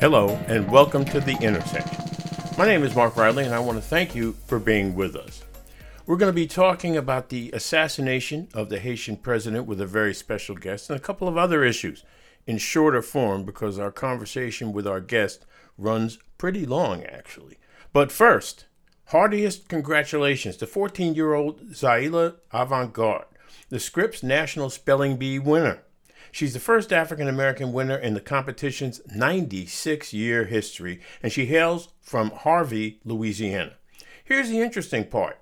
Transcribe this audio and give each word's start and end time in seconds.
Hello, 0.00 0.30
and 0.46 0.66
welcome 0.70 1.04
to 1.04 1.20
The 1.20 1.36
Intersection. 1.42 2.02
My 2.56 2.64
name 2.64 2.84
is 2.84 2.96
Mark 2.96 3.18
Riley, 3.18 3.44
and 3.44 3.54
I 3.54 3.58
want 3.58 3.76
to 3.76 3.86
thank 3.86 4.14
you 4.14 4.32
for 4.46 4.58
being 4.58 4.94
with 4.94 5.14
us. 5.14 5.44
We're 6.06 6.16
going 6.16 6.32
to 6.32 6.34
be 6.34 6.46
talking 6.46 6.96
about 6.96 7.28
the 7.28 7.50
assassination 7.52 8.48
of 8.54 8.70
the 8.70 8.78
Haitian 8.78 9.18
president 9.18 9.66
with 9.66 9.78
a 9.78 9.86
very 9.86 10.14
special 10.14 10.54
guest 10.54 10.88
and 10.88 10.98
a 10.98 11.02
couple 11.02 11.28
of 11.28 11.36
other 11.36 11.62
issues 11.62 12.02
in 12.46 12.56
shorter 12.56 13.02
form 13.02 13.44
because 13.44 13.78
our 13.78 13.92
conversation 13.92 14.72
with 14.72 14.86
our 14.86 15.02
guest 15.02 15.44
runs 15.76 16.18
pretty 16.38 16.64
long, 16.64 17.04
actually. 17.04 17.58
But 17.92 18.10
first, 18.10 18.64
heartiest 19.08 19.68
congratulations 19.68 20.56
to 20.56 20.66
14 20.66 21.14
year 21.14 21.34
old 21.34 21.72
Zaila 21.72 22.36
Avant-Garde, 22.52 23.26
the 23.68 23.78
Scripps 23.78 24.22
National 24.22 24.70
Spelling 24.70 25.18
Bee 25.18 25.38
winner. 25.38 25.82
She's 26.32 26.54
the 26.54 26.60
first 26.60 26.92
African 26.92 27.28
American 27.28 27.72
winner 27.72 27.96
in 27.96 28.14
the 28.14 28.20
competition's 28.20 29.00
96 29.14 30.12
year 30.12 30.44
history, 30.44 31.00
and 31.22 31.32
she 31.32 31.46
hails 31.46 31.88
from 32.00 32.30
Harvey, 32.30 33.00
Louisiana. 33.04 33.74
Here's 34.24 34.48
the 34.48 34.60
interesting 34.60 35.04
part 35.04 35.38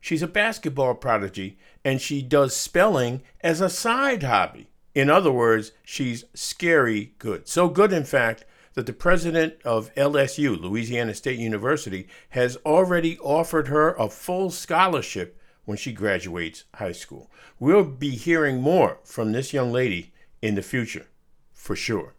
she's 0.00 0.22
a 0.22 0.28
basketball 0.28 0.94
prodigy, 0.94 1.58
and 1.84 2.00
she 2.00 2.22
does 2.22 2.54
spelling 2.54 3.22
as 3.40 3.60
a 3.60 3.68
side 3.68 4.22
hobby. 4.22 4.68
In 4.94 5.10
other 5.10 5.32
words, 5.32 5.72
she's 5.82 6.24
scary 6.34 7.14
good. 7.18 7.48
So 7.48 7.68
good, 7.68 7.92
in 7.92 8.04
fact, 8.04 8.44
that 8.74 8.86
the 8.86 8.92
president 8.92 9.54
of 9.64 9.92
LSU, 9.94 10.60
Louisiana 10.60 11.14
State 11.14 11.38
University, 11.38 12.06
has 12.30 12.56
already 12.64 13.18
offered 13.18 13.68
her 13.68 13.94
a 13.94 14.08
full 14.08 14.50
scholarship 14.50 15.40
when 15.64 15.76
she 15.76 15.92
graduates 15.92 16.64
high 16.74 16.92
school. 16.92 17.30
We'll 17.58 17.84
be 17.84 18.10
hearing 18.10 18.60
more 18.60 18.98
from 19.04 19.32
this 19.32 19.52
young 19.52 19.72
lady 19.72 20.12
in 20.42 20.54
the 20.54 20.62
future, 20.62 21.06
for 21.52 21.76
sure. 21.76 22.14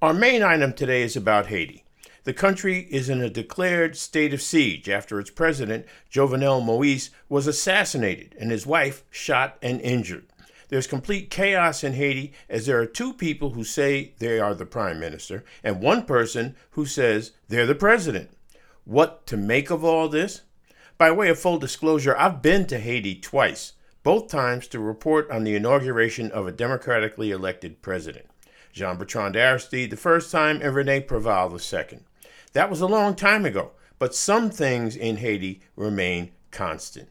Our 0.00 0.14
main 0.14 0.42
item 0.42 0.72
today 0.72 1.02
is 1.02 1.16
about 1.16 1.46
Haiti. 1.46 1.84
The 2.24 2.32
country 2.32 2.86
is 2.90 3.08
in 3.08 3.20
a 3.20 3.28
declared 3.28 3.96
state 3.96 4.32
of 4.32 4.40
siege 4.40 4.88
after 4.88 5.18
its 5.18 5.30
president, 5.30 5.86
Jovenel 6.10 6.64
Moise, 6.64 7.10
was 7.28 7.46
assassinated 7.46 8.36
and 8.38 8.50
his 8.50 8.66
wife 8.66 9.04
shot 9.10 9.58
and 9.60 9.80
injured. 9.80 10.26
There's 10.68 10.86
complete 10.86 11.30
chaos 11.30 11.84
in 11.84 11.92
Haiti 11.94 12.32
as 12.48 12.66
there 12.66 12.80
are 12.80 12.86
two 12.86 13.12
people 13.12 13.50
who 13.50 13.62
say 13.64 14.14
they 14.18 14.40
are 14.40 14.54
the 14.54 14.64
prime 14.64 14.98
minister 14.98 15.44
and 15.62 15.82
one 15.82 16.04
person 16.04 16.56
who 16.70 16.86
says 16.86 17.32
they're 17.48 17.66
the 17.66 17.74
president. 17.74 18.30
What 18.84 19.26
to 19.26 19.36
make 19.36 19.70
of 19.70 19.84
all 19.84 20.08
this? 20.08 20.42
By 20.98 21.10
way 21.10 21.28
of 21.30 21.38
full 21.38 21.58
disclosure, 21.58 22.16
I've 22.16 22.42
been 22.42 22.66
to 22.66 22.78
Haiti 22.78 23.14
twice, 23.14 23.72
both 24.02 24.28
times 24.28 24.68
to 24.68 24.78
report 24.78 25.30
on 25.30 25.44
the 25.44 25.54
inauguration 25.54 26.30
of 26.30 26.46
a 26.46 26.52
democratically 26.52 27.30
elected 27.30 27.82
president. 27.82 28.26
Jean 28.72 28.96
Bertrand 28.96 29.36
Aristide 29.36 29.90
the 29.90 29.96
first 29.96 30.30
time 30.30 30.60
and 30.62 30.74
Rene 30.74 31.02
Preval 31.02 31.52
the 31.52 31.58
second. 31.58 32.04
That 32.52 32.70
was 32.70 32.80
a 32.80 32.86
long 32.86 33.14
time 33.14 33.44
ago, 33.44 33.72
but 33.98 34.14
some 34.14 34.50
things 34.50 34.96
in 34.96 35.16
Haiti 35.16 35.60
remain 35.76 36.32
constant. 36.50 37.08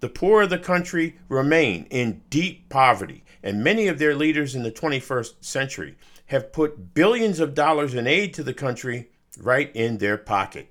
The 0.00 0.08
poor 0.08 0.42
of 0.42 0.50
the 0.50 0.58
country 0.58 1.18
remain 1.28 1.86
in 1.90 2.22
deep 2.30 2.68
poverty, 2.68 3.24
and 3.42 3.62
many 3.62 3.86
of 3.86 3.98
their 3.98 4.14
leaders 4.14 4.54
in 4.54 4.62
the 4.62 4.72
21st 4.72 5.44
century 5.44 5.96
have 6.26 6.52
put 6.52 6.94
billions 6.94 7.40
of 7.40 7.54
dollars 7.54 7.94
in 7.94 8.06
aid 8.06 8.32
to 8.34 8.42
the 8.42 8.54
country 8.54 9.10
right 9.38 9.70
in 9.74 9.98
their 9.98 10.16
pocket. 10.16 10.70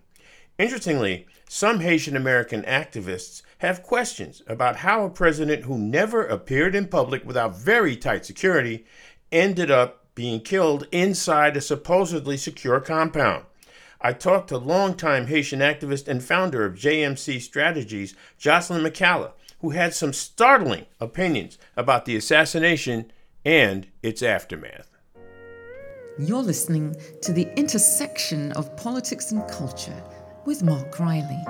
Interestingly, 0.57 1.27
some 1.51 1.79
Haitian 1.79 2.15
American 2.15 2.61
activists 2.61 3.41
have 3.57 3.81
questions 3.81 4.43
about 4.45 4.75
how 4.75 5.03
a 5.03 5.09
president 5.09 5.63
who 5.63 5.79
never 5.79 6.23
appeared 6.23 6.75
in 6.75 6.87
public 6.87 7.25
without 7.25 7.57
very 7.57 7.95
tight 7.95 8.23
security 8.23 8.85
ended 9.31 9.71
up 9.71 10.05
being 10.13 10.41
killed 10.41 10.87
inside 10.91 11.57
a 11.57 11.61
supposedly 11.61 12.37
secure 12.37 12.79
compound. 12.79 13.45
I 13.99 14.13
talked 14.13 14.49
to 14.49 14.59
longtime 14.59 15.25
Haitian 15.25 15.59
activist 15.59 16.07
and 16.07 16.23
founder 16.23 16.65
of 16.65 16.75
JMC 16.75 17.41
Strategies, 17.41 18.13
Jocelyn 18.37 18.83
McCalla, 18.83 19.31
who 19.61 19.71
had 19.71 19.95
some 19.95 20.13
startling 20.13 20.85
opinions 20.99 21.57
about 21.75 22.05
the 22.05 22.15
assassination 22.15 23.11
and 23.43 23.87
its 24.03 24.21
aftermath. 24.21 24.91
You're 26.19 26.43
listening 26.43 26.95
to 27.23 27.33
the 27.33 27.51
intersection 27.57 28.51
of 28.51 28.77
politics 28.77 29.31
and 29.31 29.49
culture 29.49 30.03
with 30.45 30.63
Mark 30.63 30.99
Riley. 30.99 31.43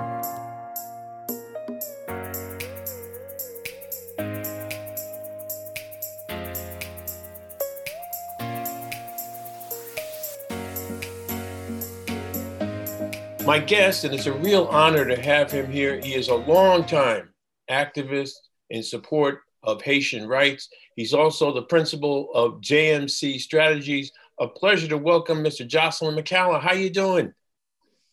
My 13.46 13.58
guest, 13.58 14.04
and 14.04 14.14
it's 14.14 14.26
a 14.26 14.32
real 14.32 14.66
honor 14.66 15.04
to 15.04 15.20
have 15.20 15.50
him 15.50 15.72
here. 15.72 16.00
He 16.00 16.14
is 16.14 16.28
a 16.28 16.36
long-time 16.36 17.30
activist 17.68 18.34
in 18.68 18.82
support 18.82 19.40
of 19.64 19.82
Haitian 19.82 20.28
rights. 20.28 20.68
He's 20.94 21.14
also 21.14 21.52
the 21.52 21.62
principal 21.62 22.30
of 22.32 22.60
JMC 22.60 23.40
Strategies. 23.40 24.12
A 24.38 24.46
pleasure 24.46 24.86
to 24.88 24.98
welcome 24.98 25.42
Mr. 25.42 25.66
Jocelyn 25.66 26.14
McCalla. 26.14 26.60
How 26.60 26.70
are 26.70 26.76
you 26.76 26.90
doing? 26.90 27.32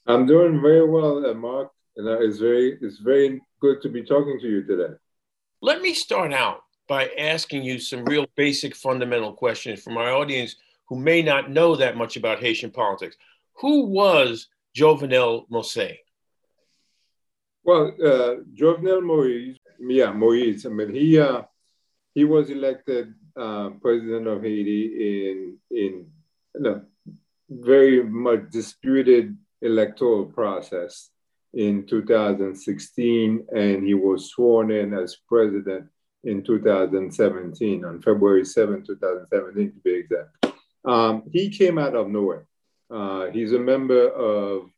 I'm 0.08 0.26
doing 0.26 0.62
very 0.62 0.88
well, 0.88 1.26
uh, 1.26 1.34
Mark, 1.34 1.70
and 1.98 2.08
it's 2.24 2.38
very 2.38 2.78
it's 2.82 3.00
very 3.00 3.42
good 3.60 3.82
to 3.82 3.90
be 3.90 4.04
talking 4.04 4.40
to 4.40 4.48
you 4.48 4.64
today. 4.64 4.94
Let 5.62 5.82
me 5.82 5.94
start 5.94 6.34
out 6.34 6.62
by 6.88 7.10
asking 7.18 7.64
you 7.64 7.78
some 7.80 8.06
real 8.06 8.26
basic 8.36 8.74
fundamental 8.74 9.34
questions 9.34 9.84
from 9.84 9.98
our 9.98 10.12
audience 10.12 10.56
who 10.88 10.98
may 10.98 11.22
not 11.22 11.52
know 11.52 11.76
that 11.76 11.98
much 11.98 12.16
about 12.16 12.40
Haitian 12.40 12.72
politics. 12.72 13.18
Who 13.56 13.88
was 13.88 14.48
Jovenel 14.74 15.46
Moise? 15.50 15.98
Well, 17.66 17.94
uh, 18.02 18.36
Jovenel 18.56 19.04
Moise, 19.04 19.58
yeah, 19.78 20.14
Moise. 20.14 20.66
I 20.66 20.70
mean, 20.70 20.94
he 20.94 21.20
uh, 21.20 21.42
he 22.16 22.24
was 22.24 22.50
elected 22.50 23.14
uh, 23.36 23.72
president 23.82 24.26
of 24.28 24.42
Haiti 24.42 25.28
in 25.30 25.58
in 25.70 26.66
a 26.66 26.82
very 27.50 28.04
much 28.04 28.50
disputed 28.52 29.36
electoral 29.62 30.26
process 30.26 31.10
in 31.54 31.86
2016, 31.88 33.48
and 33.56 33.86
he 33.86 33.94
was 33.94 34.32
sworn 34.32 34.72
in 34.72 34.94
as 34.94 35.18
president 35.28 35.88
in 36.24 36.44
2017, 36.44 37.86
on 37.86 38.02
February 38.02 38.46
7, 38.46 38.84
2017, 38.86 39.72
to 39.72 39.80
be 39.80 39.94
exact. 39.94 40.30
Um, 40.86 41.24
he 41.32 41.50
came 41.50 41.78
out 41.78 41.96
of 41.96 42.10
nowhere. 42.10 42.48
Uh, 42.90 43.28
he's 43.28 43.54
a 43.54 43.60
member 43.60 44.10
of 44.10 44.70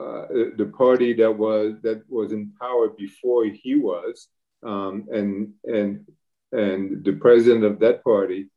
uh, 0.00 0.26
the 0.56 0.72
party 0.76 1.12
that 1.12 1.30
was 1.30 1.74
that 1.82 2.02
was 2.08 2.32
in 2.32 2.52
power 2.60 2.88
before 2.88 3.44
he 3.44 3.76
was, 3.76 4.28
um, 4.64 5.06
and 5.12 5.52
and 5.64 6.06
and 6.52 7.04
the 7.04 7.12
president 7.12 7.64
of 7.64 7.78
that 7.80 8.02
party 8.02 8.48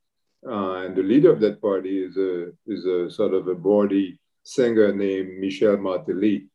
uh, 0.47 0.85
and 0.85 0.95
the 0.95 1.03
leader 1.03 1.31
of 1.31 1.39
that 1.39 1.61
party 1.61 2.03
is 2.03 2.17
a 2.17 2.51
is 2.65 2.85
a 2.85 3.11
sort 3.11 3.33
of 3.33 3.47
a 3.47 3.55
body 3.55 4.19
singer 4.43 4.93
named 4.93 5.39
Michel 5.39 5.77
Martelly. 5.77 6.47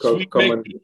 Sweet 0.00 0.30
common, 0.30 0.58
Micky. 0.58 0.80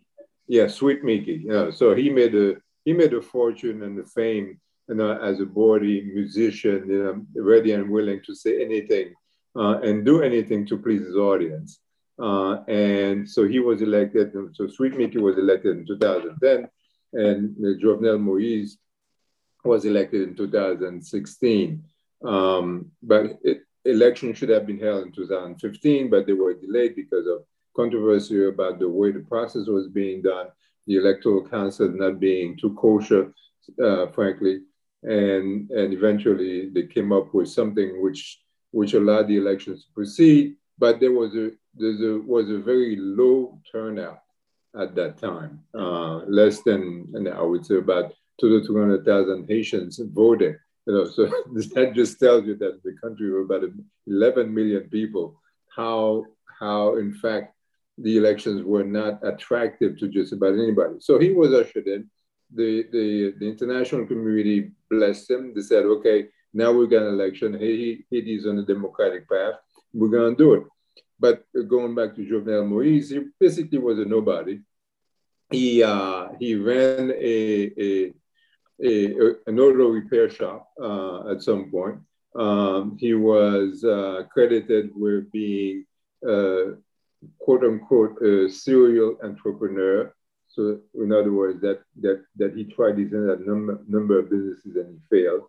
Yeah, 0.46 0.68
Sweet 0.68 1.04
Micky. 1.04 1.44
Yeah, 1.44 1.70
so 1.70 1.94
he 1.94 2.10
made 2.10 2.34
a 2.34 2.56
he 2.84 2.92
made 2.92 3.12
a 3.12 3.20
fortune 3.20 3.82
and 3.82 3.98
the 3.98 4.04
fame, 4.04 4.60
you 4.88 4.94
know, 4.94 5.12
as 5.18 5.40
a 5.40 5.46
body 5.46 6.02
musician, 6.02 6.88
you 6.88 7.02
know, 7.04 7.42
ready 7.42 7.72
and 7.72 7.90
willing 7.90 8.20
to 8.24 8.34
say 8.34 8.62
anything 8.64 9.12
uh, 9.56 9.80
and 9.80 10.04
do 10.04 10.22
anything 10.22 10.66
to 10.66 10.78
please 10.78 11.04
his 11.04 11.16
audience. 11.16 11.80
Uh, 12.18 12.62
and 12.66 13.28
so 13.28 13.46
he 13.46 13.60
was 13.60 13.82
elected. 13.82 14.32
So 14.54 14.68
Sweet 14.68 14.96
Micky 14.96 15.18
was 15.18 15.38
elected 15.38 15.76
in 15.76 15.86
2010, 15.86 16.68
and 17.12 17.56
Jovenel 17.80 18.20
Moise 18.20 18.78
was 19.64 19.84
elected 19.84 20.22
in 20.22 20.34
2016. 20.34 21.84
Um, 22.24 22.90
but 23.02 23.38
it, 23.42 23.60
election 23.90 24.34
should 24.34 24.48
have 24.48 24.66
been 24.66 24.78
held 24.78 25.06
in 25.06 25.12
2015, 25.12 26.10
but 26.10 26.26
they 26.26 26.32
were 26.32 26.54
delayed 26.54 26.94
because 26.96 27.26
of 27.26 27.44
controversy 27.74 28.46
about 28.46 28.78
the 28.78 28.88
way 28.88 29.12
the 29.12 29.20
process 29.20 29.66
was 29.66 29.88
being 29.88 30.22
done, 30.22 30.48
the 30.86 30.96
electoral 30.96 31.46
council 31.48 31.88
not 31.88 32.18
being 32.18 32.56
too 32.56 32.74
kosher, 32.74 33.32
uh, 33.82 34.06
frankly, 34.08 34.60
and 35.02 35.70
and 35.70 35.92
eventually 35.92 36.70
they 36.70 36.86
came 36.86 37.12
up 37.12 37.32
with 37.32 37.48
something 37.48 38.02
which 38.02 38.40
which 38.72 38.94
allowed 38.94 39.28
the 39.28 39.36
elections 39.36 39.84
to 39.84 39.92
proceed, 39.92 40.56
but 40.78 40.98
there 41.00 41.12
was 41.12 41.34
a 41.34 41.50
there 41.74 42.18
was 42.18 42.50
a 42.50 42.58
very 42.58 42.96
low 42.96 43.58
turnout 43.70 44.20
at 44.78 44.94
that 44.94 45.18
time, 45.18 45.60
uh, 45.74 46.16
less 46.26 46.62
than, 46.62 47.26
I 47.32 47.42
would 47.42 47.64
say 47.64 47.76
about 47.76 48.12
two 48.40 48.60
to 48.60 48.66
200,000 48.66 49.48
Haitians 49.48 50.00
voting. 50.12 50.56
You 50.88 50.94
know, 50.94 51.04
so 51.04 51.26
that 51.74 51.92
just 51.94 52.18
tells 52.18 52.46
you 52.46 52.56
that 52.56 52.82
the 52.82 52.94
country 52.94 53.28
of 53.28 53.44
about 53.44 53.70
11 54.06 54.52
million 54.52 54.88
people, 54.88 55.40
how 55.76 56.24
how 56.58 56.96
in 56.96 57.12
fact 57.12 57.54
the 57.98 58.16
elections 58.16 58.62
were 58.62 58.84
not 58.84 59.20
attractive 59.22 59.98
to 59.98 60.08
just 60.08 60.32
about 60.32 60.54
anybody. 60.54 60.94
So 61.00 61.18
he 61.18 61.32
was 61.32 61.52
ushered 61.52 61.86
in. 61.86 62.08
The 62.54 62.86
the, 62.90 63.34
the 63.38 63.46
international 63.46 64.06
community 64.06 64.70
blessed 64.90 65.30
him. 65.30 65.52
They 65.54 65.60
said, 65.60 65.84
okay, 65.84 66.28
now 66.54 66.72
we've 66.72 66.90
got 66.90 67.02
an 67.02 67.14
election. 67.14 67.58
He, 67.58 68.04
Haiti 68.10 68.36
is 68.36 68.46
on 68.46 68.56
the 68.56 68.62
democratic 68.62 69.28
path. 69.28 69.54
we're 69.92 70.08
going 70.08 70.34
to 70.34 70.42
do 70.42 70.54
it. 70.54 70.62
But 71.20 71.44
going 71.68 71.94
back 71.94 72.14
to 72.14 72.22
Jovenel 72.22 72.66
Moise, 72.66 73.10
he 73.10 73.20
basically 73.38 73.78
was 73.78 73.98
a 73.98 74.04
nobody. 74.04 74.60
He, 75.50 75.82
uh, 75.82 76.28
he 76.38 76.54
ran 76.54 77.10
a, 77.10 77.72
a, 77.78 78.12
a, 78.84 79.34
an 79.46 79.58
auto 79.58 79.88
repair 79.88 80.30
shop 80.30 80.70
uh, 80.82 81.30
at 81.30 81.42
some 81.42 81.70
point. 81.70 81.98
Um, 82.34 82.96
he 82.98 83.14
was 83.14 83.84
uh, 83.84 84.24
credited 84.32 84.90
with 84.94 85.30
being, 85.32 85.84
uh, 86.28 86.76
quote 87.38 87.64
unquote, 87.64 88.20
a 88.22 88.48
serial 88.48 89.16
entrepreneur. 89.22 90.14
So, 90.48 90.80
in 90.94 91.12
other 91.12 91.32
words, 91.32 91.60
that, 91.62 91.80
that, 92.00 92.24
that 92.36 92.56
he 92.56 92.64
tried 92.64 92.98
his 92.98 93.12
a 93.12 93.38
number, 93.44 93.80
number 93.88 94.18
of 94.18 94.30
businesses 94.30 94.76
and 94.76 94.98
he 94.98 95.16
failed. 95.16 95.42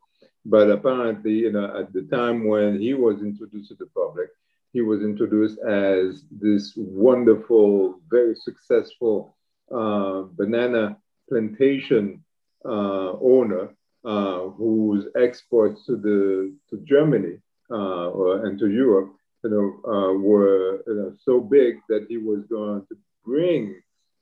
But 0.46 0.70
apparently, 0.70 1.34
you 1.34 1.52
know, 1.52 1.78
at 1.78 1.94
the 1.94 2.04
time 2.04 2.48
when 2.48 2.80
he 2.80 2.94
was 2.94 3.22
introduced 3.22 3.70
to 3.70 3.76
the 3.76 3.88
public, 3.88 4.30
he 4.74 4.82
was 4.82 5.02
introduced 5.02 5.60
as 5.60 6.24
this 6.32 6.74
wonderful, 6.76 8.00
very 8.10 8.36
successful 8.36 9.36
uh, 9.72 10.24
banana 10.34 10.98
plantation 11.28 12.24
owner 12.66 13.76
uh, 14.06 14.50
whose 14.50 15.08
exports 15.16 15.86
to 15.86 15.96
the 15.96 16.56
to 16.70 16.84
Germany 16.86 17.38
uh, 17.70 18.10
or, 18.10 18.46
and 18.46 18.58
to 18.60 18.70
Europe, 18.70 19.14
you 19.44 19.50
know, 19.50 19.92
uh, 19.92 20.14
were 20.14 20.84
you 20.88 20.96
know, 20.96 21.14
so 21.24 21.40
big 21.40 21.76
that 21.90 22.06
he 22.10 22.18
was 22.18 22.46
going 22.50 22.86
to 22.90 22.98
bring 23.26 23.82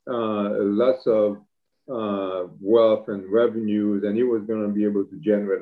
uh, 0.09 0.49
lots 0.59 1.05
of 1.07 1.37
wealth 2.59 3.07
and 3.07 3.31
revenues, 3.31 4.03
and 4.03 4.17
he 4.17 4.23
was 4.23 4.43
going 4.43 4.61
to 4.61 4.73
be 4.73 4.83
able 4.83 5.05
to 5.05 5.17
generate 5.19 5.61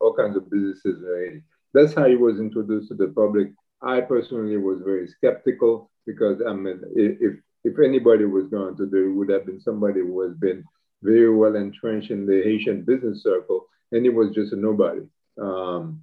all 0.00 0.14
kinds 0.14 0.36
of 0.36 0.50
businesses. 0.50 1.42
That's 1.74 1.94
how 1.94 2.06
he 2.06 2.16
was 2.16 2.38
introduced 2.38 2.88
to 2.88 2.94
the 2.94 3.08
public 3.08 3.52
I 3.82 4.00
personally 4.00 4.56
was 4.56 4.80
very 4.84 5.08
skeptical 5.08 5.90
because 6.06 6.40
I 6.46 6.52
mean, 6.52 6.80
if 6.94 7.38
if 7.64 7.74
anybody 7.84 8.24
was 8.24 8.48
going 8.48 8.76
to 8.76 8.86
do 8.86 9.10
it, 9.10 9.14
would 9.14 9.28
have 9.30 9.46
been 9.46 9.60
somebody 9.60 10.00
who 10.00 10.20
has 10.22 10.34
been 10.36 10.64
very 11.02 11.34
well 11.34 11.56
entrenched 11.56 12.10
in 12.10 12.26
the 12.26 12.42
Haitian 12.42 12.82
business 12.82 13.22
circle, 13.22 13.66
and 13.90 14.04
he 14.04 14.10
was 14.10 14.34
just 14.34 14.52
a 14.52 14.56
nobody 14.56 15.02
um, 15.40 16.02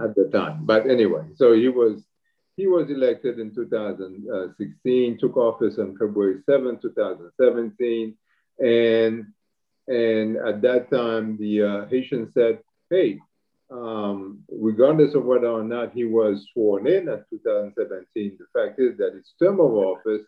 at 0.00 0.14
the 0.14 0.28
time. 0.32 0.64
But 0.64 0.88
anyway, 0.88 1.24
so 1.36 1.52
he 1.52 1.68
was 1.68 2.02
he 2.56 2.66
was 2.66 2.90
elected 2.90 3.38
in 3.38 3.54
2016, 3.54 5.18
took 5.18 5.36
office 5.36 5.78
on 5.78 5.96
February 5.96 6.42
7, 6.44 6.78
2017, 6.80 8.16
and 8.58 9.26
and 9.86 10.36
at 10.36 10.60
that 10.62 10.90
time 10.90 11.36
the 11.38 11.62
uh, 11.62 11.86
Haitians 11.86 12.34
said, 12.34 12.60
"Hey, 12.90 13.20
um, 13.70 14.44
regardless 14.50 15.14
of 15.14 15.24
whether 15.24 15.48
or 15.48 15.62
not 15.62 15.92
he 15.92 16.04
was 16.04 16.46
sworn 16.52 16.86
in 16.86 17.08
at 17.08 17.28
2017, 17.30 18.38
the 18.38 18.46
fact 18.58 18.80
is 18.80 18.96
that 18.98 19.14
his 19.14 19.32
term 19.38 19.60
of 19.60 19.72
office 19.72 20.22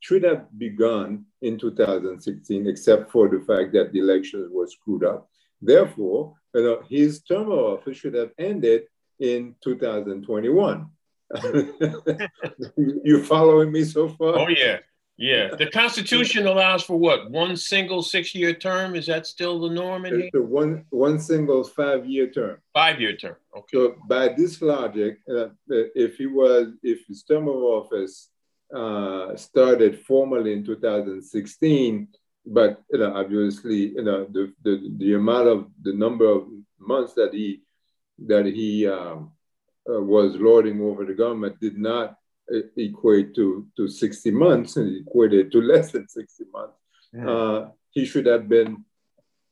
should 0.00 0.22
have 0.22 0.46
begun 0.58 1.24
in 1.42 1.58
2016, 1.58 2.66
except 2.66 3.10
for 3.10 3.28
the 3.28 3.40
fact 3.40 3.72
that 3.72 3.92
the 3.92 3.98
elections 3.98 4.50
were 4.52 4.66
screwed 4.66 5.04
up. 5.04 5.28
Therefore, 5.60 6.34
you 6.54 6.62
know, 6.62 6.82
his 6.88 7.22
term 7.22 7.50
of 7.50 7.58
office 7.58 7.96
should 7.96 8.14
have 8.14 8.30
ended 8.38 8.82
in 9.18 9.54
2021. 9.62 10.86
you 12.76 13.24
following 13.24 13.72
me 13.72 13.84
so 13.84 14.08
far? 14.08 14.38
Oh, 14.38 14.48
yeah. 14.48 14.78
Yeah, 15.18 15.54
the 15.54 15.70
Constitution 15.70 16.46
allows 16.52 16.82
for 16.82 16.98
what 16.98 17.30
one 17.30 17.56
single 17.56 18.02
six-year 18.02 18.54
term. 18.54 18.94
Is 18.94 19.06
that 19.06 19.26
still 19.26 19.58
the 19.60 19.70
norm 19.70 20.04
in 20.04 20.20
here? 20.20 20.42
one 20.42 20.84
one 20.90 21.18
single 21.18 21.64
five-year 21.64 22.28
term. 22.30 22.58
Five-year 22.74 23.16
term. 23.16 23.36
Okay. 23.56 23.66
So 23.72 23.94
by 24.06 24.34
this 24.36 24.60
logic, 24.60 25.20
uh, 25.34 25.48
if 25.68 26.16
he 26.16 26.26
was, 26.26 26.74
if 26.82 27.06
his 27.06 27.22
term 27.22 27.48
of 27.48 27.56
office 27.56 28.28
uh, 28.74 29.36
started 29.36 30.00
formally 30.04 30.52
in 30.52 30.64
2016, 30.64 32.08
but 32.46 32.82
you 32.92 32.98
know, 32.98 33.14
obviously, 33.14 33.94
you 33.94 34.02
know, 34.02 34.26
the, 34.30 34.52
the 34.62 34.92
the 34.98 35.14
amount 35.14 35.48
of 35.48 35.66
the 35.82 35.92
number 35.92 36.26
of 36.26 36.46
months 36.78 37.14
that 37.14 37.32
he 37.32 37.62
that 38.26 38.46
he 38.46 38.86
um, 38.86 39.32
uh, 39.88 40.00
was 40.00 40.36
lording 40.36 40.80
over 40.80 41.04
the 41.04 41.14
government 41.14 41.60
did 41.60 41.76
not 41.76 42.16
equate 42.76 43.34
to, 43.34 43.66
to 43.76 43.88
60 43.88 44.30
months 44.30 44.76
and 44.76 45.06
equated 45.06 45.52
to 45.52 45.60
less 45.72 45.92
than 45.92 46.08
60 46.08 46.44
months. 46.52 46.78
Yeah. 47.12 47.28
Uh, 47.28 47.68
he 47.90 48.04
should 48.04 48.26
have 48.26 48.48
been, 48.48 48.84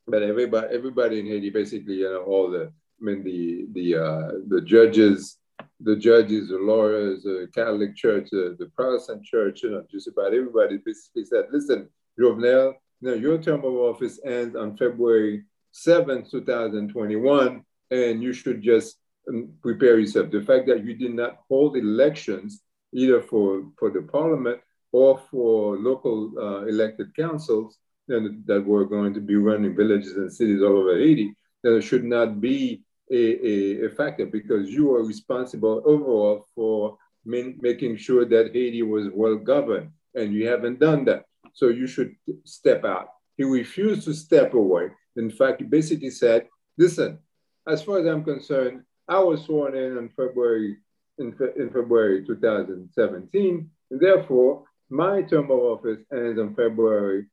but 0.07 0.23
everybody, 0.23 0.75
everybody 0.75 1.21
in 1.21 1.27
Haiti, 1.27 1.51
basically, 1.51 1.95
you 1.97 2.11
know, 2.11 2.23
all 2.23 2.51
the, 2.51 2.73
I 3.01 3.05
mean, 3.05 3.25
the, 3.25 3.67
the, 3.73 4.03
uh, 4.03 4.33
the 4.49 4.61
judges, 4.61 5.39
the 5.81 5.97
judges, 5.97 6.49
the 6.49 6.59
lawyers, 6.59 7.23
the 7.23 7.49
Catholic 7.55 7.97
Church, 7.97 8.29
uh, 8.33 8.57
the 8.59 8.71
Protestant 8.77 9.25
Church, 9.25 9.63
you 9.63 9.71
know, 9.71 9.85
just 9.91 10.09
about 10.09 10.35
everybody 10.35 10.79
basically 10.79 11.25
said, 11.25 11.47
listen, 11.53 11.89
Jovenel, 12.19 12.75
know, 13.05 13.15
your 13.15 13.39
term 13.39 13.65
of 13.65 13.75
office 13.75 14.19
ends 14.25 14.57
on 14.57 14.77
February 14.77 15.45
7th, 15.73 16.31
2021, 16.31 17.65
and 17.91 18.23
you 18.23 18.33
should 18.33 18.63
just 18.63 18.97
um, 19.29 19.53
prepare 19.63 19.99
yourself. 19.99 20.31
The 20.31 20.43
fact 20.43 20.67
that 20.69 20.85
you 20.85 20.95
did 20.95 21.15
not 21.15 21.39
hold 21.49 21.77
elections 21.77 22.63
either 22.93 23.21
for, 23.21 23.65
for 23.79 23.91
the 23.91 24.03
parliament 24.03 24.61
or 24.93 25.21
for 25.31 25.77
local 25.77 26.33
uh, 26.39 26.67
elected 26.67 27.15
councils 27.17 27.79
that 28.07 28.63
were 28.67 28.85
going 28.85 29.15
to 29.15 29.21
be 29.21 29.35
running 29.35 29.75
villages 29.75 30.13
and 30.17 30.33
cities 30.33 30.63
all 30.63 30.79
over 30.79 30.99
Haiti, 30.99 31.35
then 31.63 31.75
it 31.75 31.83
should 31.83 32.05
not 32.05 32.41
be 32.41 32.83
a, 33.11 33.17
a, 33.17 33.87
a 33.87 33.91
factor 33.91 34.27
because 34.27 34.71
you 34.71 34.95
are 34.95 35.05
responsible 35.05 35.83
overall 35.85 36.47
for 36.55 36.99
making 37.25 37.97
sure 37.97 38.25
that 38.25 38.53
Haiti 38.53 38.83
was 38.83 39.09
well 39.13 39.37
governed, 39.37 39.91
and 40.15 40.33
you 40.33 40.47
haven't 40.47 40.81
done 40.81 41.05
that. 41.07 41.25
So 41.55 41.69
you 41.69 41.87
should 41.87 42.15
step 42.45 42.85
out. 42.85 43.09
He 43.37 43.45
refused 43.45 44.05
to 44.05 44.15
step 44.15 44.55
away. 44.55 44.91
In 45.17 45.31
fact, 45.31 45.61
he 45.61 45.67
basically 45.67 46.11
said, 46.11 46.49
listen, 46.77 47.19
as 47.67 47.83
far 47.83 47.99
as 47.99 48.07
I'm 48.07 48.25
concerned, 48.25 48.83
I 49.09 49.19
was 49.21 49.45
sworn 49.45 49.77
in 49.77 49.97
on 49.97 50.11
February 50.11 50.77
in, 51.19 51.35
in 51.57 51.71
February 51.71 52.25
2017. 52.27 53.71
And 53.91 54.01
therefore, 54.01 54.65
my 54.91 55.23
term 55.23 55.51
of 55.51 55.59
office 55.59 56.01
ends 56.13 56.39
in 56.39 56.55
February 56.55 57.25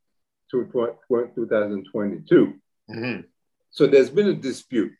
2022. 0.51 2.53
Mm-hmm. 2.89 3.21
So 3.69 3.87
there's 3.87 4.09
been 4.09 4.27
a 4.27 4.33
dispute. 4.33 4.91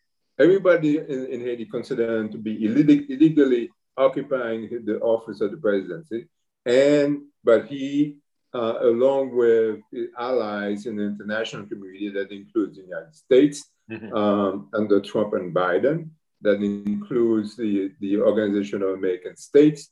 Everybody 0.42 0.98
in, 0.98 1.26
in 1.34 1.40
Haiti 1.40 1.66
considered 1.66 2.10
him 2.20 2.28
to 2.32 2.38
be 2.38 2.54
illeg- 2.66 3.08
illegally 3.08 3.70
occupying 3.96 4.62
the 4.84 4.98
office 5.00 5.40
of 5.40 5.50
the 5.52 5.56
presidency. 5.56 6.20
And, 6.64 7.10
but 7.44 7.66
he, 7.66 8.16
uh, 8.54 8.76
along 8.92 9.24
with 9.36 9.80
allies 10.18 10.86
in 10.86 10.96
the 10.96 11.04
international 11.04 11.66
community 11.66 12.08
that 12.10 12.30
includes 12.32 12.76
the 12.76 12.82
United 12.82 13.14
States, 13.14 13.64
mm-hmm. 13.90 14.14
um, 14.14 14.68
under 14.74 15.00
Trump 15.00 15.34
and 15.34 15.54
Biden, 15.54 16.10
that 16.42 16.60
includes 16.62 17.56
the, 17.56 17.92
the 18.00 18.18
Organization 18.18 18.82
of 18.82 18.90
American 18.90 19.36
States, 19.36 19.90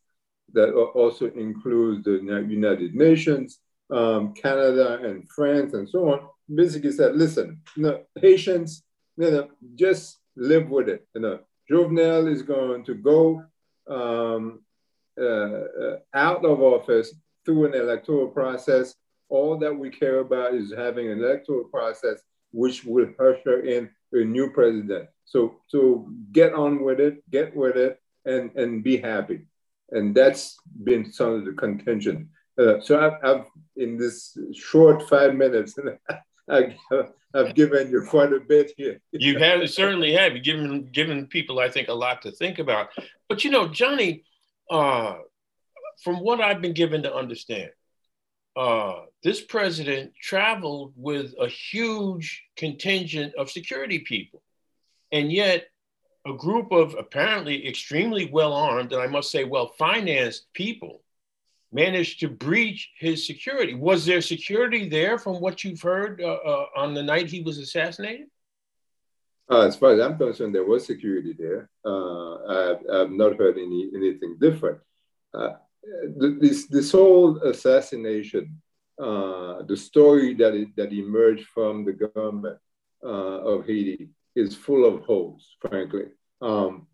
that 0.52 0.72
also 0.72 1.30
includes 1.30 2.04
the 2.04 2.16
United 2.48 2.94
Nations, 2.94 3.58
um, 3.90 4.32
Canada 4.34 5.00
and 5.04 5.28
France 5.30 5.74
and 5.74 5.88
so 5.88 6.10
on, 6.12 6.20
basically 6.52 6.92
said, 6.92 7.16
listen, 7.16 7.60
know, 7.76 8.02
Haitians, 8.20 8.82
you 9.16 9.30
know, 9.30 9.48
just 9.74 10.19
live 10.36 10.68
with 10.68 10.88
it. 10.88 11.06
You 11.14 11.20
know, 11.22 11.40
Jovenel 11.70 12.30
is 12.30 12.42
going 12.42 12.84
to 12.84 12.94
go 12.94 13.44
um, 13.88 14.60
uh, 15.20 15.24
uh, 15.24 15.96
out 16.14 16.44
of 16.44 16.60
office 16.60 17.14
through 17.44 17.66
an 17.66 17.74
electoral 17.74 18.28
process. 18.28 18.94
All 19.28 19.56
that 19.58 19.74
we 19.74 19.90
care 19.90 20.20
about 20.20 20.54
is 20.54 20.72
having 20.72 21.10
an 21.10 21.18
electoral 21.22 21.64
process 21.64 22.20
which 22.52 22.84
will 22.84 23.08
usher 23.18 23.60
in 23.60 23.90
a 24.12 24.24
new 24.24 24.50
president. 24.50 25.08
So, 25.24 25.60
so 25.68 26.08
get 26.32 26.52
on 26.52 26.82
with 26.82 26.98
it, 26.98 27.22
get 27.30 27.54
with 27.54 27.76
it, 27.76 28.00
and, 28.24 28.50
and 28.56 28.82
be 28.82 28.96
happy. 28.96 29.46
And 29.90 30.14
that's 30.14 30.58
been 30.84 31.12
some 31.12 31.32
of 31.34 31.44
the 31.44 31.52
contention. 31.52 32.30
Uh, 32.58 32.80
so 32.80 33.00
I've, 33.00 33.24
I've, 33.24 33.46
in 33.76 33.96
this 33.96 34.36
short 34.52 35.08
five 35.08 35.34
minutes, 35.34 35.74
I, 36.50 36.76
have 37.34 37.54
given 37.54 37.90
you 37.90 38.02
quite 38.08 38.32
a 38.32 38.40
bit 38.40 38.72
here. 38.76 39.00
you 39.12 39.38
have 39.38 39.68
certainly 39.70 40.12
have 40.12 40.34
you 40.34 40.40
given 40.40 40.90
given 40.92 41.26
people, 41.26 41.58
I 41.60 41.68
think, 41.68 41.88
a 41.88 41.94
lot 41.94 42.22
to 42.22 42.32
think 42.32 42.58
about. 42.58 42.88
But 43.28 43.44
you 43.44 43.50
know, 43.50 43.68
Johnny, 43.68 44.24
uh, 44.70 45.18
from 46.02 46.16
what 46.16 46.40
I've 46.40 46.60
been 46.60 46.72
given 46.72 47.02
to 47.04 47.14
understand, 47.14 47.70
uh, 48.56 49.02
this 49.22 49.40
president 49.40 50.12
traveled 50.20 50.92
with 50.96 51.34
a 51.40 51.48
huge 51.48 52.44
contingent 52.56 53.34
of 53.36 53.50
security 53.50 54.00
people. 54.00 54.42
And 55.12 55.32
yet, 55.32 55.66
a 56.26 56.32
group 56.34 56.72
of 56.72 56.94
apparently 56.98 57.66
extremely 57.66 58.28
well 58.30 58.52
armed 58.52 58.92
and 58.92 59.00
I 59.00 59.06
must 59.06 59.30
say 59.30 59.44
well 59.44 59.68
financed 59.78 60.52
people 60.52 61.02
managed 61.72 62.20
to 62.20 62.28
breach 62.28 62.90
his 62.98 63.26
security. 63.26 63.74
Was 63.74 64.04
there 64.04 64.20
security 64.20 64.88
there 64.88 65.18
from 65.18 65.40
what 65.40 65.62
you've 65.62 65.80
heard 65.80 66.20
uh, 66.20 66.38
uh, 66.44 66.66
on 66.76 66.94
the 66.94 67.02
night 67.02 67.30
he 67.30 67.42
was 67.42 67.58
assassinated? 67.58 68.26
Uh, 69.50 69.66
as 69.66 69.76
far 69.76 69.92
as 69.92 70.00
I'm 70.00 70.16
concerned, 70.16 70.54
there 70.54 70.64
was 70.64 70.86
security 70.86 71.34
there. 71.36 71.68
Uh, 71.84 72.34
I've, 72.44 72.78
I've, 72.92 73.10
not 73.10 73.36
heard 73.36 73.58
any 73.58 73.90
anything 73.94 74.36
different. 74.40 74.78
Uh, 75.34 75.54
this 76.16 76.66
this 76.66 76.92
whole 76.92 77.36
assassination, 77.38 78.60
uh, 79.02 79.62
the 79.62 79.76
story 79.76 80.34
that 80.34 80.54
it, 80.54 80.68
that 80.76 80.92
emerged 80.92 81.46
from 81.48 81.84
the 81.84 81.92
government 81.92 82.58
of 83.02 83.66
Haiti 83.66 84.10
is 84.36 84.54
full 84.54 84.84
of 84.84 85.04
holes, 85.04 85.56
frankly. 85.60 86.06
Um, 86.40 86.86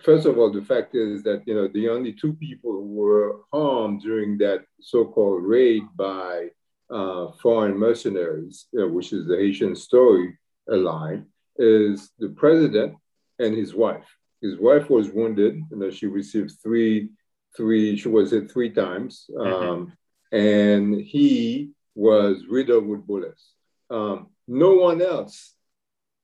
first 0.00 0.26
of 0.26 0.38
all, 0.38 0.50
the 0.50 0.62
fact 0.62 0.94
is 0.94 1.22
that 1.24 1.42
you 1.46 1.54
know 1.54 1.68
the 1.68 1.88
only 1.88 2.12
two 2.12 2.32
people 2.34 2.72
who 2.72 2.94
were 2.94 3.40
harmed 3.52 4.02
during 4.02 4.38
that 4.38 4.64
so-called 4.80 5.42
raid 5.44 5.82
by 5.96 6.48
uh, 6.90 7.32
foreign 7.40 7.76
mercenaries, 7.76 8.66
you 8.72 8.80
know, 8.80 8.88
which 8.88 9.12
is 9.12 9.26
the 9.26 9.36
Haitian 9.36 9.74
story 9.74 10.38
line, 10.66 11.26
is 11.56 12.10
the 12.18 12.28
president 12.30 12.94
and 13.38 13.54
his 13.56 13.74
wife. 13.74 14.06
His 14.40 14.58
wife 14.58 14.90
was 14.90 15.10
wounded, 15.10 15.60
you 15.70 15.76
know, 15.76 15.90
she 15.90 16.06
received 16.06 16.52
three, 16.62 17.10
three, 17.56 17.96
she 17.96 18.08
was 18.08 18.32
hit 18.32 18.50
three 18.50 18.70
times, 18.70 19.26
mm-hmm. 19.30 19.70
um, 19.70 19.92
and 20.32 21.00
he 21.00 21.70
was 21.94 22.44
riddled 22.48 22.86
with 22.86 23.06
bullets. 23.06 23.52
Um, 23.90 24.28
no 24.48 24.74
one 24.74 25.00
else, 25.00 25.54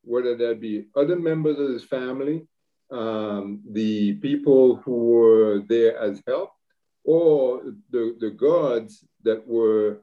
whether 0.02 0.36
that 0.36 0.60
be 0.60 0.86
other 0.96 1.16
members 1.16 1.58
of 1.58 1.68
his 1.68 1.84
family, 1.84 2.46
um, 2.90 3.60
the 3.70 4.14
people 4.14 4.76
who 4.76 4.96
were 5.12 5.62
there 5.68 5.98
as 5.98 6.22
help, 6.26 6.50
or 7.04 7.74
the, 7.90 8.16
the 8.20 8.30
guards 8.30 9.04
that 9.24 9.46
were 9.46 10.02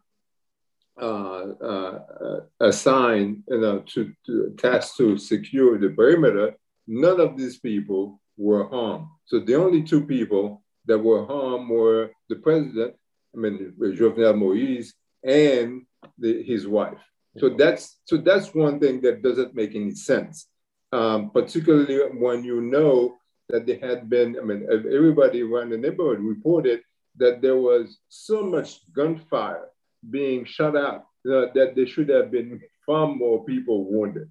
uh, 1.01 1.51
uh, 1.61 2.39
assigned 2.59 3.43
you 3.49 3.59
know, 3.59 3.79
to, 3.79 4.13
to 4.25 4.53
tasked 4.57 4.97
to 4.97 5.17
secure 5.17 5.77
the 5.77 5.89
perimeter, 5.89 6.55
none 6.87 7.19
of 7.19 7.37
these 7.37 7.57
people 7.57 8.21
were 8.37 8.67
harmed. 8.69 9.07
So 9.25 9.39
the 9.39 9.55
only 9.55 9.83
two 9.83 10.05
people 10.05 10.63
that 10.85 10.99
were 10.99 11.25
harmed 11.25 11.69
were 11.69 12.11
the 12.29 12.37
president, 12.37 12.95
I 13.35 13.39
mean 13.39 13.73
Jovenel 13.79 14.37
Moise, 14.37 14.93
and 15.23 15.85
the, 16.17 16.43
his 16.43 16.67
wife. 16.67 16.99
So 17.37 17.49
that's 17.49 17.99
so 18.05 18.15
that's 18.17 18.53
one 18.53 18.79
thing 18.79 19.01
that 19.01 19.21
doesn't 19.21 19.53
make 19.53 19.75
any 19.75 19.91
sense, 19.91 20.47
um, 20.91 21.29
particularly 21.31 21.97
when 22.17 22.43
you 22.43 22.61
know 22.61 23.17
that 23.49 23.65
there 23.65 23.79
had 23.79 24.09
been. 24.09 24.37
I 24.39 24.43
mean, 24.43 24.67
everybody 24.71 25.41
around 25.41 25.71
the 25.71 25.77
neighborhood 25.77 26.19
reported 26.19 26.81
that 27.17 27.41
there 27.41 27.57
was 27.57 27.97
so 28.09 28.43
much 28.43 28.81
gunfire 28.93 29.67
being 30.09 30.45
shot 30.45 30.75
out 30.75 31.07
uh, 31.27 31.47
that 31.53 31.73
there 31.75 31.87
should 31.87 32.09
have 32.09 32.31
been 32.31 32.61
far 32.85 33.07
more 33.07 33.43
people 33.45 33.85
wounded. 33.85 34.29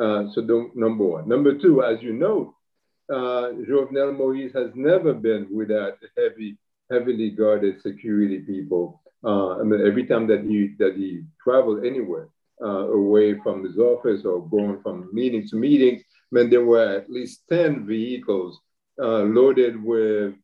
Uh, 0.00 0.30
so 0.32 0.42
the, 0.42 0.70
number 0.74 1.04
one. 1.04 1.28
Number 1.28 1.56
two, 1.58 1.82
as 1.82 2.02
you 2.02 2.12
know, 2.12 2.54
uh, 3.10 3.52
Jovenel 3.68 4.16
Moise 4.16 4.52
has 4.52 4.70
never 4.74 5.14
been 5.14 5.48
without 5.50 5.98
heavy, 6.16 6.58
heavily 6.90 7.30
guarded 7.30 7.80
security 7.80 8.40
people. 8.40 9.00
Uh, 9.24 9.58
I 9.58 9.62
mean, 9.62 9.86
every 9.86 10.06
time 10.06 10.26
that 10.26 10.44
he 10.44 10.74
that 10.78 10.94
he 10.96 11.22
traveled 11.42 11.84
anywhere 11.84 12.28
uh, 12.62 12.88
away 12.90 13.38
from 13.40 13.64
his 13.64 13.78
office 13.78 14.24
or 14.24 14.48
going 14.48 14.80
from 14.82 15.10
meeting 15.12 15.46
to 15.48 15.56
meeting, 15.56 15.96
I 15.98 16.30
mean, 16.30 16.50
there 16.50 16.64
were 16.64 16.96
at 16.96 17.10
least 17.10 17.42
ten 17.48 17.86
vehicles 17.86 18.60
uh, 19.00 19.22
loaded 19.22 19.82
with 19.82 20.34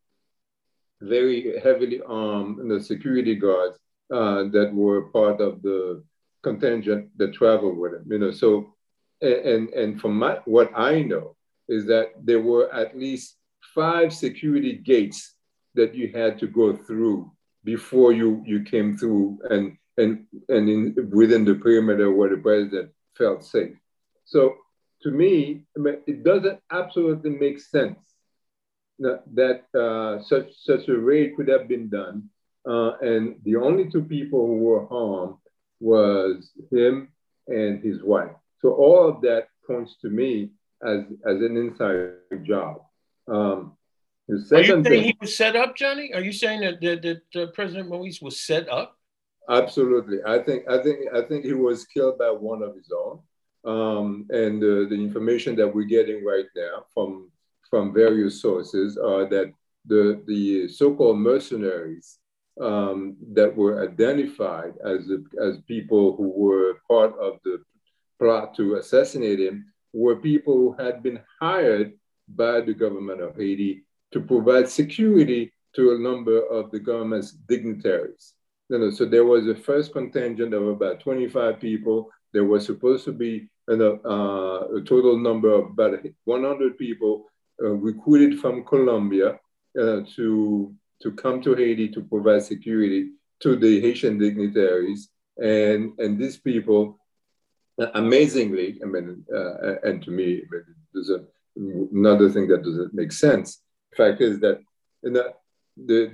very 1.01 1.59
heavily 1.61 2.01
armed 2.07 2.59
you 2.59 2.65
know, 2.65 2.79
security 2.79 3.35
guards 3.35 3.79
uh, 4.13 4.45
that 4.53 4.71
were 4.73 5.11
part 5.11 5.41
of 5.41 5.63
the 5.63 6.05
contingent 6.43 7.11
that 7.19 7.35
traveled 7.35 7.79
with 7.79 7.95
him. 7.95 8.05
You 8.09 8.19
know, 8.19 8.31
so 8.31 8.75
and 9.21 9.69
and 9.71 10.01
from 10.01 10.19
my, 10.19 10.39
what 10.45 10.71
I 10.77 11.03
know 11.03 11.37
is 11.69 11.87
that 11.87 12.13
there 12.23 12.41
were 12.41 12.73
at 12.73 12.99
least 12.99 13.37
five 13.75 14.13
security 14.13 14.77
gates 14.77 15.35
that 15.75 15.95
you 15.95 16.09
had 16.13 16.39
to 16.41 16.47
go 16.47 16.77
through 16.77 17.31
before 17.65 18.13
you 18.13 18.43
you 18.45 18.63
came 18.63 18.97
through 18.97 19.39
and 19.51 19.77
and 19.97 20.27
and 20.49 20.69
in, 20.69 21.11
within 21.13 21.45
the 21.45 21.55
perimeter 21.55 22.11
where 22.11 22.31
the 22.31 22.37
president 22.37 22.91
felt 23.17 23.45
safe. 23.45 23.77
So 24.25 24.57
to 25.03 25.11
me, 25.11 25.65
it 26.07 26.23
doesn't 26.23 26.61
absolutely 26.71 27.31
make 27.31 27.61
sense 27.61 27.99
that, 29.01 29.23
that 29.35 29.79
uh, 29.79 30.23
such 30.23 30.53
such 30.63 30.89
a 30.89 30.97
raid 30.97 31.37
could 31.37 31.49
have 31.49 31.69
been 31.69 31.89
done 31.89 32.31
uh, 32.69 32.93
and 33.01 33.37
the 33.45 33.57
only 33.57 33.91
two 33.91 34.03
people 34.03 34.47
who 34.47 34.59
were 34.59 34.87
harmed 34.87 35.37
was 35.81 36.51
him 36.71 37.09
and 37.49 37.83
his 37.83 38.03
wife. 38.03 38.31
So 38.61 38.73
all 38.73 39.09
of 39.09 39.21
that 39.23 39.49
points 39.67 39.97
to 40.03 40.09
me 40.09 40.51
as, 40.87 41.01
as 41.27 41.37
an 41.41 41.57
inside 41.57 42.13
job. 42.45 42.83
Um, 43.27 43.77
the 44.29 44.41
second 44.41 44.57
Are 44.57 44.61
you 44.61 44.67
saying 44.67 44.85
thing, 44.85 45.03
he 45.05 45.17
was 45.21 45.37
set 45.37 45.57
up, 45.57 45.77
Johnny? 45.77 46.13
Are 46.15 46.21
you 46.21 46.33
saying 46.33 46.61
that, 46.61 46.81
that, 46.81 47.03
that 47.33 47.43
uh, 47.43 47.51
President 47.53 47.89
Moise 47.89 48.23
was 48.23 48.41
set 48.41 48.69
up? 48.69 48.97
Absolutely. 49.49 50.19
I 50.27 50.39
think 50.39 50.69
I 50.69 50.83
think 50.83 51.13
I 51.13 51.23
think 51.23 51.45
he 51.45 51.53
was 51.53 51.85
killed 51.85 52.19
by 52.19 52.31
one 52.31 52.63
of 52.63 52.75
his 52.75 52.91
own. 52.93 53.21
Um, 53.65 54.27
and 54.31 54.63
uh, 54.63 54.89
the 54.89 54.95
information 54.95 55.55
that 55.57 55.73
we're 55.73 55.85
getting 55.85 56.25
right 56.25 56.47
now 56.57 56.85
from 56.95 57.31
from 57.71 57.93
various 57.93 58.41
sources 58.41 58.97
are 58.99 59.25
that 59.29 59.53
the 59.87 60.23
the 60.27 60.69
so-called 60.69 61.19
mercenaries 61.19 62.19
um, 62.61 63.17
that 63.33 63.55
were 63.57 63.83
identified 63.83 64.75
as, 64.85 65.09
as 65.41 65.59
people 65.67 66.17
who 66.17 66.29
were 66.29 66.79
part 66.89 67.19
of 67.19 67.39
the 67.45 67.63
plot 68.19 68.55
to 68.57 68.77
assassinate 68.77 69.41
him 69.41 69.73
were 69.93 70.17
people 70.17 70.55
who 70.55 70.77
had 70.79 71.03
been 71.03 71.21
hired 71.41 71.93
by 72.29 72.61
the 72.61 72.75
government 72.75 73.21
of 73.21 73.37
Haiti 73.37 73.85
to 74.13 74.21
provide 74.21 74.69
security 74.69 75.53
to 75.75 75.95
a 75.95 75.99
number 75.99 76.47
of 76.47 76.71
the 76.71 76.79
government's 76.79 77.33
dignitaries. 77.33 78.35
You 78.73 78.79
know, 78.79 78.91
so 78.91 79.05
there 79.05 79.27
was 79.27 79.47
a 79.49 79.55
first 79.55 79.93
contingent 79.93 80.55
of 80.55 80.67
about 80.67 81.01
25 81.01 81.61
people. 81.61 82.09
There 82.33 82.47
was 82.47 82.65
supposed 82.65 83.05
to 83.05 83.13
be 83.13 83.51
uh, 83.69 83.75
a 83.77 84.81
total 84.87 85.19
number 85.19 85.53
of 85.53 85.73
about 85.73 85.99
100 86.25 86.79
people 86.79 87.27
uh, 87.63 87.69
recruited 87.69 88.41
from 88.41 88.65
Colombia 88.65 89.39
uh, 89.79 90.01
to 90.17 90.75
to 91.03 91.13
come 91.13 91.43
to 91.43 91.55
Haiti 91.55 91.89
to 91.91 92.01
provide 92.01 92.45
security 92.45 93.11
to 93.41 93.57
the 93.57 93.79
Haitian 93.83 94.17
dignitaries. 94.17 95.11
And, 95.37 95.93
and 95.99 96.19
these 96.19 96.39
people, 96.39 96.99
amazingly, 97.95 98.79
I 98.83 98.87
mean, 98.87 99.23
uh, 99.35 99.81
and 99.83 100.03
to 100.05 100.11
me, 100.11 100.45
there's 100.95 101.11
a, 101.11 101.25
another 101.57 102.31
thing 102.31 102.49
that 102.49 102.63
doesn't 102.63 102.95
make 102.95 103.13
sense. 103.13 103.61
The 103.91 103.97
fact 103.97 104.21
is 104.23 104.41
that 104.41 104.61
the, 105.03 105.35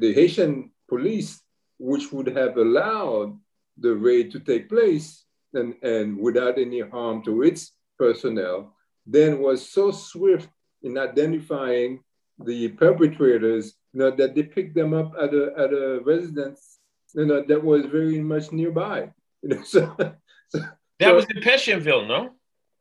the 0.00 0.12
Haitian 0.12 0.73
police, 0.88 1.41
which 1.78 2.12
would 2.12 2.26
have 2.26 2.56
allowed 2.56 3.38
the 3.78 3.94
raid 3.94 4.30
to 4.32 4.40
take 4.40 4.68
place 4.68 5.25
and, 5.54 5.75
and 5.82 6.18
without 6.18 6.58
any 6.58 6.80
harm 6.80 7.23
to 7.23 7.42
its 7.42 7.73
personnel, 7.99 8.75
then 9.06 9.40
was 9.40 9.68
so 9.68 9.90
swift 9.90 10.49
in 10.82 10.99
identifying 10.99 12.00
the 12.44 12.68
perpetrators 12.68 13.75
you 13.92 14.00
know, 14.00 14.11
that 14.11 14.35
they 14.35 14.42
picked 14.42 14.75
them 14.75 14.94
up 14.94 15.12
at 15.20 15.32
a, 15.35 15.52
at 15.56 15.73
a 15.73 16.00
residence, 16.04 16.78
you 17.14 17.26
know, 17.26 17.42
that 17.42 17.62
was 17.62 17.87
very 17.87 18.20
much 18.20 18.52
nearby. 18.52 19.11
You 19.40 19.50
know, 19.50 19.62
so, 19.62 19.94
so 20.49 20.58
that 20.99 21.14
was 21.14 21.25
in 21.26 21.40
Pétionville, 21.40 22.08
no? 22.08 22.30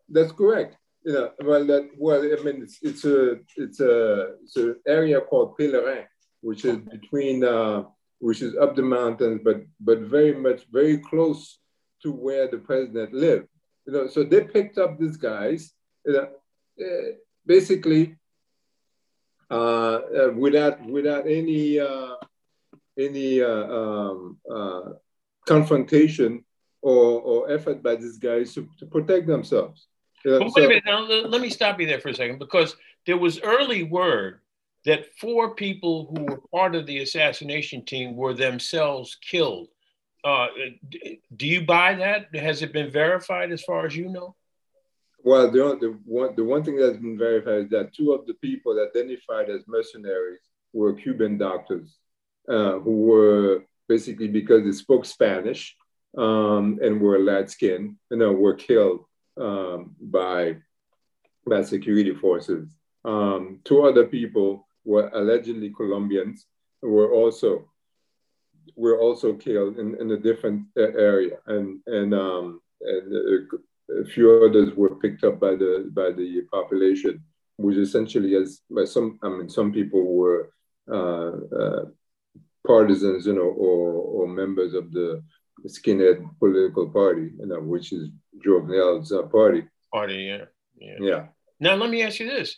That's 0.10 0.32
correct. 0.32 0.76
You 1.06 1.14
know, 1.14 1.32
well, 1.46 1.64
that 1.68 1.92
well, 2.00 2.20
I 2.20 2.44
mean, 2.44 2.64
it's 2.64 2.80
it's 2.82 3.06
a 3.06 3.38
it's 3.58 3.80
a 3.80 4.34
it's 4.42 4.56
an 4.56 4.78
area 4.88 5.22
called 5.22 5.56
Pèlerin, 5.56 6.06
which 6.42 6.66
is 6.66 6.78
between 6.78 7.44
uh, 7.44 7.84
which 8.20 8.42
is 8.42 8.56
up 8.56 8.76
the 8.76 8.82
mountains, 8.82 9.42
but 9.44 9.64
but 9.80 10.00
very 10.00 10.34
much 10.34 10.66
very 10.72 10.98
close 10.98 11.60
to 12.02 12.12
where 12.12 12.48
the 12.48 12.58
president 12.58 13.14
lived. 13.14 13.48
You 13.86 13.94
know, 13.94 14.08
so 14.08 14.24
they 14.24 14.42
picked 14.42 14.78
up 14.78 15.00
these 15.00 15.18
guys. 15.18 15.74
You 16.06 16.14
know, 16.14 16.28
uh, 16.80 17.12
basically 17.46 18.16
uh, 19.50 19.54
uh, 19.54 20.32
without 20.36 20.86
without 20.86 21.26
any 21.26 21.80
uh, 21.80 22.16
any 22.98 23.42
um, 23.42 24.38
confrontation 25.46 26.44
or, 26.82 27.22
or 27.22 27.52
effort 27.52 27.82
by 27.82 27.96
these 27.96 28.18
guys 28.18 28.54
to, 28.54 28.68
to 28.78 28.86
protect 28.86 29.26
themselves. 29.26 29.88
but 30.24 30.42
wait 30.42 30.52
so, 30.52 30.66
a 30.66 30.68
minute, 30.68 30.84
now, 30.86 31.00
let 31.02 31.42
me 31.42 31.50
stop 31.50 31.80
you 31.80 31.88
there 31.88 32.00
for 32.00 32.10
a 32.10 32.14
second 32.14 32.40
because 32.40 32.76
there 33.06 33.18
was 33.18 33.40
early 33.42 33.84
word 33.84 34.40
that 34.88 35.14
four 35.20 35.54
people 35.54 36.08
who 36.10 36.24
were 36.24 36.42
part 36.50 36.74
of 36.74 36.86
the 36.86 37.00
assassination 37.00 37.84
team 37.84 38.16
were 38.16 38.34
themselves 38.34 39.18
killed. 39.22 39.68
Uh, 40.24 40.48
do 41.36 41.46
you 41.46 41.66
buy 41.66 41.94
that? 41.94 42.34
Has 42.34 42.62
it 42.62 42.72
been 42.72 42.90
verified 42.90 43.52
as 43.52 43.62
far 43.64 43.86
as 43.86 43.96
you 43.96 44.08
know? 44.08 44.34
Well, 45.24 45.52
the, 45.52 45.78
the, 45.82 46.00
one, 46.06 46.36
the 46.38 46.44
one 46.44 46.64
thing 46.64 46.78
that's 46.78 46.96
been 46.96 47.18
verified 47.18 47.66
is 47.66 47.70
that 47.72 47.94
two 47.94 48.14
of 48.14 48.26
the 48.28 48.36
people 48.36 48.82
identified 48.82 49.50
as 49.50 49.68
mercenaries 49.68 50.40
were 50.72 50.94
Cuban 50.94 51.38
doctors 51.38 51.98
uh, 52.48 52.80
who 52.80 53.02
were 53.02 53.66
basically 53.90 54.30
because 54.30 54.64
they 54.64 54.72
spoke 54.72 55.06
Spanish 55.06 55.76
um, 56.18 56.80
and 56.82 57.02
were 57.02 57.20
light 57.20 57.50
skinned 57.50 57.98
and 58.10 58.24
uh, 58.24 58.32
were 58.32 58.56
killed 58.56 59.04
um, 59.40 59.96
by 60.00 60.58
by 61.46 61.62
security 61.62 62.14
forces. 62.14 62.70
Um, 63.06 63.60
two 63.64 63.84
other 63.84 64.06
people 64.06 64.67
were 64.88 65.10
allegedly 65.14 65.70
Colombians 65.70 66.46
were 66.82 67.12
also 67.14 67.70
were 68.76 69.00
also 69.00 69.34
killed 69.34 69.80
in, 69.80 69.96
in 70.02 70.12
a 70.12 70.18
different 70.18 70.60
uh, 70.78 70.92
area, 71.12 71.38
and 71.48 71.80
and 71.88 72.14
um, 72.14 72.62
and 72.82 73.06
a, 73.16 74.02
a, 74.02 74.06
few 74.06 74.26
others 74.46 74.76
were 74.76 74.96
picked 74.96 75.24
up 75.24 75.40
by 75.40 75.54
the 75.62 75.90
by 75.94 76.12
the 76.12 76.30
population, 76.52 77.24
which 77.58 77.78
essentially, 77.78 78.36
as 78.36 78.62
by 78.70 78.86
some, 78.86 79.20
I 79.24 79.30
mean, 79.30 79.50
some 79.50 79.72
people 79.74 80.04
were 80.22 80.52
uh, 80.90 81.34
uh, 81.62 81.86
partisans, 82.66 83.26
you 83.28 83.34
know, 83.34 83.52
or 83.68 83.84
or 84.16 84.28
members 84.28 84.74
of 84.74 84.92
the 84.92 85.22
skinhead 85.66 86.18
political 86.40 86.88
party, 86.90 87.32
you 87.40 87.48
know, 87.48 87.60
which 87.60 87.92
is 87.92 88.10
Jovenel's 88.46 89.12
uh, 89.12 89.24
party. 89.24 89.64
Party, 89.92 90.20
yeah. 90.32 90.46
yeah, 90.78 90.98
yeah. 91.00 91.26
Now 91.60 91.76
let 91.76 91.90
me 91.90 92.04
ask 92.04 92.20
you 92.20 92.30
this. 92.30 92.58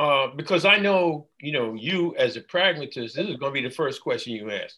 Uh, 0.00 0.28
because 0.34 0.64
I 0.64 0.78
know, 0.78 1.28
you 1.42 1.52
know, 1.52 1.74
you 1.74 2.16
as 2.16 2.38
a 2.38 2.40
pragmatist, 2.40 3.16
this 3.16 3.28
is 3.28 3.36
going 3.36 3.52
to 3.52 3.60
be 3.60 3.68
the 3.68 3.74
first 3.74 4.00
question 4.00 4.32
you 4.32 4.50
ask 4.50 4.76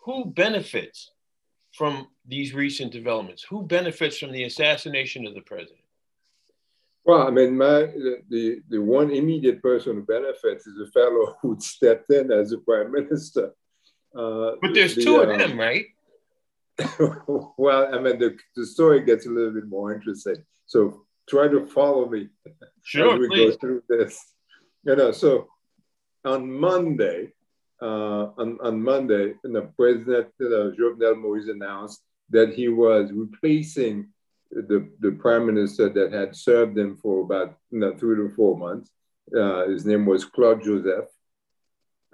who 0.00 0.24
benefits 0.24 1.12
from 1.72 2.08
these 2.26 2.52
recent 2.52 2.90
developments? 2.90 3.44
Who 3.48 3.62
benefits 3.62 4.18
from 4.18 4.32
the 4.32 4.42
assassination 4.42 5.24
of 5.24 5.34
the 5.34 5.40
president? 5.40 5.78
Well, 7.04 7.28
I 7.28 7.30
mean, 7.30 7.56
my 7.56 7.92
the, 8.28 8.60
the 8.68 8.78
one 8.78 9.12
immediate 9.12 9.62
person 9.62 9.94
who 9.94 10.02
benefits 10.02 10.66
is 10.66 10.76
the 10.78 10.90
fellow 10.90 11.36
who 11.42 11.56
stepped 11.60 12.10
in 12.10 12.32
as 12.32 12.50
a 12.50 12.58
prime 12.58 12.90
minister. 12.90 13.52
Uh, 14.18 14.52
but 14.60 14.74
there's 14.74 14.96
the, 14.96 15.04
two 15.04 15.20
of 15.20 15.30
um, 15.30 15.38
them, 15.38 15.60
right? 15.60 15.84
well, 17.56 17.94
I 17.94 18.00
mean, 18.00 18.18
the, 18.18 18.36
the 18.56 18.66
story 18.66 19.04
gets 19.04 19.26
a 19.26 19.30
little 19.30 19.52
bit 19.52 19.68
more 19.68 19.94
interesting. 19.94 20.42
So 20.66 21.04
try 21.28 21.46
to 21.46 21.66
follow 21.66 22.08
me 22.08 22.30
sure, 22.82 23.14
as 23.14 23.20
we 23.20 23.28
please. 23.28 23.50
go 23.52 23.56
through 23.58 23.82
this. 23.88 24.20
You 24.86 24.94
know, 24.94 25.10
so 25.10 25.48
on 26.24 26.48
Monday, 26.48 27.32
uh, 27.82 28.30
on, 28.38 28.56
on 28.62 28.80
Monday, 28.80 29.34
the 29.42 29.62
President 29.76 30.28
uh, 30.40 30.70
Jovenel 30.78 31.16
Moïse 31.16 31.50
announced 31.50 32.02
that 32.30 32.54
he 32.54 32.68
was 32.68 33.10
replacing 33.12 34.06
the, 34.52 34.88
the 35.00 35.10
prime 35.10 35.44
minister 35.44 35.88
that 35.88 36.12
had 36.12 36.36
served 36.36 36.78
him 36.78 36.96
for 36.98 37.24
about 37.24 37.58
you 37.72 37.80
know, 37.80 37.96
three 37.96 38.14
to 38.14 38.32
four 38.36 38.56
months. 38.56 38.92
Uh, 39.36 39.66
his 39.66 39.84
name 39.84 40.06
was 40.06 40.24
Claude 40.24 40.62
Joseph. 40.62 41.08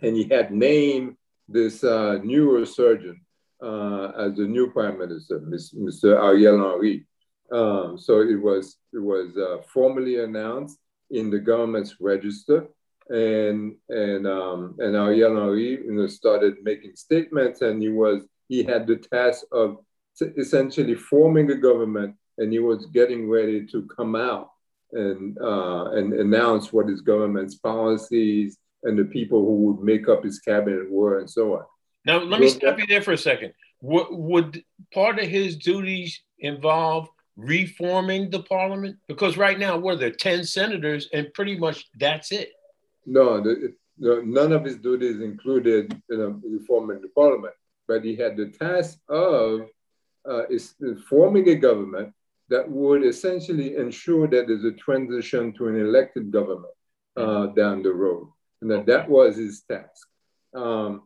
And 0.01 0.17
he 0.17 0.25
had 0.25 0.51
named 0.51 1.17
this 1.47 1.85
uh, 1.85 2.21
neurosurgeon 2.25 3.17
uh, 3.63 4.13
as 4.19 4.37
the 4.37 4.47
new 4.47 4.71
prime 4.71 4.99
minister, 4.99 5.41
Mr. 5.41 6.19
Ariel 6.19 6.71
Henry. 6.71 7.07
Um, 7.53 7.99
so 7.99 8.23
it 8.23 8.41
was, 8.41 8.79
it 8.95 9.03
was 9.03 9.37
uh, 9.37 9.61
formally 9.69 10.25
announced 10.25 10.79
in 11.13 11.31
the 11.31 11.39
government's 11.39 12.01
register 12.01 12.67
and 13.09 13.77
and 13.89 14.27
um, 14.27 14.77
and 14.79 14.97
Ariel 14.97 15.37
Henry, 15.37 15.85
you 15.85 15.93
know, 15.93 16.07
started 16.07 16.57
making 16.63 16.97
statements, 16.97 17.61
and 17.61 17.83
he 17.83 17.89
was 17.89 18.23
he 18.49 18.63
had 18.63 18.87
the 18.87 18.97
task 18.97 19.45
of 19.53 19.79
essentially 20.21 20.95
forming 20.95 21.51
a 21.51 21.57
government, 21.57 22.17
and 22.39 22.53
he 22.53 22.59
was 22.59 22.87
getting 22.87 23.29
ready 23.29 23.67
to 23.67 23.89
come 23.97 24.17
out 24.17 24.51
and 24.93 25.39
uh, 25.39 25.91
and 25.93 26.15
announce 26.15 26.73
what 26.73 26.89
his 26.89 27.01
government's 27.01 27.57
policies 27.57 28.59
and 28.85 28.99
the 28.99 29.05
people 29.05 29.41
who 29.41 29.57
would 29.57 29.81
make 29.81 30.09
up 30.09 30.25
his 30.25 30.41
cabinet 30.41 30.91
were, 30.91 31.19
and 31.19 31.31
so 31.31 31.55
on. 31.55 31.65
Now, 32.05 32.19
let 32.19 32.41
me 32.41 32.49
stop 32.49 32.79
you 32.79 32.87
there 32.87 33.03
for 33.03 33.13
a 33.13 33.19
second. 33.19 33.53
Would, 33.81 34.07
would 34.11 34.65
part 34.93 35.21
of 35.21 35.29
his 35.29 35.57
duties 35.57 36.21
involve 36.39 37.09
reforming 37.37 38.31
the 38.31 38.43
parliament? 38.43 38.97
Because 39.09 39.37
right 39.37 39.59
now, 39.59 39.77
what 39.77 39.95
are 39.95 39.99
there, 39.99 40.11
10 40.11 40.45
senators, 40.45 41.09
and 41.13 41.33
pretty 41.35 41.59
much 41.59 41.87
that's 41.99 42.33
it. 42.33 42.53
No, 43.07 43.41
the, 43.41 43.75
the, 43.99 44.23
none 44.25 44.53
of 44.53 44.65
his 44.65 44.77
duties 44.77 45.21
included 45.21 46.01
you 46.09 46.19
know, 46.19 46.41
reforming 46.45 47.01
the 47.01 47.09
parliament, 47.09 47.55
but 47.89 48.05
he 48.05 48.17
had 48.17 48.37
the 48.37 48.47
task 48.47 48.99
of 49.09 49.69
uh, 50.29 50.47
is 50.49 50.75
forming 51.09 51.49
a 51.49 51.55
government 51.55 52.13
that 52.49 52.69
would 52.69 53.05
essentially 53.05 53.77
ensure 53.77 54.29
that 54.29 54.47
there's 54.47 54.65
a 54.65 54.73
transition 54.73 55.53
to 55.55 55.69
an 55.69 55.81
elected 55.81 56.31
government 56.31 56.73
uh, 57.17 57.21
mm-hmm. 57.21 57.55
down 57.55 57.83
the 57.83 57.93
road, 57.93 58.29
and 58.61 58.71
that 58.71 58.87
that 58.87 59.09
was 59.09 59.37
his 59.37 59.63
task. 59.63 60.07
Um, 60.55 61.03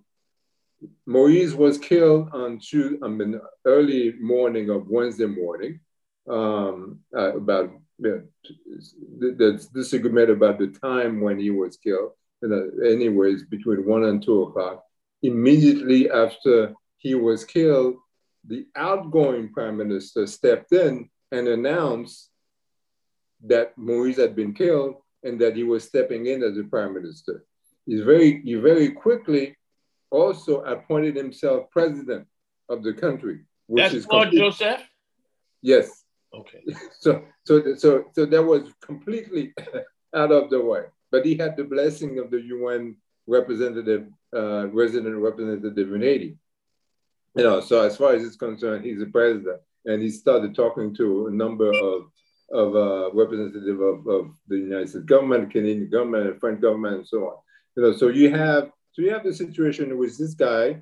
Moise 1.06 1.54
was 1.54 1.78
killed 1.78 2.28
on 2.32 2.58
Tuesday, 2.58 2.98
I 3.02 3.08
mean, 3.08 3.40
early 3.64 4.14
morning 4.20 4.70
of 4.70 4.88
Wednesday 4.88 5.26
morning, 5.26 5.80
um, 6.28 7.00
uh, 7.16 7.36
about 7.36 7.70
the 7.98 8.28
disagreement 9.74 10.30
about 10.30 10.58
the 10.58 10.68
time 10.68 11.20
when 11.20 11.38
he 11.38 11.50
was 11.50 11.76
killed. 11.76 12.12
anyways, 12.42 13.44
between 13.44 13.86
one 13.86 14.04
and 14.04 14.22
two 14.22 14.42
o'clock. 14.42 14.84
Immediately 15.22 16.10
after 16.10 16.74
he 16.98 17.14
was 17.14 17.44
killed, 17.44 17.96
the 18.46 18.66
outgoing 18.76 19.52
prime 19.52 19.76
minister 19.76 20.26
stepped 20.26 20.72
in 20.72 21.08
and 21.32 21.48
announced 21.48 22.30
that 23.44 23.76
Moise 23.76 24.16
had 24.16 24.36
been 24.36 24.54
killed 24.54 24.96
and 25.22 25.40
that 25.40 25.56
he 25.56 25.64
was 25.64 25.84
stepping 25.84 26.26
in 26.26 26.42
as 26.42 26.56
a 26.56 26.64
prime 26.64 26.94
minister. 26.94 27.44
He's 27.86 28.02
very, 28.02 28.42
he 28.42 28.54
very 28.54 28.90
quickly 28.90 29.56
also 30.10 30.62
appointed 30.62 31.16
himself 31.16 31.70
president 31.70 32.26
of 32.68 32.82
the 32.82 32.92
country. 32.92 33.40
Which 33.66 33.82
That's 33.82 33.94
is 33.94 34.06
Claude 34.06 34.32
Joseph? 34.32 34.82
Yes. 35.62 36.04
Okay. 36.36 36.62
So 37.00 37.22
so 37.44 37.74
so 37.76 38.04
so 38.12 38.26
that 38.26 38.42
was 38.42 38.72
completely 38.80 39.54
out 40.14 40.32
of 40.32 40.50
the 40.50 40.60
way. 40.60 40.84
But 41.10 41.24
he 41.24 41.36
had 41.36 41.56
the 41.56 41.64
blessing 41.64 42.18
of 42.18 42.30
the 42.30 42.40
UN 42.40 42.96
representative, 43.26 44.06
uh, 44.34 44.68
resident 44.68 45.16
representative 45.16 45.92
in 45.92 46.02
Haiti. 46.02 46.36
You 47.36 47.44
know, 47.44 47.60
so 47.60 47.82
as 47.82 47.96
far 47.96 48.14
as 48.14 48.24
it's 48.24 48.36
concerned, 48.36 48.84
he's 48.84 48.98
the 48.98 49.06
president, 49.06 49.60
and 49.84 50.02
he 50.02 50.10
started 50.10 50.54
talking 50.54 50.94
to 50.96 51.26
a 51.26 51.30
number 51.30 51.70
of 51.70 52.10
of 52.52 52.76
uh, 52.76 53.10
representative 53.12 53.80
of, 53.80 54.06
of 54.06 54.30
the 54.48 54.56
United 54.56 54.88
States 54.88 55.04
government, 55.04 55.50
Canadian 55.50 55.90
government, 55.90 56.38
French 56.40 56.60
government, 56.60 56.96
and 56.96 57.06
so 57.06 57.18
on. 57.28 57.36
You 57.76 57.82
know, 57.82 57.92
so 57.92 58.08
you 58.08 58.30
have 58.30 58.70
so 58.92 59.02
you 59.02 59.12
have 59.12 59.24
the 59.24 59.34
situation 59.34 59.90
in 59.90 59.98
which 59.98 60.16
this 60.16 60.34
guy 60.34 60.80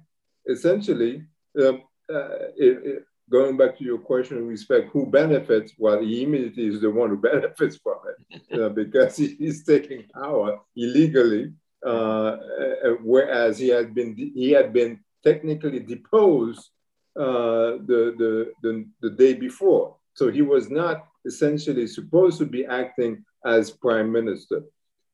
essentially 0.49 1.25
um, 1.59 1.83
uh, 2.13 2.53
it, 2.57 2.87
it, 2.87 3.05
going 3.31 3.57
back 3.57 3.77
to 3.79 3.85
your 3.85 3.99
question 3.99 4.39
in 4.39 4.47
respect 4.47 4.91
who 4.93 5.07
benefits, 5.07 5.73
well, 5.79 6.01
he 6.01 6.23
immediately 6.23 6.67
is 6.67 6.81
the 6.81 6.91
one 6.91 7.11
who 7.11 7.17
benefits 7.33 7.77
from 7.77 7.99
it 8.31 8.43
know, 8.57 8.71
because 8.71 9.17
he's 9.17 9.65
taking 9.65 10.05
power 10.15 10.59
illegally, 10.77 11.53
uh, 11.85 11.89
uh, 11.89 12.91
whereas 13.03 13.59
he 13.59 13.69
had 13.69 13.95
been 13.95 14.15
he 14.17 14.51
had 14.51 14.73
been 14.73 15.01
technically 15.23 15.81
deposed 15.81 16.71
uh, 17.17 17.79
the, 17.87 18.15
the, 18.19 18.53
the, 18.63 18.85
the 19.01 19.11
day 19.11 19.35
before. 19.35 19.97
So 20.15 20.31
he 20.31 20.43
was 20.43 20.71
not 20.71 21.07
essentially 21.25 21.87
supposed 21.87 22.39
to 22.39 22.47
be 22.47 22.67
acting 22.67 23.25
as 23.45 23.71
prime 23.71 24.13
minister. 24.13 24.63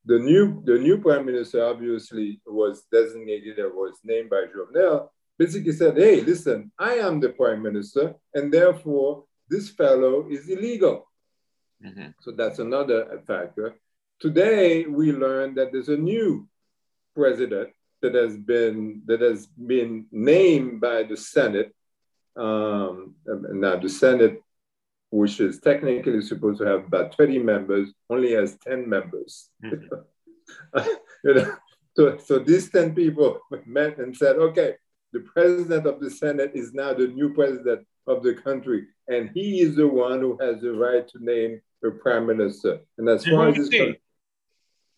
The 0.06 0.18
new, 0.18 0.62
the 0.64 0.78
new 0.78 0.98
prime 0.98 1.26
minister 1.26 1.64
obviously 1.64 2.40
was 2.46 2.84
designated 2.90 3.58
or 3.58 3.68
was 3.70 3.98
named 4.02 4.30
by 4.30 4.46
Jovenel, 4.46 5.08
basically 5.40 5.72
said, 5.72 5.96
hey, 5.96 6.20
listen, 6.20 6.70
I 6.78 6.96
am 7.06 7.18
the 7.18 7.30
prime 7.30 7.62
minister, 7.62 8.14
and 8.34 8.52
therefore 8.52 9.24
this 9.48 9.70
fellow 9.70 10.28
is 10.28 10.50
illegal. 10.50 11.08
Mm-hmm. 11.82 12.08
So 12.20 12.32
that's 12.32 12.58
another 12.58 13.22
factor. 13.26 13.74
Today, 14.20 14.84
we 14.84 15.12
learned 15.12 15.56
that 15.56 15.72
there's 15.72 15.88
a 15.88 15.96
new 15.96 16.46
president 17.16 17.70
that 18.02 18.14
has 18.14 18.36
been 18.36 19.00
that 19.06 19.22
has 19.22 19.46
been 19.46 20.04
named 20.12 20.82
by 20.82 21.04
the 21.04 21.16
Senate. 21.16 21.74
Um, 22.36 23.14
now, 23.64 23.76
the 23.76 23.88
Senate, 23.88 24.42
which 25.08 25.40
is 25.40 25.58
technically 25.58 26.20
supposed 26.20 26.60
to 26.60 26.66
have 26.66 26.84
about 26.84 27.16
20 27.16 27.38
members, 27.38 27.88
only 28.10 28.32
has 28.32 28.58
10 28.58 28.86
members. 28.86 29.48
Mm-hmm. 29.64 30.80
you 31.24 31.34
know, 31.34 31.56
so, 31.96 32.18
so 32.18 32.38
these 32.40 32.70
10 32.70 32.94
people 32.94 33.40
met 33.66 33.96
and 33.96 34.14
said, 34.14 34.36
okay, 34.36 34.74
the 35.12 35.20
president 35.20 35.86
of 35.86 36.00
the 36.00 36.10
Senate 36.10 36.52
is 36.54 36.72
now 36.72 36.94
the 36.94 37.08
new 37.08 37.34
president 37.34 37.86
of 38.06 38.22
the 38.22 38.34
country, 38.34 38.86
and 39.08 39.30
he 39.34 39.60
is 39.60 39.76
the 39.76 39.86
one 39.86 40.20
who 40.20 40.38
has 40.40 40.60
the 40.60 40.72
right 40.72 41.06
to 41.08 41.24
name 41.24 41.60
the 41.82 41.90
prime 41.90 42.26
minister. 42.26 42.80
And 42.98 43.08
as 43.08 43.24
far 43.24 43.48
as 43.48 43.56
his, 43.56 43.96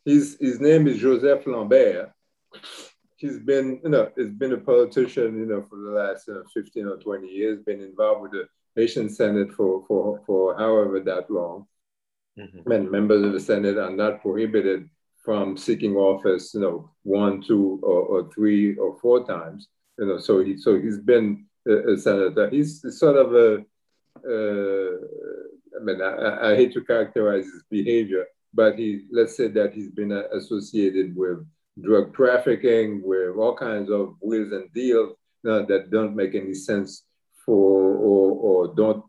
his, 0.04 0.36
his 0.40 0.60
name 0.60 0.86
is 0.86 0.98
Joseph 0.98 1.46
Lambert. 1.46 2.10
He's 3.16 3.38
been, 3.38 3.80
you 3.84 3.90
know, 3.90 4.10
he's 4.16 4.30
been 4.30 4.52
a 4.52 4.58
politician, 4.58 5.38
you 5.38 5.46
know, 5.46 5.64
for 5.68 5.76
the 5.76 5.90
last 5.90 6.26
you 6.26 6.34
know, 6.34 6.42
15 6.52 6.86
or 6.88 6.96
20 6.96 7.28
years, 7.28 7.62
been 7.64 7.80
involved 7.80 8.22
with 8.22 8.32
the 8.32 8.48
Haitian 8.74 9.08
Senate 9.08 9.52
for, 9.52 9.84
for, 9.86 10.20
for 10.26 10.56
however 10.56 10.98
that 11.00 11.30
long. 11.30 11.66
Mm-hmm. 12.38 12.70
And 12.70 12.90
members 12.90 13.22
of 13.22 13.32
the 13.32 13.40
Senate 13.40 13.78
are 13.78 13.90
not 13.90 14.22
prohibited 14.22 14.88
from 15.24 15.56
seeking 15.56 15.94
office, 15.94 16.52
you 16.54 16.60
know, 16.60 16.90
one, 17.04 17.42
two, 17.42 17.78
or, 17.82 18.00
or 18.02 18.30
three 18.32 18.76
or 18.76 18.98
four 18.98 19.24
times. 19.24 19.68
You 20.02 20.08
know, 20.08 20.18
so 20.18 20.42
he 20.42 20.56
so 20.56 20.80
he's 20.80 20.98
been 20.98 21.46
a, 21.64 21.92
a 21.92 21.96
senator. 21.96 22.50
He's 22.50 22.82
sort 22.98 23.16
of 23.16 23.28
a. 23.34 23.64
Uh, 24.26 24.96
I 25.78 25.84
mean, 25.84 26.02
I, 26.02 26.50
I, 26.50 26.56
hate 26.56 26.72
to 26.72 26.80
characterize 26.82 27.44
his 27.44 27.62
behavior, 27.70 28.26
but 28.52 28.76
he 28.80 29.02
let's 29.12 29.36
say 29.36 29.46
that 29.48 29.72
he's 29.72 29.90
been 29.90 30.10
uh, 30.10 30.24
associated 30.32 31.14
with 31.14 31.46
drug 31.80 32.12
trafficking, 32.16 33.00
with 33.04 33.36
all 33.36 33.54
kinds 33.54 33.90
of 33.90 34.16
wheels 34.20 34.50
and 34.50 34.72
deals 34.72 35.14
that 35.44 35.88
don't 35.92 36.16
make 36.16 36.34
any 36.34 36.54
sense 36.54 37.04
for 37.46 37.96
or, 37.96 38.26
or 38.46 38.74
don't 38.74 39.04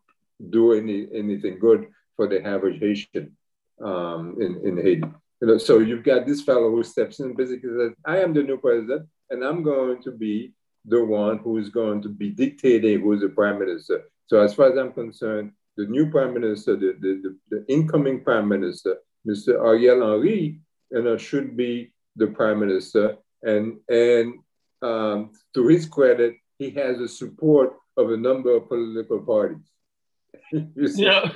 do 0.52 0.74
any 0.74 1.08
anything 1.16 1.58
good 1.58 1.88
for 2.16 2.28
the 2.28 2.46
average 2.46 2.80
Haitian 2.80 3.36
um, 3.84 4.38
in, 4.40 4.62
in 4.64 4.78
Haiti. 4.78 5.08
You 5.42 5.48
know, 5.48 5.58
so 5.58 5.80
you've 5.80 6.04
got 6.04 6.28
this 6.28 6.44
fellow 6.44 6.70
who 6.70 6.84
steps 6.84 7.20
in 7.20 7.36
basically 7.36 7.72
says, 7.78 7.94
I 8.06 8.20
am 8.20 8.32
the 8.32 8.44
new 8.44 8.58
president, 8.58 9.08
and 9.32 9.44
I'm 9.44 9.64
going 9.64 10.04
to 10.04 10.12
be 10.12 10.54
the 10.86 11.04
one 11.04 11.38
who 11.40 11.58
is 11.58 11.70
going 11.70 12.02
to 12.02 12.10
be 12.10 12.30
dictating 12.30 13.02
who 13.02 13.14
is 13.14 13.22
the 13.22 13.30
prime 13.30 13.60
minister. 13.60 14.04
So 14.28 14.42
as 14.42 14.54
far 14.54 14.72
as 14.72 14.78
I'm 14.78 14.92
concerned, 14.94 15.52
the 15.78 15.86
new 15.86 16.10
prime 16.10 16.34
minister, 16.34 16.76
the, 16.76 16.96
the, 17.00 17.22
the, 17.24 17.38
the 17.50 17.74
incoming 17.74 18.24
prime 18.24 18.48
minister, 18.48 18.98
Mr. 19.28 19.56
Ariel 19.56 20.12
Henry, 20.12 20.60
you 20.92 21.02
know, 21.02 21.18
should 21.18 21.56
be 21.58 21.94
the 22.16 22.28
prime 22.28 22.60
minister. 22.60 23.18
And, 23.42 23.80
and 23.90 24.40
um, 24.82 25.32
to 25.54 25.68
his 25.68 25.86
credit, 25.86 26.36
he 26.60 26.70
has 26.72 27.00
the 27.00 27.08
support 27.08 27.74
of 27.98 28.12
a 28.12 28.18
number 28.18 28.56
of 28.56 28.68
political 28.68 29.20
parties. 29.20 29.66
you 30.52 31.06
know, 31.06 31.32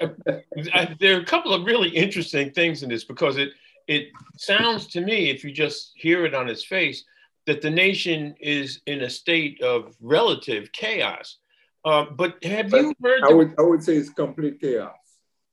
there 1.00 1.16
are 1.16 1.20
a 1.20 1.24
couple 1.24 1.52
of 1.52 1.64
really 1.64 1.90
interesting 1.90 2.50
things 2.52 2.82
in 2.82 2.88
this 2.88 3.04
because 3.04 3.36
it 3.36 3.50
it 3.88 4.08
sounds 4.36 4.88
to 4.88 5.00
me, 5.00 5.30
if 5.30 5.44
you 5.44 5.52
just 5.52 5.92
hear 5.94 6.24
it 6.24 6.34
on 6.34 6.48
its 6.48 6.64
face, 6.64 7.04
that 7.46 7.62
the 7.62 7.70
nation 7.70 8.34
is 8.40 8.80
in 8.86 9.02
a 9.02 9.10
state 9.10 9.62
of 9.62 9.94
relative 10.00 10.72
chaos. 10.72 11.38
Uh, 11.84 12.06
but 12.16 12.42
have 12.42 12.70
but 12.70 12.82
you 12.82 12.94
heard? 13.02 13.22
I 13.24 13.32
would 13.32 13.54
I 13.58 13.62
would 13.62 13.82
say 13.82 13.96
it's 13.96 14.10
complete 14.10 14.60
chaos. 14.60 14.96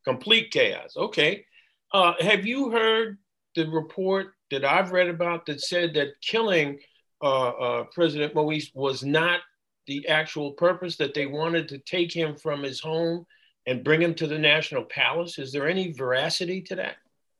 Complete 0.03 0.51
chaos. 0.51 0.95
Okay. 0.97 1.45
Uh, 1.93 2.13
have 2.19 2.45
you 2.45 2.71
heard 2.71 3.19
the 3.56 3.69
report 3.69 4.34
that 4.49 4.65
I've 4.65 4.91
read 4.91 5.10
about 5.10 5.45
that 5.45 5.62
said 5.62 5.93
that 5.93 6.19
killing 6.21 6.79
uh, 7.21 7.49
uh 7.49 7.84
President 7.93 8.34
Moise 8.34 8.71
was 8.73 9.03
not 9.03 9.41
the 9.86 10.08
actual 10.08 10.51
purpose 10.53 10.95
that 10.97 11.13
they 11.13 11.27
wanted 11.27 11.67
to 11.69 11.77
take 11.77 12.12
him 12.12 12.36
from 12.36 12.63
his 12.63 12.79
home 12.79 13.25
and 13.67 13.84
bring 13.84 14.01
him 14.01 14.13
to 14.15 14.27
the 14.27 14.39
national 14.39 14.86
palace? 14.86 15.38
Is 15.38 15.51
there 15.51 15.67
any 15.67 15.91
veracity 15.91 16.62
to 16.63 16.75
that? 16.75 16.95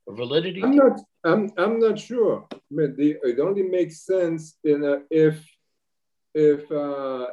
Or 0.06 0.16
validity? 0.16 0.64
I'm 0.64 0.76
not. 0.76 1.00
I'm. 1.24 1.52
I'm 1.58 1.80
not 1.80 1.98
sure. 2.00 2.48
It 2.72 3.40
only 3.40 3.64
makes 3.64 4.06
sense 4.06 4.58
in 4.64 4.84
a, 4.84 5.02
if 5.10 5.46
if 6.34 6.70
uh, 6.72 7.28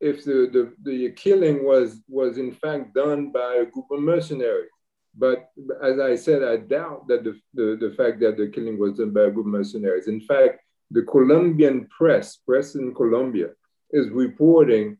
if 0.00 0.24
the, 0.24 0.48
the, 0.52 0.72
the 0.82 1.10
killing 1.12 1.64
was 1.64 2.00
was 2.08 2.38
in 2.38 2.52
fact 2.52 2.94
done 2.94 3.30
by 3.30 3.56
a 3.56 3.66
group 3.66 3.86
of 3.90 4.00
mercenaries. 4.00 4.70
But 5.16 5.50
as 5.82 5.98
I 5.98 6.14
said, 6.14 6.42
I 6.42 6.56
doubt 6.56 7.08
that 7.08 7.24
the, 7.24 7.38
the, 7.52 7.76
the 7.80 7.94
fact 7.96 8.20
that 8.20 8.36
the 8.36 8.48
killing 8.48 8.78
was 8.78 8.96
done 8.96 9.10
by 9.10 9.22
a 9.22 9.30
group 9.30 9.46
of 9.46 9.52
mercenaries. 9.52 10.06
In 10.06 10.20
fact, 10.20 10.60
the 10.90 11.02
Colombian 11.02 11.86
press, 11.86 12.36
press 12.36 12.74
in 12.74 12.94
Colombia, 12.94 13.50
is 13.90 14.08
reporting 14.10 14.98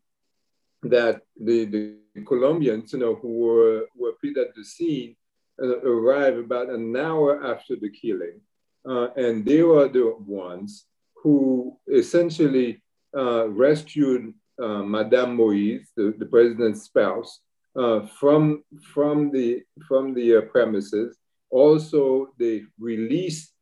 that 0.83 1.23
the, 1.41 1.65
the 1.65 2.23
Colombians, 2.27 2.93
you 2.93 2.99
know, 2.99 3.15
who 3.15 3.39
were, 3.39 3.87
were 3.97 4.11
at 4.11 4.55
the 4.55 4.65
scene, 4.65 5.17
arrived 5.61 6.39
about 6.39 6.69
an 6.69 6.97
hour 6.97 7.45
after 7.45 7.77
the 7.77 7.91
killing. 7.91 8.41
Uh, 8.89 9.09
and 9.15 9.45
they 9.45 9.63
were 9.63 9.89
the 9.89 10.15
ones 10.27 10.87
who 11.23 11.77
essentially 11.93 12.83
uh, 13.17 13.49
rescued 13.49 14.33
uh, 14.63 14.83
Madame 14.83 15.37
Moise, 15.37 15.89
the, 15.97 16.15
the 16.19 16.27
president's 16.27 16.83
spouse, 16.83 17.41
uh, 17.77 18.01
from, 18.07 18.65
from 18.83 19.31
the, 19.31 19.63
from 19.87 20.15
the 20.15 20.37
uh, 20.37 20.41
premises. 20.43 21.17
Also, 21.51 22.29
they 22.39 22.63
released 22.79 23.53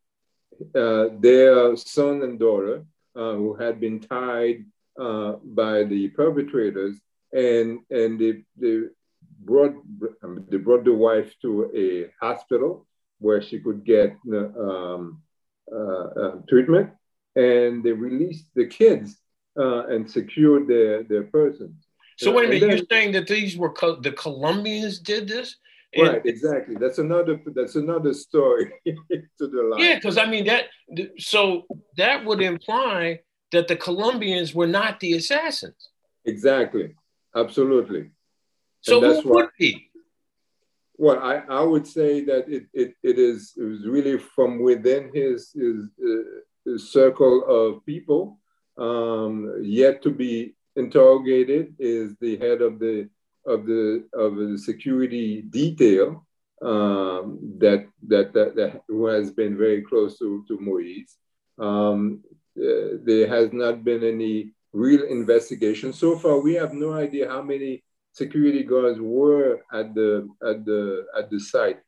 their 0.74 1.76
son 1.76 2.22
and 2.22 2.38
daughter 2.38 2.84
who 3.14 3.54
had 3.54 3.80
been 3.80 4.00
tied 4.00 4.64
uh, 4.98 5.36
by 5.44 5.84
the 5.84 6.08
perpetrators, 6.08 7.00
and 7.32 7.78
and 7.90 8.20
they, 8.20 8.42
they 8.56 8.80
brought 9.48 9.74
they 10.50 10.58
brought 10.58 10.84
the 10.84 10.92
wife 11.08 11.30
to 11.42 11.50
a 11.84 11.86
hospital 12.24 12.86
where 13.18 13.42
she 13.42 13.58
could 13.58 13.84
get 13.84 14.16
um, 14.32 15.22
uh, 15.72 16.06
uh, 16.22 16.34
treatment, 16.48 16.90
and 17.34 17.82
they 17.84 17.92
released 17.92 18.48
the 18.54 18.66
kids 18.66 19.16
uh, 19.58 19.86
and 19.86 20.10
secured 20.10 20.68
their 20.68 21.02
their 21.02 21.24
persons. 21.24 21.76
So 22.16 22.32
wait 22.32 22.46
a 22.46 22.48
minute, 22.48 22.60
then, 22.60 22.76
you're 22.76 22.86
saying 22.90 23.12
that 23.12 23.26
these 23.26 23.56
were 23.56 23.72
co- 23.72 24.00
the 24.00 24.12
Colombians 24.12 24.98
did 24.98 25.28
this? 25.28 25.56
And 25.94 26.08
right, 26.08 26.22
exactly. 26.24 26.76
That's 26.78 26.98
another 26.98 27.40
that's 27.54 27.76
another 27.76 28.12
story 28.12 28.72
to 28.86 29.46
the 29.54 29.62
line. 29.70 29.80
Yeah, 29.80 29.94
because 29.96 30.18
I 30.18 30.26
mean 30.26 30.44
that. 30.46 30.64
So 31.18 31.66
that 31.96 32.24
would 32.24 32.42
imply 32.42 33.20
that 33.52 33.68
the 33.68 33.76
Colombians 33.76 34.54
were 34.54 34.66
not 34.66 35.00
the 35.00 35.14
assassins. 35.14 35.90
Exactly. 36.24 36.94
Absolutely. 37.34 38.10
So 38.80 39.00
who 39.00 39.28
would 39.30 39.50
be? 39.58 39.90
Well, 40.96 41.20
I, 41.20 41.36
I 41.48 41.62
would 41.62 41.86
say 41.86 42.24
that 42.24 42.48
it, 42.48 42.66
it, 42.72 42.94
it 43.02 43.18
is 43.18 43.52
it 43.56 43.62
was 43.62 43.86
really 43.86 44.18
from 44.18 44.60
within 44.60 45.10
his, 45.14 45.52
his, 45.52 45.88
uh, 46.04 46.40
his 46.64 46.90
circle 46.90 47.44
of 47.46 47.86
people 47.86 48.38
um, 48.76 49.60
yet 49.62 50.02
to 50.02 50.10
be 50.10 50.54
interrogated 50.76 51.74
is 51.78 52.16
the 52.20 52.36
head 52.38 52.62
of 52.62 52.78
the 52.78 53.08
of 53.46 53.66
the 53.66 54.04
of 54.12 54.36
the 54.36 54.58
security 54.58 55.42
detail 55.42 56.26
um, 56.62 57.38
that, 57.58 57.86
that, 58.08 58.32
that 58.32 58.56
that 58.56 58.82
who 58.88 59.06
has 59.06 59.30
been 59.30 59.56
very 59.56 59.82
close 59.82 60.18
to 60.18 60.44
to 60.48 60.58
Moise. 60.58 61.16
Um, 61.58 62.22
uh, 62.58 62.98
there 63.04 63.28
has 63.28 63.52
not 63.52 63.84
been 63.84 64.02
any 64.02 64.52
real 64.72 65.04
investigation. 65.04 65.92
So 65.92 66.18
far, 66.18 66.40
we 66.40 66.54
have 66.54 66.72
no 66.74 66.92
idea 66.92 67.28
how 67.28 67.42
many 67.42 67.84
security 68.12 68.62
guards 68.62 68.98
were 69.00 69.60
at 69.72 69.94
the 69.94 70.28
at 70.42 70.64
the 70.64 71.06
at 71.16 71.30
the 71.30 71.40
site 71.40 71.80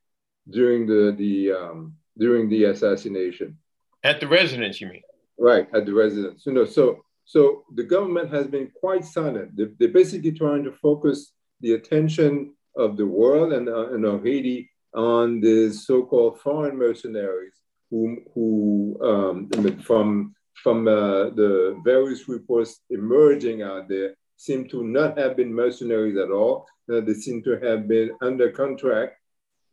during 0.49 0.87
the 0.87 1.15
the 1.17 1.53
um, 1.53 1.95
during 2.19 2.49
the 2.49 2.65
assassination. 2.65 3.59
At 4.03 4.21
the 4.21 4.29
residence, 4.29 4.81
you 4.81 4.89
mean? 4.89 5.03
Right, 5.39 5.69
at 5.75 5.87
the 5.87 5.95
residence. 5.95 6.45
You 6.47 6.53
know, 6.53 6.65
so 6.65 7.05
so 7.25 7.65
the 7.75 7.85
government 7.85 8.33
has 8.33 8.47
been 8.47 8.71
quite 8.81 9.05
silent. 9.05 9.57
They, 9.57 9.67
they're 9.79 9.89
basically 9.89 10.33
trying 10.33 10.65
to 10.65 10.73
focus 10.73 11.33
the 11.61 11.75
attention 11.75 12.55
of 12.77 12.97
the 12.97 13.07
world 13.07 13.53
and, 13.53 13.69
uh, 13.69 13.93
and 13.93 14.05
of 14.05 14.25
Haiti 14.25 14.71
on 14.95 15.41
the 15.41 15.71
so-called 15.71 16.41
foreign 16.41 16.77
mercenaries 16.77 17.55
who, 17.91 18.19
who 18.35 18.99
um, 19.03 19.49
from 19.81 20.35
from 20.55 20.87
uh, 20.89 21.31
the 21.31 21.81
various 21.85 22.29
reports 22.29 22.81
emerging 22.91 23.63
out 23.63 23.89
there 23.89 24.15
seem 24.41 24.67
to 24.67 24.83
not 24.83 25.19
have 25.19 25.37
been 25.37 25.53
mercenaries 25.53 26.17
at 26.17 26.31
all. 26.31 26.67
Uh, 26.91 27.01
they 27.03 27.13
seem 27.13 27.43
to 27.43 27.59
have 27.61 27.87
been 27.87 28.11
under 28.23 28.51
contract 28.51 29.17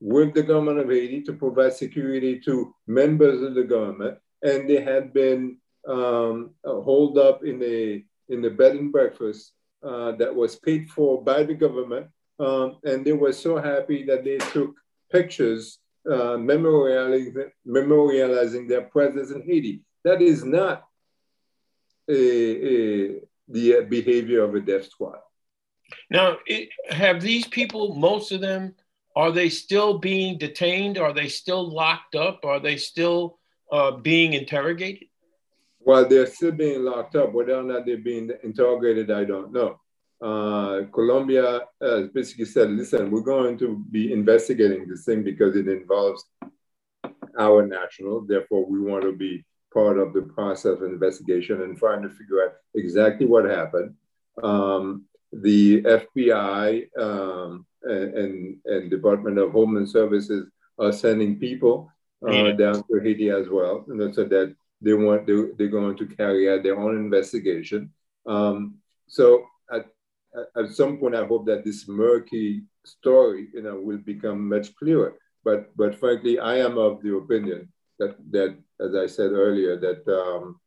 with 0.01 0.33
the 0.33 0.43
government 0.43 0.79
of 0.79 0.89
Haiti 0.89 1.21
to 1.21 1.31
provide 1.31 1.71
security 1.71 2.37
to 2.41 2.75
members 2.85 3.41
of 3.41 3.55
the 3.55 3.63
government. 3.63 4.17
And 4.43 4.69
they 4.69 4.81
had 4.81 5.13
been 5.13 5.57
um, 5.87 6.51
holed 6.65 7.17
up 7.17 7.45
in 7.45 7.63
a, 7.63 8.03
in 8.27 8.43
a 8.43 8.49
bed 8.49 8.75
and 8.75 8.91
breakfast 8.91 9.53
uh, 9.81 10.11
that 10.19 10.35
was 10.35 10.57
paid 10.57 10.89
for 10.89 11.23
by 11.23 11.43
the 11.43 11.53
government. 11.53 12.07
Um, 12.37 12.75
and 12.83 13.05
they 13.05 13.13
were 13.13 13.31
so 13.31 13.57
happy 13.59 14.03
that 14.03 14.25
they 14.25 14.37
took 14.37 14.75
pictures 15.09 15.79
uh, 16.05 16.35
memorializing, 16.35 17.51
memorializing 17.65 18.67
their 18.67 18.81
presence 18.81 19.31
in 19.31 19.43
Haiti. 19.43 19.79
That 20.03 20.21
is 20.21 20.43
not 20.43 20.83
a, 22.09 22.19
a, 22.73 23.21
the 23.47 23.85
behavior 23.89 24.43
of 24.43 24.55
a 24.55 24.59
death 24.59 24.89
squad. 24.89 25.19
Now, 26.09 26.37
it, 26.45 26.69
have 26.89 27.21
these 27.21 27.47
people, 27.47 27.95
most 27.95 28.31
of 28.31 28.41
them, 28.41 28.75
are 29.15 29.31
they 29.31 29.49
still 29.49 29.97
being 29.97 30.37
detained? 30.37 30.97
Are 30.97 31.13
they 31.13 31.27
still 31.27 31.67
locked 31.67 32.15
up? 32.15 32.45
Are 32.45 32.59
they 32.59 32.77
still 32.77 33.39
uh, 33.71 33.91
being 33.91 34.33
interrogated? 34.33 35.07
Well, 35.79 36.07
they're 36.07 36.27
still 36.27 36.51
being 36.51 36.83
locked 36.83 37.15
up. 37.15 37.33
Whether 37.33 37.55
or 37.55 37.63
not 37.63 37.85
they're 37.85 37.97
being 37.97 38.29
interrogated, 38.43 39.09
I 39.09 39.23
don't 39.23 39.51
know. 39.51 39.79
Uh, 40.21 40.85
Colombia 40.91 41.61
has 41.81 42.09
basically 42.09 42.45
said, 42.45 42.71
listen, 42.71 43.09
we're 43.09 43.21
going 43.21 43.57
to 43.59 43.83
be 43.91 44.11
investigating 44.11 44.87
this 44.87 45.05
thing 45.05 45.23
because 45.23 45.55
it 45.55 45.67
involves 45.67 46.25
our 47.39 47.65
national. 47.65 48.21
Therefore, 48.21 48.65
we 48.65 48.79
want 48.79 49.03
to 49.03 49.13
be 49.13 49.45
part 49.73 49.97
of 49.97 50.13
the 50.13 50.21
process 50.21 50.65
of 50.65 50.83
investigation 50.83 51.61
and 51.61 51.77
trying 51.77 52.01
to 52.01 52.09
figure 52.09 52.43
out 52.43 52.53
exactly 52.75 53.25
what 53.25 53.45
happened. 53.45 53.95
Um, 54.41 55.05
the 55.31 55.81
FBI 55.81 56.87
um, 56.97 57.65
and, 57.83 58.57
and, 58.65 58.89
Department 58.89 59.37
of 59.37 59.51
Homeland 59.51 59.89
Services 59.89 60.47
are 60.79 60.91
sending 60.91 61.39
people 61.39 61.91
uh, 62.27 62.51
down 62.51 62.83
to 62.83 62.99
Haiti 63.03 63.29
as 63.29 63.49
well, 63.49 63.85
and 63.87 64.13
so 64.13 64.23
that 64.23 64.55
they 64.81 64.93
want 64.93 65.25
they, 65.25 65.33
they're 65.57 65.67
going 65.67 65.97
to 65.97 66.05
carry 66.05 66.49
out 66.49 66.63
their 66.63 66.79
own 66.79 66.95
investigation. 66.95 67.91
Um, 68.25 68.75
so 69.07 69.45
at, 69.71 69.87
at 70.55 70.69
some 70.69 70.97
point, 70.97 71.15
I 71.15 71.25
hope 71.25 71.45
that 71.47 71.65
this 71.65 71.87
murky 71.87 72.63
story, 72.85 73.47
you 73.53 73.61
know, 73.61 73.79
will 73.79 73.97
become 73.97 74.49
much 74.49 74.75
clearer. 74.75 75.15
but 75.43 75.75
but 75.75 75.99
frankly, 75.99 76.39
I 76.39 76.57
am 76.57 76.77
of 76.77 77.01
the 77.01 77.15
opinion 77.15 77.69
that 77.99 78.15
that 78.31 78.57
as 78.79 78.95
I 78.95 79.07
said 79.07 79.31
earlier, 79.31 79.77
that 79.77 80.07
um, 80.07 80.59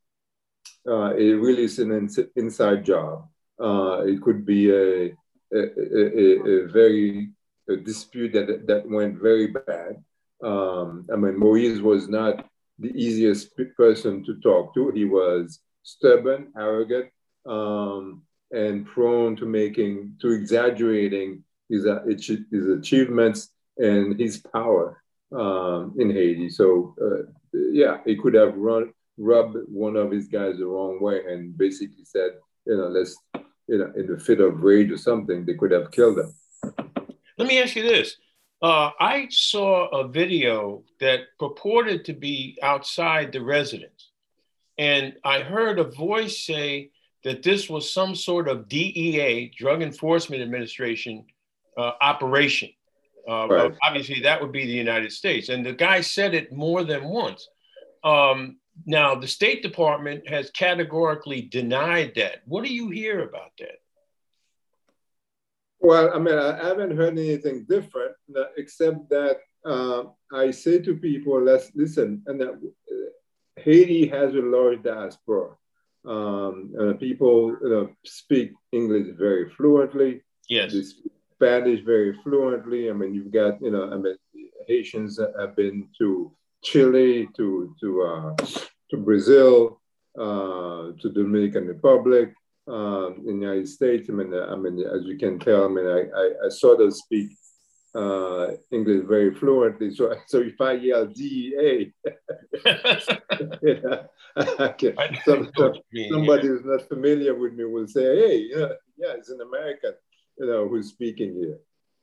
uh, 0.89 1.15
it 1.15 1.35
really 1.35 1.65
is 1.65 1.79
an 1.79 1.93
ins- 1.93 2.19
inside 2.37 2.85
job. 2.85 3.29
Uh, 3.59 4.03
it 4.07 4.21
could 4.23 4.47
be 4.47 4.71
a, 4.71 5.15
a, 5.53 5.61
a, 5.61 6.65
a 6.65 6.69
very 6.69 7.31
a 7.69 7.77
dispute 7.77 8.33
that, 8.33 8.67
that 8.67 8.89
went 8.89 9.21
very 9.21 9.49
bad. 9.49 10.03
Um, 10.43 11.07
I 11.13 11.17
mean, 11.17 11.39
Moise 11.39 11.83
was 11.83 12.09
not 12.09 12.47
the 12.79 12.89
easiest 12.89 13.51
person 13.77 14.25
to 14.25 14.41
talk 14.41 14.75
to. 14.75 14.91
He 14.91 15.05
was 15.05 15.61
stubborn, 15.83 16.53
arrogant, 16.57 17.11
um, 17.47 18.23
and 18.51 18.87
prone 18.87 19.37
to 19.37 19.47
making, 19.47 20.17
to 20.21 20.33
exaggerating 20.33 21.45
his, 21.69 21.87
uh, 21.87 22.03
his 22.07 22.67
achievements 22.67 23.51
and 23.77 24.19
his 24.19 24.39
power 24.39 25.00
um, 25.37 25.95
in 25.99 26.11
Haiti. 26.11 26.51
So, 26.51 26.95
uh, 27.01 27.31
yeah, 27.53 27.99
he 28.05 28.17
could 28.17 28.35
have 28.35 28.57
run, 28.57 28.93
rubbed 29.19 29.57
one 29.69 29.97
of 29.97 30.11
his 30.11 30.29
guys 30.29 30.59
the 30.59 30.67
wrong 30.67 31.01
way 31.01 31.21
and 31.29 31.57
basically 31.57 32.05
said, 32.05 32.33
you 32.67 32.77
know, 32.77 32.89
let's, 32.89 33.17
you 33.67 33.79
know, 33.79 33.93
in 33.97 34.13
a 34.13 34.19
fit 34.19 34.41
of 34.41 34.63
rage 34.63 34.91
or 34.91 34.99
something, 34.99 35.45
they 35.45 35.55
could 35.55 35.71
have 35.71 35.91
killed 35.91 36.19
him. 36.19 36.35
Let 37.39 37.49
me 37.49 37.63
ask 37.63 37.75
you 37.77 37.83
this. 37.83 38.17
Uh, 38.63 38.91
I 39.01 39.29
saw 39.31 39.89
a 39.89 40.09
video 40.09 40.85
that 41.01 41.21
purported 41.39 42.05
to 42.07 42.13
be 42.13 42.59
outside 42.63 43.33
the 43.33 43.43
residence. 43.43 44.11
And 44.77 45.15
I 45.25 45.41
heard 45.41 45.79
a 45.79 45.85
voice 45.85 46.45
say 46.45 46.91
that 47.25 47.43
this 47.43 47.71
was 47.71 47.93
some 47.93 48.15
sort 48.15 48.49
of 48.49 48.69
DEA, 48.69 49.53
Drug 49.57 49.83
Enforcement 49.83 50.43
Administration, 50.43 51.27
uh, 51.77 51.93
operation. 52.01 52.71
Uh, 53.29 53.47
right. 53.49 53.75
Obviously, 53.83 54.21
that 54.21 54.41
would 54.41 54.53
be 54.53 54.65
the 54.65 54.73
United 54.73 55.13
States. 55.13 55.49
And 55.49 55.65
the 55.65 55.73
guy 55.73 56.01
said 56.01 56.35
it 56.35 56.53
more 56.53 56.85
than 56.85 57.05
once. 57.05 57.49
Um, 58.03 58.59
now, 58.87 59.15
the 59.15 59.29
State 59.29 59.63
Department 59.63 60.29
has 60.29 60.51
categorically 60.51 61.43
denied 61.43 62.13
that. 62.17 62.43
What 62.47 62.65
do 62.65 62.73
you 62.73 62.89
hear 62.89 63.21
about 63.21 63.53
that? 63.59 63.79
Well, 65.81 66.13
I 66.15 66.19
mean, 66.19 66.39
I 66.39 66.57
haven't 66.57 66.97
heard 66.97 67.19
anything 67.19 67.65
different, 67.69 68.15
uh, 68.37 68.45
except 68.57 69.09
that 69.11 69.39
uh, 69.65 70.05
I 70.33 70.51
say 70.51 70.79
to 70.81 70.97
people, 70.97 71.43
let's 71.43 71.71
listen, 71.75 72.23
and 72.27 72.41
that 72.41 72.51
uh, 72.51 73.11
Haiti 73.57 74.07
has 74.09 74.35
a 74.35 74.41
large 74.41 74.83
diaspora. 74.83 75.57
Um, 76.05 76.73
uh, 76.81 76.93
people 76.95 77.57
speak 78.05 78.53
English 78.73 79.09
very 79.19 79.51
fluently. 79.51 80.23
Yes. 80.49 80.73
They 80.73 80.83
speak 80.83 81.13
Spanish 81.41 81.83
very 81.85 82.13
fluently. 82.23 82.91
I 82.91 82.93
mean, 82.93 83.15
you've 83.15 83.33
got, 83.33 83.63
you 83.63 83.71
know, 83.71 83.91
I 83.91 83.97
mean, 83.97 84.17
Haitians 84.69 85.19
have 85.39 85.57
been 85.57 85.89
to 85.99 86.33
Chile, 86.63 87.29
to 87.37 87.75
to 87.81 88.03
uh, 88.03 88.37
to 88.91 88.97
Brazil, 88.99 89.81
uh, 90.19 90.93
to 91.01 91.13
Dominican 91.15 91.67
Republic, 91.67 92.35
um, 92.69 93.25
in 93.27 93.41
the 93.41 93.47
United 93.47 93.69
States. 93.69 94.11
I 94.11 94.13
mean, 94.13 94.35
I 94.35 94.55
mean, 94.57 94.79
as 94.81 95.05
you 95.05 95.17
can 95.17 95.39
tell, 95.39 95.65
I 95.65 95.69
mean, 95.69 95.87
I, 95.87 96.01
I, 96.15 96.27
I 96.45 96.49
sort 96.51 96.83
of 96.83 96.95
speak 96.95 97.31
uh, 97.95 98.49
English 98.71 99.07
very 99.09 99.35
fluently. 99.35 99.95
So, 99.95 100.15
so 100.27 100.41
if 100.41 100.61
I 100.61 100.73
yell 100.73 101.07
DEA, 101.07 101.93
yeah, 102.67 104.03
can, 104.79 104.95
some, 105.25 105.51
somebody 106.11 106.49
who's 106.49 106.65
not 106.65 106.87
familiar 106.89 107.35
with 107.35 107.55
me 107.55 107.65
will 107.65 107.89
say, 107.89 108.05
"Hey, 108.23 108.47
yeah, 108.55 108.73
yeah, 108.99 109.15
it's 109.17 109.31
an 109.31 109.41
American, 109.41 109.95
you 110.41 110.47
know, 110.47 110.69
who's 110.69 110.89
speaking 110.89 111.35
here." 111.35 111.59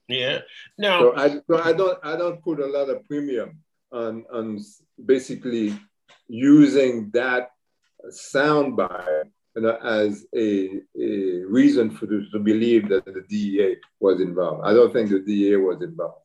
Yeah. 0.07 0.39
Now, 0.77 0.99
so 1.01 1.17
I, 1.17 1.29
so 1.47 1.61
I 1.61 1.73
don't, 1.73 1.99
I 2.03 2.15
don't 2.15 2.41
put 2.41 2.59
a 2.59 2.65
lot 2.65 2.89
of 2.89 3.05
premium 3.05 3.59
on, 3.91 4.25
on 4.31 4.59
basically 5.03 5.77
using 6.27 7.09
that 7.13 7.51
soundbite 8.33 9.25
you 9.55 9.63
know, 9.63 9.75
as 9.77 10.25
a, 10.35 10.81
a 10.99 11.43
reason 11.45 11.89
for 11.89 12.05
to, 12.05 12.29
to 12.29 12.39
believe 12.39 12.89
that 12.89 13.05
the 13.05 13.25
DEA 13.27 13.77
was 13.99 14.21
involved. 14.21 14.61
I 14.63 14.73
don't 14.73 14.93
think 14.93 15.09
the 15.09 15.19
DEA 15.19 15.55
was 15.55 15.81
involved. 15.81 16.21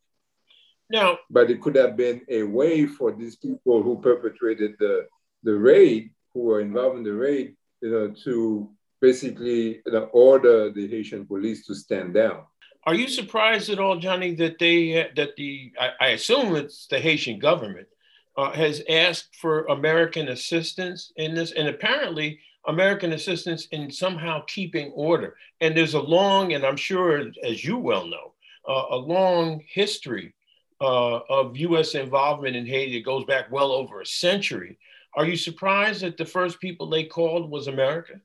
No. 0.91 1.17
But 1.31 1.51
it 1.51 1.63
could 1.63 1.75
have 1.77 1.97
been 1.97 2.21
a 2.29 2.43
way 2.43 2.85
for 2.85 3.11
these 3.11 3.37
people 3.37 3.83
who 3.83 3.99
perpetrated 4.03 4.75
the, 4.79 5.07
the 5.43 5.55
raid, 5.55 6.11
who 6.35 6.41
were 6.41 6.61
involved 6.61 6.99
in 6.99 7.05
the 7.05 7.15
raid, 7.15 7.57
you 7.81 7.91
know, 7.91 8.15
to 8.25 8.71
basically 9.03 9.83
order 10.13 10.71
the 10.71 10.89
Haitian 10.89 11.27
police 11.27 11.67
to 11.67 11.75
stand 11.75 12.15
down. 12.15 12.45
Are 12.85 12.95
you 12.95 13.09
surprised 13.09 13.69
at 13.69 13.79
all, 13.79 13.99
Johnny, 13.99 14.35
that 14.37 14.59
they 14.59 15.11
that 15.17 15.37
the 15.37 15.73
I, 15.79 15.91
I 16.01 16.09
assume 16.11 16.57
it's 16.57 16.87
the 16.87 16.99
Haitian 16.99 17.39
government 17.39 17.89
uh, 18.37 18.53
has 18.53 18.83
asked 18.89 19.37
for 19.37 19.67
American 19.67 20.29
assistance 20.29 21.13
in 21.17 21.35
this, 21.35 21.53
and 21.53 21.69
apparently 21.69 22.41
American 22.67 23.13
assistance 23.13 23.67
in 23.73 23.91
somehow 23.91 24.43
keeping 24.47 24.91
order. 24.93 25.37
And 25.61 25.77
there's 25.77 25.95
a 25.95 26.01
long, 26.01 26.55
and 26.55 26.65
I'm 26.65 26.77
sure, 26.77 27.31
as 27.43 27.65
you 27.65 27.77
well 27.77 28.07
know, 28.07 28.33
uh, 28.69 28.97
a 28.97 28.97
long 28.97 29.63
history 29.69 30.35
uh, 30.81 31.21
of 31.29 31.57
U.S. 31.57 31.95
involvement 31.95 32.57
in 32.57 32.67
Haiti 32.67 32.99
that 32.99 33.05
goes 33.05 33.25
back 33.25 33.51
well 33.51 33.73
over 33.73 34.01
a 34.01 34.07
century. 34.07 34.79
Are 35.15 35.27
you 35.27 35.37
surprised 35.37 36.03
that 36.03 36.17
the 36.17 36.25
first 36.25 36.61
people 36.61 36.89
they 36.89 37.05
called 37.05 37.51
was 37.51 37.67
America? 37.69 38.21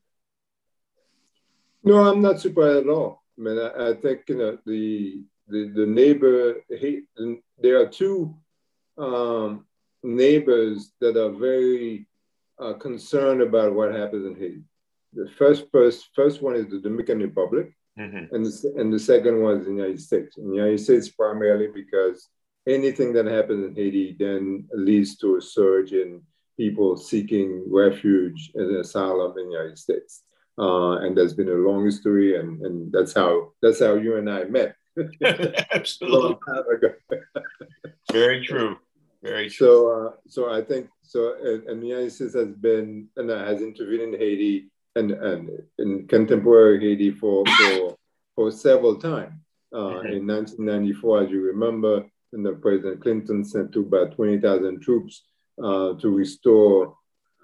No, 1.87 2.09
I'm 2.09 2.21
not 2.21 2.41
surprised 2.41 2.85
at 2.85 2.89
all. 2.89 3.23
I 3.37 3.41
mean, 3.41 3.57
I, 3.59 3.89
I 3.89 3.93
think 3.93 4.23
you 4.27 4.37
know 4.37 4.57
the 4.65 5.23
the, 5.47 5.71
the 5.73 5.85
neighbor. 5.85 6.55
There 7.59 7.79
are 7.81 7.87
two 7.87 8.35
um, 8.97 9.65
neighbors 10.03 10.91
that 10.99 11.15
are 11.17 11.31
very 11.31 12.07
uh, 12.59 12.73
concerned 12.73 13.41
about 13.41 13.73
what 13.73 13.93
happens 13.93 14.25
in 14.25 14.35
Haiti. 14.35 14.63
The 15.13 15.29
first, 15.37 15.65
first, 15.71 16.09
first 16.13 16.41
one 16.41 16.55
is 16.55 16.67
the 16.67 16.79
Dominican 16.79 17.19
Republic, 17.19 17.71
mm-hmm. 17.97 18.35
and, 18.35 18.45
the, 18.45 18.73
and 18.77 18.93
the 18.93 18.99
second 18.99 19.41
one 19.41 19.57
is 19.59 19.65
the 19.65 19.71
United 19.71 20.01
States. 20.01 20.37
In 20.37 20.49
the 20.49 20.55
United 20.57 20.79
States, 20.79 21.09
primarily 21.09 21.69
because 21.73 22.27
anything 22.67 23.13
that 23.13 23.25
happens 23.25 23.65
in 23.65 23.75
Haiti 23.75 24.15
then 24.19 24.67
leads 24.73 25.17
to 25.17 25.37
a 25.37 25.41
surge 25.41 25.93
in 25.93 26.21
people 26.57 26.97
seeking 26.97 27.63
refuge 27.71 28.51
and 28.55 28.75
asylum 28.77 29.37
in 29.37 29.45
the 29.45 29.53
United 29.53 29.77
States. 29.77 30.23
Uh, 30.59 30.97
and 30.97 31.15
there's 31.15 31.33
been 31.33 31.49
a 31.49 31.53
long 31.53 31.85
history, 31.85 32.39
and, 32.39 32.61
and 32.61 32.91
that's 32.91 33.13
how 33.13 33.51
that's 33.61 33.79
how 33.79 33.93
you 33.93 34.17
and 34.17 34.29
I 34.29 34.45
met. 34.45 34.75
Absolutely. 35.71 36.37
Very 38.11 38.45
true. 38.45 38.77
Very 39.21 39.49
true. 39.49 39.67
So, 39.67 40.07
uh, 40.07 40.11
so 40.27 40.51
I 40.51 40.61
think 40.61 40.89
so. 41.03 41.35
And, 41.67 41.81
the 41.81 41.87
United 41.87 42.11
States 42.11 42.33
has 42.33 42.47
been 42.47 43.07
and 43.15 43.29
has 43.29 43.61
intervened 43.61 44.13
in 44.13 44.19
Haiti 44.19 44.71
and, 44.95 45.11
and 45.11 45.49
in 45.77 46.07
contemporary 46.07 46.79
Haiti 46.79 47.11
for 47.11 47.45
for, 47.45 47.97
for 48.35 48.51
several 48.51 48.95
times. 48.95 49.33
Uh, 49.73 49.99
mm-hmm. 49.99 50.13
In 50.13 50.27
1994, 50.27 51.23
as 51.23 51.29
you 51.29 51.41
remember, 51.41 52.05
and 52.33 52.45
the 52.45 52.53
President 52.53 53.01
Clinton 53.01 53.43
sent 53.43 53.71
to 53.73 53.81
about 53.81 54.15
20,000 54.15 54.81
troops 54.81 55.23
uh, 55.61 55.93
to 55.93 56.09
restore 56.09 56.96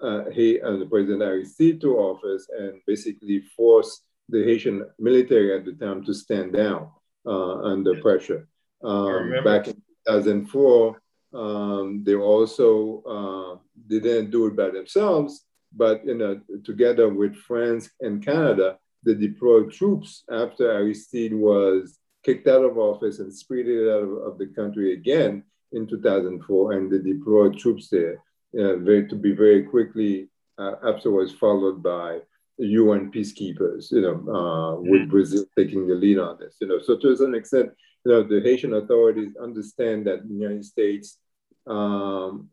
uh, 0.04 0.30
he 0.30 0.58
and 0.58 0.80
the 0.80 0.86
President 0.86 1.22
Aristide 1.22 1.80
to 1.80 1.96
office 1.96 2.46
and 2.58 2.80
basically 2.86 3.40
force 3.56 4.02
the 4.28 4.44
Haitian 4.44 4.86
military 4.98 5.56
at 5.56 5.64
the 5.64 5.72
time 5.72 6.04
to 6.04 6.14
stand 6.14 6.52
down 6.52 6.90
uh, 7.26 7.56
under 7.62 8.00
pressure. 8.00 8.46
Um, 8.82 9.32
back 9.44 9.68
in 9.68 9.74
2004, 10.06 11.00
um, 11.32 12.04
they 12.04 12.14
also 12.14 13.02
uh, 13.02 13.58
they 13.88 14.00
didn't 14.00 14.30
do 14.30 14.46
it 14.46 14.56
by 14.56 14.70
themselves, 14.70 15.44
but 15.72 16.04
you 16.06 16.14
know, 16.14 16.40
together 16.64 17.08
with 17.08 17.34
France 17.34 17.90
and 18.00 18.24
Canada, 18.24 18.78
they 19.04 19.14
deployed 19.14 19.72
troops 19.72 20.24
after 20.30 20.70
Aristide 20.70 21.34
was 21.34 21.98
kicked 22.24 22.46
out 22.46 22.64
of 22.64 22.78
office 22.78 23.18
and 23.18 23.34
spirited 23.34 23.88
out 23.88 24.02
of, 24.02 24.32
of 24.32 24.38
the 24.38 24.46
country 24.46 24.92
again 24.92 25.42
in 25.72 25.86
2004, 25.86 26.72
and 26.72 26.90
they 26.90 26.98
deployed 26.98 27.58
troops 27.58 27.88
there 27.88 28.22
uh, 28.58 28.76
very, 28.76 29.08
to 29.08 29.16
be 29.16 29.32
very 29.32 29.62
quickly 29.62 30.28
uh, 30.58 30.74
afterwards 30.84 31.32
followed 31.32 31.82
by 31.82 32.20
UN 32.58 33.10
peacekeepers, 33.10 33.90
you 33.90 34.00
know, 34.00 34.14
uh, 34.32 34.80
with 34.80 35.02
mm-hmm. 35.02 35.10
Brazil 35.10 35.44
taking 35.56 35.86
the 35.86 35.94
lead 35.94 36.18
on 36.18 36.38
this, 36.38 36.56
you 36.60 36.68
know. 36.68 36.80
So 36.80 36.96
to 36.96 37.16
some 37.16 37.34
extent, 37.34 37.70
you 38.04 38.12
know, 38.12 38.22
the 38.22 38.40
Haitian 38.40 38.74
authorities 38.74 39.34
understand 39.40 40.06
that 40.06 40.28
the 40.28 40.34
United 40.34 40.64
States 40.64 41.18
um, 41.66 42.48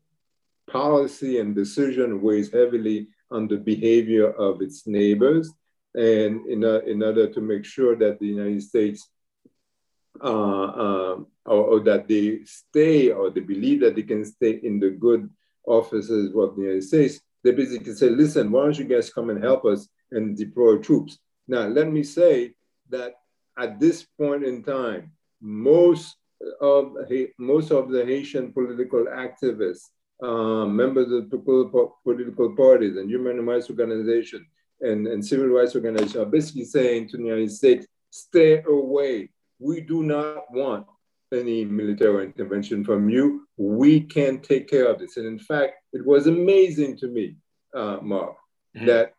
policy 0.67 1.39
and 1.39 1.53
decision 1.53 2.21
weighs 2.21 2.51
heavily 2.51 3.07
on 3.29 3.47
the 3.47 3.57
behavior 3.57 4.31
of 4.31 4.61
its 4.61 4.87
neighbors. 4.87 5.51
And 5.93 6.45
in, 6.47 6.63
uh, 6.63 6.79
in 6.87 7.03
order 7.03 7.27
to 7.31 7.41
make 7.41 7.65
sure 7.65 7.95
that 7.97 8.19
the 8.19 8.27
United 8.27 8.63
States 8.63 9.09
uh, 10.23 10.27
uh, 10.27 11.15
or, 11.45 11.63
or, 11.63 11.79
that 11.79 12.07
they 12.07 12.39
stay 12.45 13.11
or 13.11 13.29
they 13.29 13.39
believe 13.39 13.79
that 13.81 13.95
they 13.95 14.03
can 14.03 14.23
stay 14.23 14.59
in 14.63 14.79
the 14.79 14.89
good 14.91 15.29
offices 15.65 16.33
of 16.35 16.55
the 16.55 16.61
United 16.61 16.83
States, 16.83 17.21
they 17.43 17.51
basically 17.51 17.93
say, 17.93 18.09
listen, 18.09 18.51
why 18.51 18.63
don't 18.63 18.77
you 18.77 18.85
guys 18.85 19.11
come 19.11 19.29
and 19.29 19.43
help 19.43 19.65
us 19.65 19.87
and 20.11 20.37
deploy 20.37 20.77
troops? 20.77 21.17
Now, 21.47 21.67
let 21.67 21.87
me 21.87 22.03
say 22.03 22.53
that 22.89 23.13
at 23.57 23.79
this 23.79 24.03
point 24.03 24.43
in 24.43 24.63
time, 24.63 25.11
most 25.41 26.15
of 26.59 26.95
most 27.37 27.71
of 27.71 27.89
the 27.89 28.05
Haitian 28.05 28.51
political 28.53 29.05
activists, 29.05 29.89
uh, 30.21 30.65
members 30.65 31.11
of 31.11 31.29
political, 31.29 31.99
political 32.03 32.55
parties 32.55 32.97
and 32.97 33.09
human 33.09 33.45
rights 33.45 33.69
organizations 33.69 34.45
and, 34.81 35.07
and 35.07 35.25
civil 35.25 35.47
rights 35.47 35.75
organizations 35.75 36.15
are 36.15 36.25
basically 36.25 36.65
saying 36.65 37.07
to 37.09 37.17
the 37.17 37.23
United 37.23 37.51
States, 37.51 37.87
stay 38.09 38.63
away. 38.63 39.29
We 39.59 39.81
do 39.81 40.03
not 40.03 40.51
want 40.51 40.87
any 41.33 41.65
military 41.65 42.25
intervention 42.25 42.83
from 42.83 43.09
you. 43.09 43.47
We 43.57 44.01
can 44.01 44.39
take 44.39 44.69
care 44.69 44.87
of 44.87 44.99
this. 44.99 45.17
And 45.17 45.25
in 45.25 45.39
fact, 45.39 45.73
it 45.93 46.05
was 46.05 46.27
amazing 46.27 46.97
to 46.97 47.07
me, 47.07 47.35
uh, 47.75 47.97
Mark, 48.01 48.35
mm-hmm. 48.75 48.85
that 48.87 49.13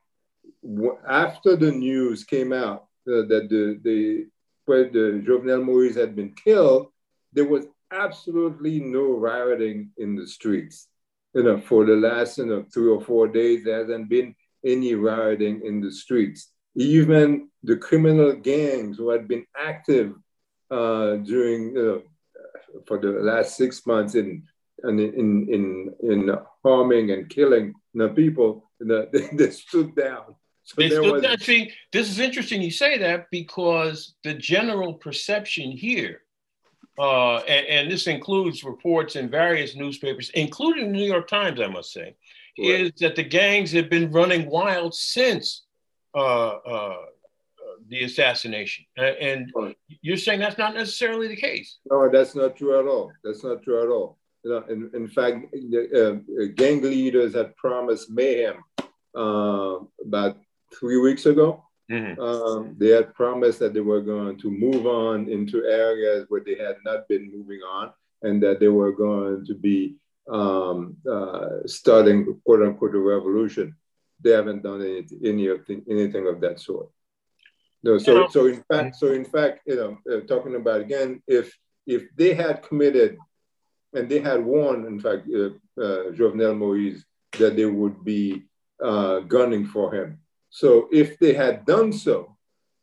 w- 0.63 0.99
after 1.09 1.57
the 1.57 1.71
news 1.71 2.25
came 2.25 2.53
out 2.53 2.87
uh, 3.09 3.27
that 3.29 3.49
the, 3.51 3.81
the, 3.83 4.27
the 4.67 5.25
Jovenel 5.27 5.65
Moise 5.65 5.97
had 5.97 6.15
been 6.15 6.35
killed, 6.45 6.89
there 7.33 7.49
was 7.49 7.67
absolutely 7.91 8.81
no 8.81 9.13
rioting 9.13 9.91
in 9.99 10.17
the 10.17 10.27
streets. 10.27 10.89
You 11.35 11.45
know, 11.45 11.61
for 11.61 11.85
the 11.85 11.97
last 11.97 12.39
you 12.39 12.47
know, 12.47 12.65
three 12.73 12.89
or 12.89 13.01
four 13.01 13.27
days, 13.27 13.65
there 13.65 13.81
hasn't 13.81 14.09
been 14.09 14.35
any 14.65 14.95
rioting 14.95 15.63
in 15.65 15.81
the 15.81 15.91
streets. 15.91 16.51
Even 16.75 17.49
the 17.63 17.77
criminal 17.77 18.33
gangs 18.33 18.97
who 18.97 19.11
had 19.11 19.29
been 19.29 19.45
active 19.57 20.15
uh, 20.73 21.17
during 21.17 21.77
uh, 21.77 21.99
for 22.87 22.99
the 22.99 23.11
last 23.11 23.57
six 23.57 23.87
months 23.87 24.15
in 24.15 24.43
in 24.85 24.99
in 24.99 25.49
in, 25.49 25.95
in 26.03 26.37
harming 26.65 27.11
and 27.11 27.29
killing 27.29 27.75
the 27.95 28.09
people, 28.09 28.71
the, 28.81 29.09
they, 29.13 29.37
they 29.37 29.51
stood 29.51 29.95
down. 29.95 30.35
So 30.65 30.75
they 30.79 30.91
stood 30.91 31.23
down. 31.23 31.39
See, 31.39 31.73
this 31.93 32.09
is 32.09 32.19
interesting. 32.19 32.63
You 32.63 32.71
say 32.71 32.99
that 32.99 33.27
because 33.31 34.15
the 34.25 34.35
general 34.35 34.95
perception 34.95 35.73
here, 35.73 36.23
uh, 36.99 37.39
and, 37.39 37.67
and, 37.67 37.91
this 37.91 38.07
includes 38.07 38.65
reports 38.65 39.17
in 39.17 39.29
various 39.29 39.75
newspapers, 39.75 40.31
including 40.35 40.93
the 40.93 40.99
New 40.99 41.07
York 41.07 41.27
Times, 41.27 41.61
I 41.61 41.67
must 41.67 41.93
say, 41.93 42.15
right. 42.59 42.81
is 42.81 42.93
that 43.01 43.17
the 43.17 43.25
gangs 43.25 43.73
have 43.73 43.91
been 43.91 44.13
running 44.13 44.49
wild 44.49 44.95
since 44.95 45.63
uh, 46.15 46.49
uh, 46.49 46.97
the 47.93 48.05
assassination. 48.05 48.87
and 48.97 49.53
right. 49.55 49.77
you're 50.01 50.17
saying 50.17 50.41
that's 50.41 50.57
not 50.57 50.75
necessarily 50.75 51.29
the 51.29 51.37
case. 51.37 51.79
No, 51.91 52.09
that's 52.11 52.35
not 52.35 52.57
true 52.57 52.79
at 52.81 52.87
all. 52.87 53.13
That's 53.23 53.45
not 53.45 53.63
true 53.63 53.83
at 53.83 53.89
all. 53.89 54.19
You 54.43 54.51
know, 54.51 54.65
in, 54.71 54.91
in 54.95 55.09
fact, 55.09 55.53
the, 55.53 55.83
uh, 56.03 56.53
gang 56.57 56.81
leaders 56.81 57.35
had 57.35 57.55
promised 57.57 58.11
mayhem 58.11 58.57
uh, 59.15 59.77
about 60.05 60.39
three 60.79 60.97
weeks 60.97 61.27
ago. 61.27 61.65
Mm-hmm. 61.91 62.19
Um, 62.19 62.75
they 62.79 62.89
had 62.89 63.13
promised 63.15 63.59
that 63.59 63.75
they 63.75 63.81
were 63.81 64.01
going 64.01 64.39
to 64.39 64.51
move 64.51 64.87
on 64.87 65.29
into 65.29 65.65
areas 65.65 66.25
where 66.31 66.41
they 66.41 66.57
had 66.57 66.77
not 66.87 67.07
been 67.09 67.31
moving 67.31 67.61
on, 67.61 67.93
and 68.23 68.43
that 68.43 68.59
they 68.59 68.69
were 68.69 68.93
going 68.93 69.45
to 69.45 69.55
be 69.55 69.97
um, 70.31 70.97
uh, 71.09 71.67
starting 71.67 72.41
quote 72.47 72.63
unquote 72.63 72.95
a 72.95 72.99
revolution. 72.99 73.77
They 74.25 74.31
haven't 74.31 74.63
done 74.63 74.81
any, 74.81 75.05
any 75.23 75.49
of 75.49 75.67
the, 75.67 75.83
anything 75.91 76.27
of 76.27 76.41
that 76.41 76.59
sort. 76.59 76.89
No, 77.85 77.99
so 77.99 78.13
you 78.13 78.21
know, 78.21 78.29
so 78.29 78.47
in 78.47 78.63
fact, 78.63 78.97
so 78.97 79.13
in 79.13 79.25
fact, 79.25 79.61
you 79.67 79.77
know, 79.77 79.99
uh, 80.13 80.21
talking 80.21 80.55
about 80.55 80.81
again, 80.81 81.23
if 81.27 81.57
if 81.87 82.05
they 82.17 82.35
had 82.35 82.63
committed 82.63 83.19
and 83.93 84.09
they 84.09 84.21
had 84.21 84.45
warned, 84.45 84.87
in 84.87 85.01
fact, 85.01 85.27
uh, 85.35 85.51
uh, 85.81 86.13
Jovenel 86.13 86.57
Moise 86.57 87.05
that 87.39 87.57
they 87.57 87.67
would 87.67 88.05
be 88.05 88.45
uh, 88.83 89.21
gunning 89.21 89.67
for 89.67 89.95
him. 89.95 90.19
So 90.51 90.89
if 90.93 91.19
they 91.19 91.33
had 91.33 91.65
done 91.65 91.93
so, 91.93 92.37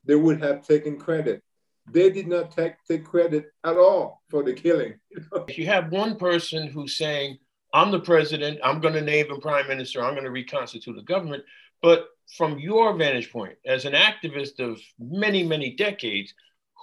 they 0.06 0.16
would 0.16 0.42
have 0.42 0.66
taken 0.66 0.98
credit. 0.98 1.44
They 1.92 2.10
did 2.10 2.28
not 2.28 2.52
take, 2.52 2.76
take 2.88 3.06
credit 3.06 3.52
at 3.64 3.78
all 3.78 4.24
for 4.30 4.44
the 4.44 4.54
killing. 4.54 5.00
if 5.48 5.58
you 5.58 5.66
have 5.68 5.92
one 5.92 6.16
person 6.16 6.68
who's 6.68 6.98
saying, 6.98 7.38
I'm 7.74 7.92
the 7.92 8.00
president, 8.00 8.60
I'm 8.64 8.80
going 8.80 8.96
to 8.96 9.02
name 9.02 9.32
a 9.32 9.40
prime 9.40 9.68
minister, 9.68 10.04
I'm 10.04 10.14
going 10.14 10.24
to 10.24 10.32
reconstitute 10.32 10.98
a 10.98 11.04
government, 11.04 11.44
but 11.82 12.08
from 12.38 12.60
your 12.60 12.96
vantage 12.96 13.32
point 13.32 13.58
as 13.66 13.86
an 13.86 13.94
activist 13.94 14.60
of 14.60 14.80
many, 15.00 15.44
many 15.44 15.76
decades, 15.76 16.34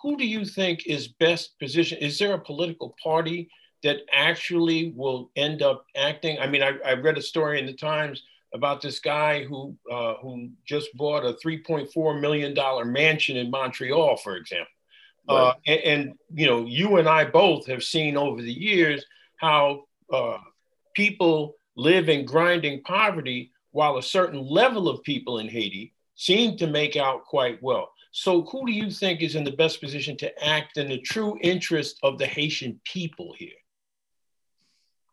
who 0.02 0.16
do 0.16 0.26
you 0.26 0.44
think 0.44 0.86
is 0.86 1.08
best 1.08 1.58
positioned? 1.58 2.02
Is 2.02 2.18
there 2.18 2.34
a 2.34 2.38
political 2.38 2.96
party 3.02 3.48
that 3.82 3.98
actually 4.12 4.92
will 4.96 5.30
end 5.36 5.62
up 5.62 5.84
acting? 5.96 6.38
I 6.38 6.46
mean, 6.46 6.62
I, 6.62 6.72
I 6.84 6.94
read 6.94 7.18
a 7.18 7.22
story 7.22 7.58
in 7.58 7.66
the 7.66 7.72
Times 7.72 8.22
about 8.54 8.80
this 8.80 9.00
guy 9.00 9.44
who 9.44 9.76
uh, 9.90 10.14
who 10.14 10.50
just 10.66 10.88
bought 10.96 11.24
a 11.24 11.36
3.4 11.44 12.20
million 12.20 12.54
dollar 12.54 12.84
mansion 12.84 13.36
in 13.36 13.50
Montreal, 13.50 14.16
for 14.16 14.36
example. 14.36 14.66
Uh, 15.28 15.34
right. 15.34 15.42
Uh, 15.42 15.54
and, 15.66 15.80
and, 15.80 16.14
you 16.34 16.46
know, 16.46 16.64
you 16.66 16.98
and 16.98 17.08
I 17.08 17.24
both 17.24 17.66
have 17.66 17.82
seen 17.82 18.16
over 18.16 18.40
the 18.40 18.52
years 18.52 19.04
how 19.38 19.84
uh, 20.12 20.38
people 20.94 21.56
live 21.76 22.08
in 22.08 22.24
grinding 22.24 22.82
poverty 22.82 23.50
while 23.76 23.98
a 23.98 24.02
certain 24.02 24.40
level 24.40 24.88
of 24.88 25.02
people 25.02 25.38
in 25.38 25.48
Haiti 25.48 25.92
seem 26.14 26.56
to 26.56 26.66
make 26.66 26.96
out 26.96 27.26
quite 27.26 27.62
well. 27.62 27.92
So, 28.10 28.40
who 28.44 28.64
do 28.64 28.72
you 28.72 28.90
think 28.90 29.20
is 29.20 29.34
in 29.34 29.44
the 29.44 29.58
best 29.62 29.82
position 29.82 30.16
to 30.16 30.32
act 30.42 30.78
in 30.78 30.88
the 30.88 31.02
true 31.12 31.38
interest 31.42 31.98
of 32.02 32.16
the 32.18 32.24
Haitian 32.24 32.80
people 32.84 33.34
here? 33.36 33.60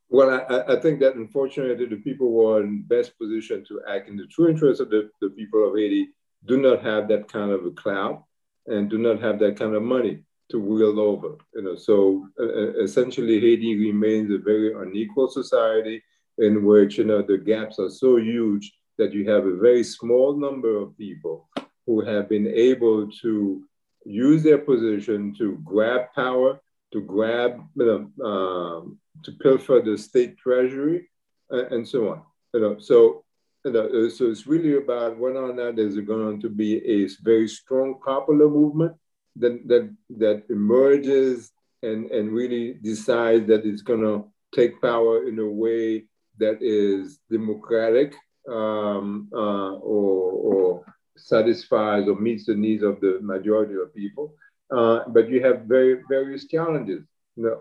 Well, 0.07 0.29
I, 0.29 0.75
I, 0.75 0.79
think 0.79 1.01
that 1.01 1.15
unfortunately, 1.15 1.87
the 1.87 1.97
people 1.97 2.27
who 2.27 2.47
are 2.47 2.63
in 2.63 2.83
best 2.83 3.17
position 3.19 3.65
to 3.65 3.81
act 3.85 4.07
in 4.07 4.15
the 4.15 4.27
true 4.27 4.47
interest 4.47 4.79
of 4.79 4.89
the, 4.89 5.09
the 5.19 5.31
people 5.31 5.67
of 5.67 5.75
Haiti 5.75 6.07
do 6.45 6.55
not 6.55 6.81
have 6.83 7.09
that 7.09 7.27
kind 7.27 7.51
of 7.51 7.65
a 7.65 7.71
clout 7.71 8.23
and 8.67 8.89
do 8.89 8.97
not 8.97 9.19
have 9.19 9.39
that 9.39 9.57
kind 9.57 9.75
of 9.75 9.83
money 9.83 10.19
to 10.51 10.57
wield 10.57 10.99
over. 10.99 11.35
You 11.53 11.63
know, 11.63 11.75
so 11.75 12.29
uh, 12.39 12.81
essentially, 12.81 13.41
Haiti 13.41 13.75
remains 13.75 14.31
a 14.31 14.37
very 14.37 14.73
unequal 14.73 15.27
society 15.27 16.01
in 16.37 16.63
which 16.65 16.97
you 16.97 17.03
know 17.03 17.21
the 17.21 17.37
gaps 17.37 17.79
are 17.79 17.89
so 17.89 18.17
huge 18.17 18.73
that 18.97 19.13
you 19.13 19.29
have 19.29 19.45
a 19.45 19.57
very 19.57 19.83
small 19.83 20.35
number 20.35 20.77
of 20.77 20.97
people 20.97 21.49
who 21.85 22.03
have 22.05 22.29
been 22.29 22.47
able 22.47 23.09
to 23.09 23.63
use 24.05 24.43
their 24.43 24.57
position 24.57 25.33
to 25.37 25.57
grab 25.63 26.13
power, 26.15 26.59
to 26.91 27.01
grab, 27.01 27.61
you 27.75 27.85
know, 28.17 28.25
um, 28.25 28.99
to 29.23 29.31
pilfer 29.31 29.81
the 29.83 29.97
state 29.97 30.37
treasury, 30.37 31.09
and, 31.49 31.87
so 31.87 32.09
on. 32.09 32.21
You 32.53 32.61
know, 32.61 32.79
so 32.79 33.23
you 33.65 33.71
know, 33.71 34.09
so 34.09 34.25
it's 34.25 34.45
really 34.45 34.75
about 34.75 35.17
whether 35.17 35.39
or 35.39 35.53
not 35.53 35.75
there's 35.75 35.97
going 35.99 36.41
to 36.41 36.49
be 36.49 36.77
a 36.85 37.07
very 37.23 37.47
strong 37.47 37.99
popular 38.03 38.49
movement 38.49 38.93
that 39.37 39.67
that 39.67 39.95
that 40.17 40.43
emerges 40.49 41.51
and 41.81 42.11
and 42.11 42.31
really 42.31 42.73
decides 42.73 43.47
that 43.47 43.65
it's 43.65 43.81
going 43.81 44.01
to 44.01 44.25
take 44.53 44.81
power 44.81 45.27
in 45.27 45.39
a 45.39 45.47
way 45.47 46.05
that 46.39 46.57
is 46.61 47.19
democratic 47.29 48.15
um, 48.49 49.29
uh, 49.33 49.73
or, 49.75 50.31
or, 50.31 50.95
satisfies 51.15 52.07
or 52.07 52.15
meets 52.15 52.45
the 52.47 52.55
needs 52.55 52.83
of 52.83 52.99
the 52.99 53.19
majority 53.21 53.75
of 53.75 53.95
people. 53.95 54.33
Uh, 54.75 55.01
but 55.09 55.29
you 55.29 55.41
have 55.41 55.61
very 55.61 56.01
various 56.09 56.47
challenges. 56.47 57.03
Uh, 57.39 57.53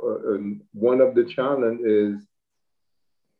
one 0.73 1.01
of 1.01 1.15
the 1.15 1.25
challenges 1.25 1.85
is 1.87 2.27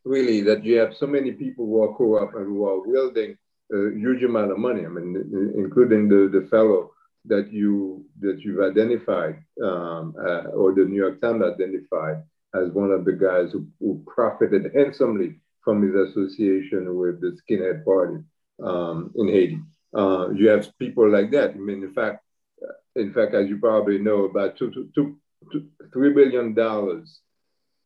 really 0.05 0.43
that 0.43 0.65
you 0.65 0.77
have 0.77 0.95
so 0.95 1.07
many 1.07 1.33
people 1.33 1.67
who 1.67 1.83
are 1.83 1.95
corrupt 1.97 2.35
and 2.37 2.47
who 2.47 2.65
are 2.67 2.87
wielding 2.87 3.37
a 3.73 3.91
huge 3.97 4.23
amount 4.23 4.51
of 4.51 4.59
money. 4.59 4.85
I 4.85 4.89
mean, 4.89 5.53
including 5.57 6.09
the, 6.09 6.29
the 6.29 6.47
fellow 6.49 6.91
that 7.25 7.53
you 7.53 8.05
that 8.21 8.41
you've 8.41 8.61
identified 8.61 9.43
um, 9.63 10.15
uh, 10.19 10.51
or 10.51 10.75
the 10.75 10.85
New 10.85 10.97
York 10.97 11.21
Times 11.21 11.43
identified 11.43 12.23
as 12.55 12.71
one 12.71 12.91
of 12.91 13.05
the 13.05 13.13
guys 13.13 13.53
who, 13.53 13.67
who 13.81 14.05
profited 14.07 14.73
handsomely 14.75 15.37
from 15.65 15.83
his 15.83 15.95
association 15.95 16.97
with 16.97 17.21
the 17.21 17.37
skinhead 17.43 17.85
party 17.85 18.23
um, 18.63 19.13
in 19.17 19.29
Haiti. 19.29 19.61
Uh, 19.95 20.31
you 20.31 20.49
have 20.49 20.67
people 20.79 21.09
like 21.09 21.31
that. 21.31 21.51
I 21.51 21.55
mean, 21.55 21.83
in 21.83 21.93
fact, 21.93 22.25
in 22.97 23.13
fact, 23.13 23.35
as 23.35 23.49
you 23.49 23.59
probably 23.59 23.99
know, 23.99 24.25
about 24.25 24.57
two, 24.57 24.71
two, 24.71 24.89
two, 24.95 25.17
two, 25.51 25.69
three 25.93 26.13
billion 26.13 26.55
dollars 26.55 27.21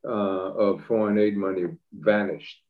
uh, 0.06 0.10
of 0.10 0.84
foreign 0.84 1.18
aid 1.18 1.36
money 1.36 1.64
vanished. 1.92 2.60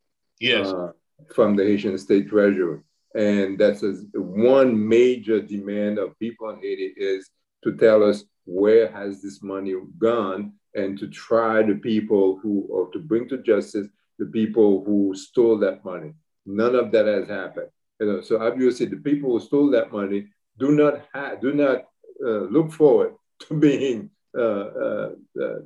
Yes. 0.41 0.69
Uh, 0.69 0.93
from 1.35 1.57
the 1.57 1.65
Haitian 1.65 1.97
state 1.97 2.29
treasury, 2.29 2.81
and 3.15 3.59
that's 3.59 3.83
a, 3.83 3.95
one 4.15 4.89
major 4.89 5.41
demand 5.41 5.99
of 5.99 6.19
people 6.19 6.51
in 6.51 6.57
Haiti 6.57 6.93
is 6.97 7.31
to 7.65 7.75
tell 7.77 8.03
us 8.03 8.25
where 8.45 8.91
has 8.93 9.23
this 9.23 9.43
money 9.43 9.75
gone 9.99 10.53
and 10.77 10.99
to 10.99 11.09
try 11.09 11.63
the 11.63 11.75
people 11.75 12.39
who, 12.43 12.67
or 12.71 12.91
to 12.93 12.99
bring 12.99 13.29
to 13.29 13.39
justice 13.39 13.89
the 14.19 14.27
people 14.27 14.85
who 14.85 15.15
stole 15.17 15.59
that 15.59 15.85
money. 15.85 16.13
None 16.45 16.75
of 16.75 16.93
that 16.93 17.07
has 17.07 17.29
happened. 17.29 17.69
You 18.01 18.07
know, 18.07 18.21
so 18.21 18.41
obviously 18.41 18.87
the 18.87 18.97
people 18.99 19.31
who 19.31 19.41
stole 19.41 19.71
that 19.71 19.91
money 19.91 20.27
do 20.59 20.73
not 20.73 21.07
have, 21.13 21.41
do 21.41 21.53
not 21.53 21.85
uh, 22.25 22.45
look 22.55 22.73
forward 22.73 23.15
to 23.49 23.55
being 23.55 24.11
uh, 24.37 24.41
uh, 24.41 25.11
uh, 25.43 25.59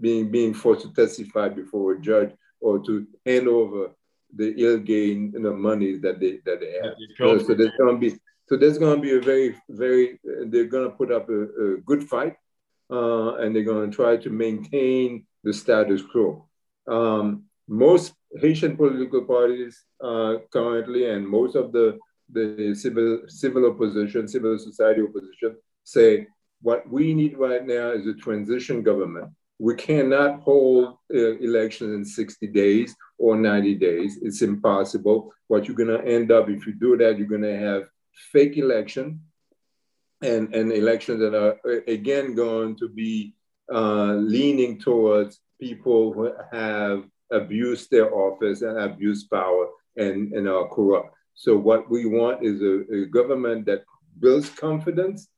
being 0.00 0.30
being 0.30 0.54
forced 0.54 0.82
to 0.82 0.92
testify 0.92 1.48
before 1.48 1.92
a 1.92 2.00
judge 2.00 2.32
or 2.60 2.78
to 2.78 3.06
hand 3.26 3.48
over 3.48 3.90
the 4.36 4.54
ill-gain 4.56 5.32
you 5.32 5.40
know, 5.40 5.54
money 5.54 5.96
that 5.96 6.20
they 6.20 6.38
that 6.44 6.60
they 6.60 6.72
have. 6.82 6.94
so 7.38 7.54
there's 7.54 7.72
going 7.78 7.94
to 7.94 7.98
be 7.98 8.16
so 8.48 8.56
there's 8.56 8.78
to 8.96 9.02
be 9.02 9.16
a 9.16 9.20
very 9.20 9.56
very 9.70 10.20
they're 10.46 10.66
going 10.66 10.88
to 10.88 10.96
put 10.96 11.10
up 11.10 11.28
a, 11.28 11.42
a 11.42 11.76
good 11.84 12.08
fight 12.08 12.36
uh, 12.90 13.36
and 13.36 13.54
they're 13.54 13.62
going 13.62 13.90
to 13.90 13.96
try 13.96 14.16
to 14.16 14.30
maintain 14.30 15.26
the 15.44 15.52
status 15.52 16.02
quo. 16.02 16.46
Um, 16.88 17.44
most 17.68 18.14
Haitian 18.36 18.76
political 18.76 19.24
parties 19.24 19.84
uh, 20.02 20.36
currently, 20.52 21.10
and 21.10 21.26
most 21.26 21.56
of 21.56 21.72
the 21.72 21.98
the 22.32 22.74
civil 22.74 23.22
civil 23.26 23.66
opposition, 23.66 24.28
civil 24.28 24.58
society 24.58 25.02
opposition, 25.02 25.56
say 25.84 26.26
what 26.62 26.88
we 26.88 27.14
need 27.14 27.38
right 27.38 27.66
now 27.66 27.90
is 27.90 28.06
a 28.06 28.14
transition 28.14 28.82
government. 28.82 29.30
We 29.58 29.74
cannot 29.74 30.40
hold 30.40 30.98
uh, 31.14 31.38
elections 31.38 31.94
in 31.94 32.04
60 32.04 32.46
days 32.48 32.94
or 33.18 33.36
90 33.36 33.74
days. 33.74 34.18
It's 34.22 34.42
impossible. 34.42 35.32
What 35.48 35.66
you're 35.66 35.76
going 35.76 35.96
to 35.96 36.06
end 36.06 36.32
up, 36.32 36.48
if 36.48 36.66
you 36.66 36.74
do 36.74 36.96
that, 36.98 37.18
you're 37.18 37.26
going 37.26 37.42
to 37.42 37.58
have 37.58 37.88
fake 38.32 38.56
election 38.56 39.20
and, 40.22 40.54
and 40.54 40.72
elections 40.72 41.20
that 41.20 41.34
are, 41.34 41.58
again, 41.86 42.34
going 42.34 42.76
to 42.76 42.88
be 42.88 43.34
uh, 43.72 44.14
leaning 44.14 44.78
towards 44.78 45.40
people 45.60 46.12
who 46.12 46.32
have 46.52 47.04
abused 47.30 47.90
their 47.90 48.12
office 48.14 48.62
and 48.62 48.78
abused 48.78 49.30
power 49.30 49.68
and, 49.96 50.32
and 50.32 50.48
are 50.48 50.68
corrupt. 50.68 51.14
So 51.34 51.56
what 51.56 51.90
we 51.90 52.06
want 52.06 52.44
is 52.44 52.60
a, 52.60 53.02
a 53.02 53.06
government 53.06 53.66
that 53.66 53.84
builds 54.18 54.50
confidence, 54.50 55.28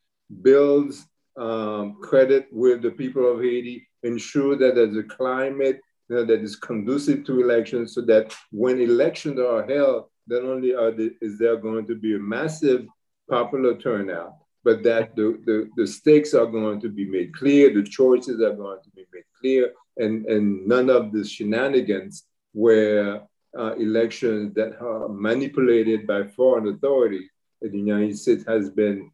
builds 0.43 1.07
um, 1.37 1.97
credit 2.03 2.49
with 2.51 2.83
the 2.83 2.91
people 2.91 3.31
of 3.31 3.41
Haiti, 3.41 3.87
ensure 4.03 4.57
that 4.57 4.75
there's 4.75 4.97
a 4.97 5.03
climate 5.03 5.81
you 6.09 6.17
know, 6.17 6.25
that 6.25 6.41
is 6.41 6.57
conducive 6.57 7.25
to 7.27 7.41
elections 7.41 7.95
so 7.95 8.01
that 8.03 8.35
when 8.51 8.81
elections 8.81 9.39
are 9.39 9.65
held, 9.65 10.07
not 10.27 10.43
only 10.43 10.75
are 10.75 10.91
the, 10.91 11.15
is 11.21 11.39
there 11.39 11.57
going 11.57 11.87
to 11.87 11.95
be 11.95 12.15
a 12.15 12.19
massive 12.19 12.87
popular 13.29 13.77
turnout, 13.77 14.35
but 14.65 14.83
that 14.83 15.17
the, 15.17 15.41
the, 15.45 15.69
the 15.77 15.87
stakes 15.87 16.35
are 16.35 16.47
going 16.47 16.81
to 16.81 16.89
be 16.89 17.05
made 17.05 17.35
clear, 17.35 17.73
the 17.73 17.83
choices 17.83 18.41
are 18.41 18.55
going 18.55 18.81
to 18.83 18.91
be 18.91 19.05
made 19.13 19.25
clear, 19.41 19.73
and, 19.97 20.27
and 20.27 20.67
none 20.67 20.89
of 20.89 21.13
the 21.13 21.25
shenanigans 21.25 22.25
where 22.53 23.23
uh, 23.59 23.75
elections 23.75 24.55
that 24.55 24.81
are 24.81 25.09
manipulated 25.09 26.07
by 26.07 26.25
foreign 26.25 26.69
authorities. 26.69 27.29
The 27.61 27.79
United 27.79 28.19
States 28.19 28.45
has 28.47 28.71
been 28.71 29.11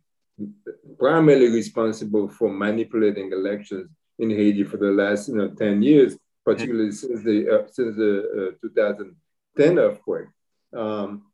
primarily 0.98 1.48
responsible 1.48 2.28
for 2.28 2.48
manipulating 2.48 3.32
elections 3.32 3.90
in 4.18 4.30
Haiti 4.30 4.64
for 4.64 4.76
the 4.76 4.86
last 4.86 5.28
you 5.28 5.36
know, 5.36 5.48
10 5.48 5.82
years, 5.82 6.16
particularly 6.44 6.92
since 6.92 7.22
the, 7.22 7.48
uh, 7.50 7.66
since 7.70 7.96
the 7.96 8.54
uh, 8.54 8.68
2010 8.68 9.78
earthquake. 9.78 10.26
Um, 10.76 11.24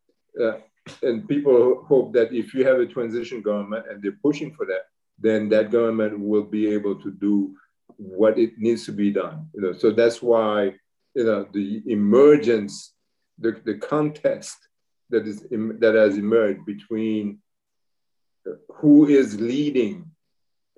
uh, 0.40 0.58
and 1.02 1.28
people 1.28 1.84
hope 1.86 2.12
that 2.12 2.32
if 2.32 2.54
you 2.54 2.66
have 2.66 2.78
a 2.78 2.86
transition 2.86 3.40
government 3.40 3.86
and 3.90 4.02
they're 4.02 4.18
pushing 4.22 4.52
for 4.52 4.66
that, 4.66 4.82
then 5.18 5.48
that 5.48 5.70
government 5.70 6.18
will 6.18 6.44
be 6.44 6.68
able 6.68 7.00
to 7.00 7.10
do 7.10 7.54
what 7.96 8.38
it 8.38 8.58
needs 8.58 8.84
to 8.86 8.92
be 8.92 9.10
done. 9.10 9.48
You 9.54 9.60
know, 9.62 9.72
so 9.72 9.90
that's 9.90 10.20
why 10.20 10.74
you 11.14 11.24
know 11.24 11.46
the 11.52 11.82
emergence, 11.86 12.92
the, 13.38 13.60
the 13.64 13.78
contest 13.78 14.56
that 15.10 15.26
is 15.26 15.46
that 15.50 15.94
has 15.94 16.16
emerged 16.16 16.64
between 16.66 17.38
who 18.68 19.06
is 19.06 19.40
leading 19.40 20.10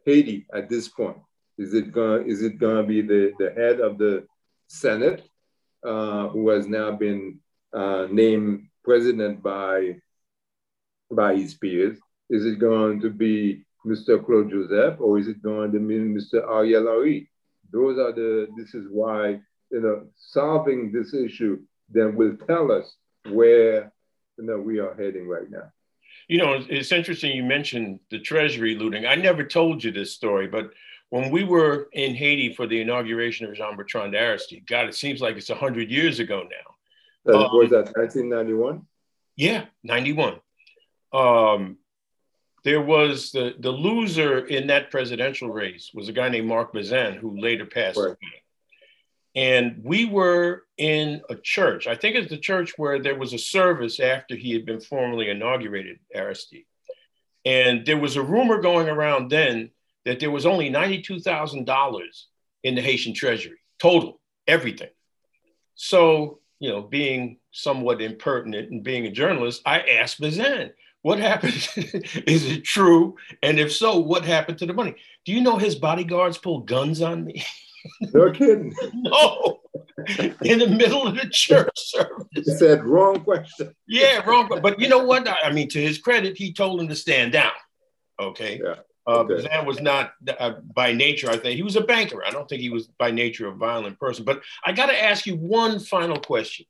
Haiti 0.05 0.47
at 0.53 0.69
this 0.69 0.89
point. 0.89 1.19
Is 1.59 1.75
it 1.75 1.93
going 1.93 2.29
is 2.31 2.43
it 2.43 2.59
going 2.59 2.77
to 2.77 2.83
be 2.83 3.01
the, 3.01 3.33
the 3.39 3.51
head 3.53 3.81
of 3.81 3.99
the 3.99 4.27
Senate, 4.69 5.29
uh, 5.85 6.29
who 6.29 6.51
has 6.51 6.67
now 6.67 6.93
been 6.93 7.41
uh, 7.73 8.07
named 8.11 8.69
president 8.87 9.43
by 9.43 9.97
by 11.11 11.37
his 11.37 11.55
peers? 11.55 11.99
Is 12.31 12.47
it 12.47 12.59
going 12.59 13.01
to 13.01 13.11
be 13.11 13.65
Mr. 13.87 14.25
Claude 14.25 14.51
Joseph, 14.51 15.01
or 15.01 15.19
is 15.19 15.29
it 15.29 15.43
going 15.43 15.73
to 15.73 15.79
be 15.79 15.95
Mr. 15.99 16.43
Ariel 16.43 16.87
Henry? 16.87 17.31
Those 17.71 17.99
are 17.99 18.13
the, 18.13 18.49
this 18.57 18.75
is 18.75 18.87
why, 18.91 19.41
you 19.71 19.81
know, 19.81 20.07
solving 20.17 20.91
this 20.91 21.15
issue 21.15 21.61
then 21.89 22.17
will 22.17 22.37
tell 22.49 22.73
us 22.73 22.97
where, 23.31 23.93
you 24.39 24.45
know, 24.45 24.59
we 24.59 24.81
are 24.81 24.95
heading 24.95 25.29
right 25.29 25.49
now. 25.49 25.71
You 26.29 26.39
know, 26.39 26.65
it's 26.69 26.91
interesting 26.91 27.37
you 27.37 27.45
mentioned 27.45 28.01
the 28.11 28.19
treasury 28.19 28.75
looting. 28.75 29.07
I 29.07 29.15
never 29.15 29.45
told 29.45 29.85
you 29.85 29.93
this 29.93 30.13
story, 30.13 30.49
but 30.49 30.71
when 31.11 31.31
we 31.31 31.45
were 31.45 31.89
in 31.93 32.17
Haiti 32.17 32.53
for 32.55 32.67
the 32.67 32.81
inauguration 32.81 33.47
of 33.47 33.55
Jean 33.55 33.77
Bertrand 33.77 34.17
Aristide, 34.17 34.67
God, 34.67 34.89
it 34.89 34.97
seems 34.97 35.21
like 35.21 35.37
it's 35.37 35.49
100 35.49 35.89
years 35.89 36.19
ago 36.19 36.43
now. 36.43 36.76
That 37.27 37.37
um, 37.37 37.59
was 37.59 37.71
that 37.71 37.93
1991? 37.97 38.83
Yeah, 39.37 39.67
91. 39.83 40.41
Um, 41.13 41.79
there 42.65 42.81
was 42.81 43.31
the, 43.33 43.55
the 43.59 43.71
loser 43.71 44.47
in 44.47 44.69
that 44.69 44.91
presidential 44.91 45.51
race 45.51 45.91
was 45.95 46.09
a 46.09 46.13
guy 46.13 46.29
named 46.29 46.49
Marc 46.49 46.73
Bazin, 46.73 47.15
who 47.15 47.39
later 47.39 47.67
passed 47.67 47.99
right. 47.99 48.07
away. 48.07 48.17
And 49.35 49.83
we 49.85 50.07
were 50.07 50.65
in 50.79 51.21
a 51.29 51.35
church. 51.37 51.87
I 51.87 51.95
think 51.95 52.17
it's 52.17 52.31
the 52.31 52.39
church 52.39 52.73
where 52.77 52.99
there 53.01 53.19
was 53.19 53.35
a 53.35 53.39
service 53.39 54.01
after 54.01 54.35
he 54.35 54.53
had 54.53 54.65
been 54.65 54.81
formally 54.81 55.29
inaugurated, 55.29 55.99
Aristide. 56.15 56.65
And 57.45 57.85
there 57.87 57.99
was 57.99 58.17
a 58.17 58.23
rumor 58.23 58.61
going 58.61 58.89
around 58.89 59.31
then 59.31 59.71
that 60.07 60.21
there 60.21 60.31
was 60.31 60.47
only 60.47 60.71
$92,000 60.71 62.01
in 62.65 62.75
the 62.75 62.81
Haitian 62.81 63.13
treasury, 63.13 63.59
total, 63.79 64.21
everything. 64.47 64.91
So, 65.75 66.41
you 66.59 66.71
know, 66.71 66.83
being 66.83 67.39
somewhat 67.51 68.01
impertinent 68.01 68.71
and 68.71 68.83
being 68.83 69.07
a 69.07 69.11
journalist, 69.11 69.63
I 69.67 69.81
asked 69.81 70.21
Bazin, 70.21 70.71
what 71.03 71.19
happened? 71.19 71.55
Is 72.27 72.51
it 72.51 72.65
true? 72.65 73.17
And 73.43 73.61
if 73.61 73.73
so, 73.73 73.99
what 73.99 74.25
happened 74.25 74.59
to 74.59 74.67
the 74.67 74.73
money? 74.73 74.97
Do 75.25 75.33
you 75.33 75.41
know 75.41 75.57
his 75.57 75.77
bodyguards 75.77 76.39
pulled 76.39 76.67
guns 76.67 77.01
on 77.03 77.25
me? 77.25 77.45
No 78.13 78.33
kidding. 78.33 78.75
no. 78.95 79.61
In 80.43 80.59
the 80.59 80.67
middle 80.67 81.07
of 81.07 81.15
the 81.15 81.29
church 81.31 81.71
service. 81.77 82.27
He 82.33 82.43
said 82.43 82.85
wrong 82.85 83.21
question. 83.23 83.77
Yeah, 83.87 84.29
wrong. 84.29 84.49
But 84.61 84.81
you 84.81 84.89
know 84.89 85.05
what? 85.05 85.29
I 85.29 85.53
mean, 85.53 85.69
to 85.69 85.81
his 85.81 85.99
credit, 85.99 86.37
he 86.37 86.53
told 86.53 86.81
him 86.81 86.89
to 86.89 86.97
stand 86.97 87.31
down. 87.31 87.53
Okay. 88.21 88.61
Yeah. 88.61 88.75
Uh, 89.07 89.21
okay. 89.21 89.35
Bazin 89.35 89.67
was 89.67 89.81
not 89.81 90.13
uh, 90.39 90.55
by 90.75 90.93
nature, 90.93 91.31
I 91.31 91.37
think 91.37 91.57
he 91.57 91.63
was 91.63 91.77
a 91.77 91.81
banker. 91.81 92.25
I 92.25 92.31
don't 92.31 92.49
think 92.49 92.61
he 92.61 92.71
was 92.71 92.89
by 92.89 93.11
nature 93.11 93.47
a 93.47 93.53
violent 93.53 94.01
person. 94.01 94.25
But 94.25 94.43
I 94.65 94.73
got 94.73 94.87
to 94.87 95.05
ask 95.05 95.27
you 95.27 95.37
one 95.37 95.79
final 95.79 96.19
question. 96.19 96.67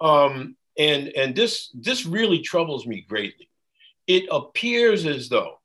Um, 0.00 0.56
and 0.78 1.08
and 1.08 1.34
this 1.34 1.70
this 1.74 2.06
really 2.06 2.40
troubles 2.40 2.86
me 2.86 3.04
greatly 3.08 3.48
it 4.08 4.24
appears 4.30 5.06
as 5.06 5.28
though 5.28 5.60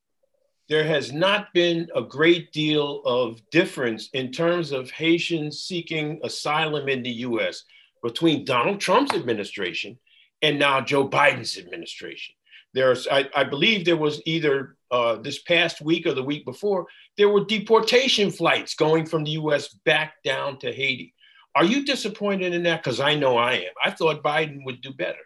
there 0.69 0.83
has 0.83 1.11
not 1.11 1.51
been 1.53 1.87
a 1.95 2.01
great 2.01 2.51
deal 2.51 3.01
of 3.05 3.41
difference 3.49 4.09
in 4.13 4.31
terms 4.31 4.71
of 4.71 4.91
Haitians 4.91 5.61
seeking 5.61 6.19
asylum 6.23 6.89
in 6.89 7.01
the 7.01 7.11
US 7.27 7.63
between 8.03 8.45
Donald 8.45 8.79
Trump's 8.79 9.15
administration 9.15 9.97
and 10.41 10.59
now 10.59 10.81
Joe 10.81 11.07
Biden's 11.07 11.57
administration. 11.57 12.35
There's, 12.73 13.07
I, 13.07 13.29
I 13.35 13.43
believe 13.43 13.85
there 13.85 13.97
was 13.97 14.21
either 14.25 14.75
uh, 14.89 15.15
this 15.15 15.41
past 15.41 15.81
week 15.81 16.05
or 16.05 16.13
the 16.13 16.23
week 16.23 16.45
before, 16.45 16.87
there 17.17 17.29
were 17.29 17.45
deportation 17.45 18.31
flights 18.31 18.75
going 18.75 19.05
from 19.05 19.23
the 19.23 19.31
US 19.31 19.69
back 19.85 20.15
down 20.23 20.59
to 20.59 20.71
Haiti. 20.71 21.13
Are 21.55 21.65
you 21.65 21.85
disappointed 21.85 22.53
in 22.53 22.63
that? 22.63 22.83
Because 22.83 22.99
I 22.99 23.15
know 23.15 23.37
I 23.37 23.53
am. 23.53 23.73
I 23.83 23.91
thought 23.91 24.23
Biden 24.23 24.65
would 24.65 24.81
do 24.81 24.91
better. 24.93 25.25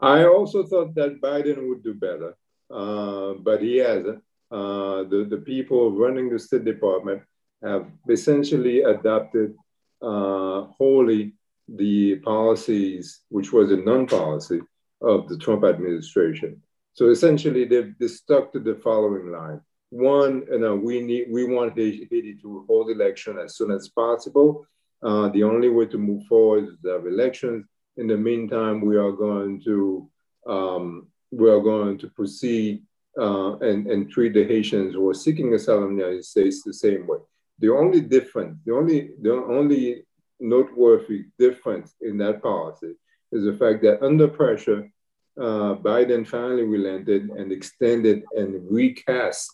I 0.00 0.26
also 0.26 0.64
thought 0.64 0.94
that 0.94 1.20
Biden 1.20 1.68
would 1.68 1.82
do 1.82 1.94
better, 1.94 2.36
uh, 2.70 3.34
but 3.40 3.62
he 3.62 3.78
hasn't. 3.78 4.22
Uh, 4.50 5.02
the, 5.04 5.26
the 5.28 5.38
people 5.38 5.90
running 5.90 6.30
the 6.30 6.38
State 6.38 6.64
Department 6.64 7.22
have 7.64 7.86
essentially 8.08 8.82
adopted 8.82 9.56
uh, 10.02 10.62
wholly 10.78 11.32
the 11.68 12.16
policies, 12.16 13.22
which 13.28 13.52
was 13.52 13.72
a 13.72 13.76
non 13.76 14.06
policy 14.06 14.60
of 15.00 15.28
the 15.28 15.38
Trump 15.38 15.64
administration. 15.64 16.62
So 16.94 17.10
essentially, 17.10 17.64
they've, 17.64 17.94
they 17.98 18.08
stuck 18.08 18.52
to 18.52 18.60
the 18.60 18.74
following 18.76 19.30
line. 19.30 19.60
One, 19.90 20.44
you 20.50 20.58
know, 20.58 20.74
we 20.74 21.00
need 21.00 21.26
we 21.30 21.44
want 21.44 21.76
Haiti 21.76 22.38
to 22.42 22.64
hold 22.66 22.90
election 22.90 23.38
as 23.38 23.56
soon 23.56 23.70
as 23.70 23.88
possible. 23.88 24.66
Uh, 25.02 25.28
the 25.28 25.42
only 25.42 25.68
way 25.68 25.86
to 25.86 25.98
move 25.98 26.24
forward 26.24 26.64
is 26.64 26.76
to 26.82 26.88
have 26.88 27.06
elections 27.06 27.66
in 27.96 28.06
the 28.06 28.16
meantime, 28.16 28.80
we 28.80 28.96
are 28.96 29.12
going 29.12 29.60
to 29.62 30.08
um, 30.46 31.08
we 31.30 31.50
are 31.50 31.60
going 31.60 31.98
to 31.98 32.08
proceed 32.08 32.82
uh, 33.18 33.56
and, 33.58 33.86
and 33.86 34.10
treat 34.10 34.34
the 34.34 34.44
Haitians 34.44 34.94
who 34.94 35.08
are 35.08 35.14
seeking 35.14 35.54
asylum 35.54 35.90
in 35.90 35.96
the 35.96 36.02
United 36.02 36.24
States 36.24 36.62
the 36.62 36.72
same 36.72 37.06
way. 37.06 37.18
The 37.58 37.70
only 37.70 38.00
difference, 38.00 38.58
the 38.64 38.74
only 38.74 39.10
the 39.22 39.32
only 39.32 40.04
noteworthy 40.38 41.26
difference 41.38 41.94
in 42.02 42.18
that 42.18 42.42
policy 42.42 42.92
is 43.36 43.44
the 43.44 43.56
fact 43.56 43.82
that 43.82 44.04
under 44.04 44.28
pressure, 44.28 44.90
uh, 45.38 45.74
Biden 45.88 46.26
finally 46.26 46.62
relented 46.62 47.28
and 47.30 47.52
extended 47.52 48.22
and 48.36 48.70
recast 48.70 49.50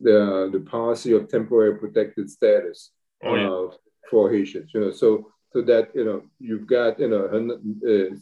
the, 0.00 0.50
the 0.52 0.60
policy 0.60 1.12
of 1.12 1.28
temporary 1.28 1.78
protected 1.78 2.28
status 2.28 2.90
oh, 3.24 3.34
yeah. 3.34 3.50
uh, 3.50 3.70
for 4.10 4.30
Haitians. 4.30 4.70
You 4.74 4.80
know, 4.80 4.90
so 4.90 5.30
so 5.52 5.62
that 5.62 5.90
you 5.94 6.04
know 6.04 6.22
you've 6.38 6.66
got 6.66 6.98
you 6.98 7.08
know 7.08 7.24
uh, 7.26 8.14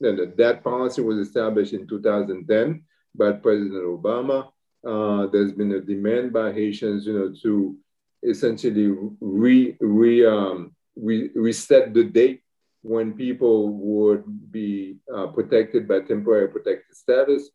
that 0.00 0.60
policy 0.64 1.00
was 1.00 1.18
established 1.18 1.72
in 1.72 1.86
2010 1.86 2.84
by 3.14 3.32
President 3.32 3.84
Obama. 3.84 4.48
uh, 4.84 5.26
there's 5.28 5.52
been 5.52 5.72
a 5.72 5.80
demand 5.80 6.32
by 6.32 6.52
Haitians, 6.52 7.06
you 7.06 7.12
know, 7.12 7.32
to 7.42 7.76
essentially 8.22 8.92
re, 9.20 9.76
re, 9.80 10.26
um, 10.26 10.74
re, 10.96 11.30
reset 11.34 11.94
the 11.94 12.04
date 12.04 12.42
when 12.82 13.12
people 13.12 13.68
would 13.68 14.24
be 14.50 14.96
uh, 15.14 15.28
protected 15.28 15.88
by 15.88 16.00
temporary 16.00 16.48
protected 16.48 16.96
status. 16.96 17.48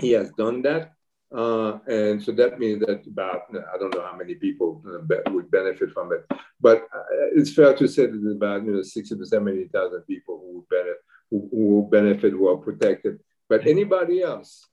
He 0.00 0.12
has 0.12 0.30
done 0.32 0.62
that. 0.62 0.92
Uh, 1.34 1.78
and 1.86 2.22
so 2.22 2.32
that 2.32 2.58
means 2.58 2.80
that 2.80 3.06
about, 3.06 3.42
I 3.52 3.78
don't 3.78 3.94
know 3.94 4.04
how 4.04 4.16
many 4.16 4.34
people 4.34 4.82
uh, 4.86 5.30
would 5.30 5.50
benefit 5.50 5.92
from 5.92 6.12
it, 6.12 6.26
but 6.60 6.88
uh, 6.94 7.02
it's 7.36 7.54
fair 7.54 7.74
to 7.76 7.86
say 7.86 8.06
that 8.06 8.34
about 8.36 8.64
you 8.64 8.72
know, 8.72 8.82
60 8.82 9.16
to 9.16 9.26
70,000 9.26 10.02
people 10.02 10.38
who 10.38 10.56
would 10.56 10.68
benefit, 10.68 10.96
who, 11.30 11.48
who 11.52 11.66
will 11.68 11.88
benefit, 11.88 12.32
who 12.32 12.48
are 12.48 12.56
protected. 12.56 13.20
But 13.48 13.66
anybody 13.66 14.22
else, 14.22 14.66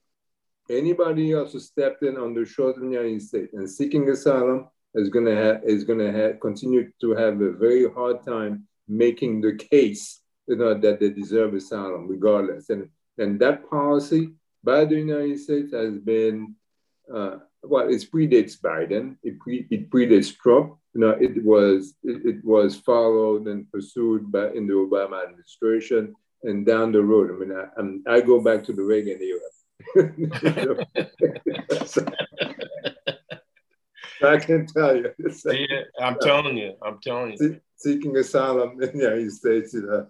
anybody 0.68 1.32
else 1.32 1.52
who 1.52 1.60
stepped 1.60 2.02
in 2.02 2.16
on 2.16 2.34
the 2.34 2.44
shores 2.44 2.76
of 2.76 2.82
the 2.82 2.90
United 2.90 3.22
States 3.22 3.54
and 3.54 3.70
seeking 3.70 4.08
asylum 4.08 4.68
is 4.94 5.10
going 5.10 5.26
to 5.26 5.36
have 5.36 5.62
is 5.64 5.84
going 5.84 5.98
to 5.98 6.12
have 6.12 6.40
continue 6.40 6.90
to 7.00 7.14
have 7.14 7.40
a 7.40 7.52
very 7.52 7.88
hard 7.92 8.24
time 8.24 8.66
making 8.88 9.40
the 9.40 9.54
case 9.54 10.20
you 10.48 10.56
know, 10.56 10.74
that 10.74 10.98
they 10.98 11.10
deserve 11.10 11.54
asylum 11.54 12.08
regardless. 12.08 12.70
And 12.70 12.88
and 13.18 13.38
that 13.40 13.68
policy 13.68 14.32
by 14.64 14.84
the 14.84 14.96
United 14.96 15.38
States 15.40 15.72
has 15.72 15.98
been, 15.98 16.54
uh, 17.12 17.36
well, 17.62 17.88
it 17.88 18.04
predates 18.12 18.60
Biden, 18.60 19.16
it, 19.22 19.38
pre, 19.38 19.66
it 19.70 19.90
predates 19.90 20.34
Trump. 20.36 20.76
You 20.94 21.00
know, 21.02 21.10
it 21.10 21.44
was 21.44 21.94
it, 22.02 22.24
it, 22.24 22.44
was 22.44 22.76
followed 22.76 23.46
and 23.46 23.70
pursued 23.70 24.32
by 24.32 24.50
in 24.50 24.66
the 24.66 24.74
Obama 24.74 25.22
administration 25.22 26.14
and 26.44 26.64
down 26.64 26.92
the 26.92 27.02
road. 27.02 27.30
I 27.30 27.34
mean, 27.38 27.52
I, 28.08 28.16
I 28.16 28.20
go 28.20 28.40
back 28.40 28.64
to 28.64 28.72
the 28.72 28.82
Reagan 28.82 29.20
era. 29.20 29.40
so, 31.86 32.04
I 34.22 34.38
can 34.38 34.66
tell 34.66 34.96
you. 34.96 35.12
Yeah, 35.44 35.82
I'm 36.00 36.18
telling 36.20 36.56
you. 36.56 36.74
I'm 36.82 36.98
telling 37.00 37.36
you. 37.38 37.60
Seeking 37.78 38.16
asylum 38.16 38.82
in 38.82 38.98
the 38.98 39.04
United 39.04 39.32
States 39.32 39.72
know, 39.74 40.06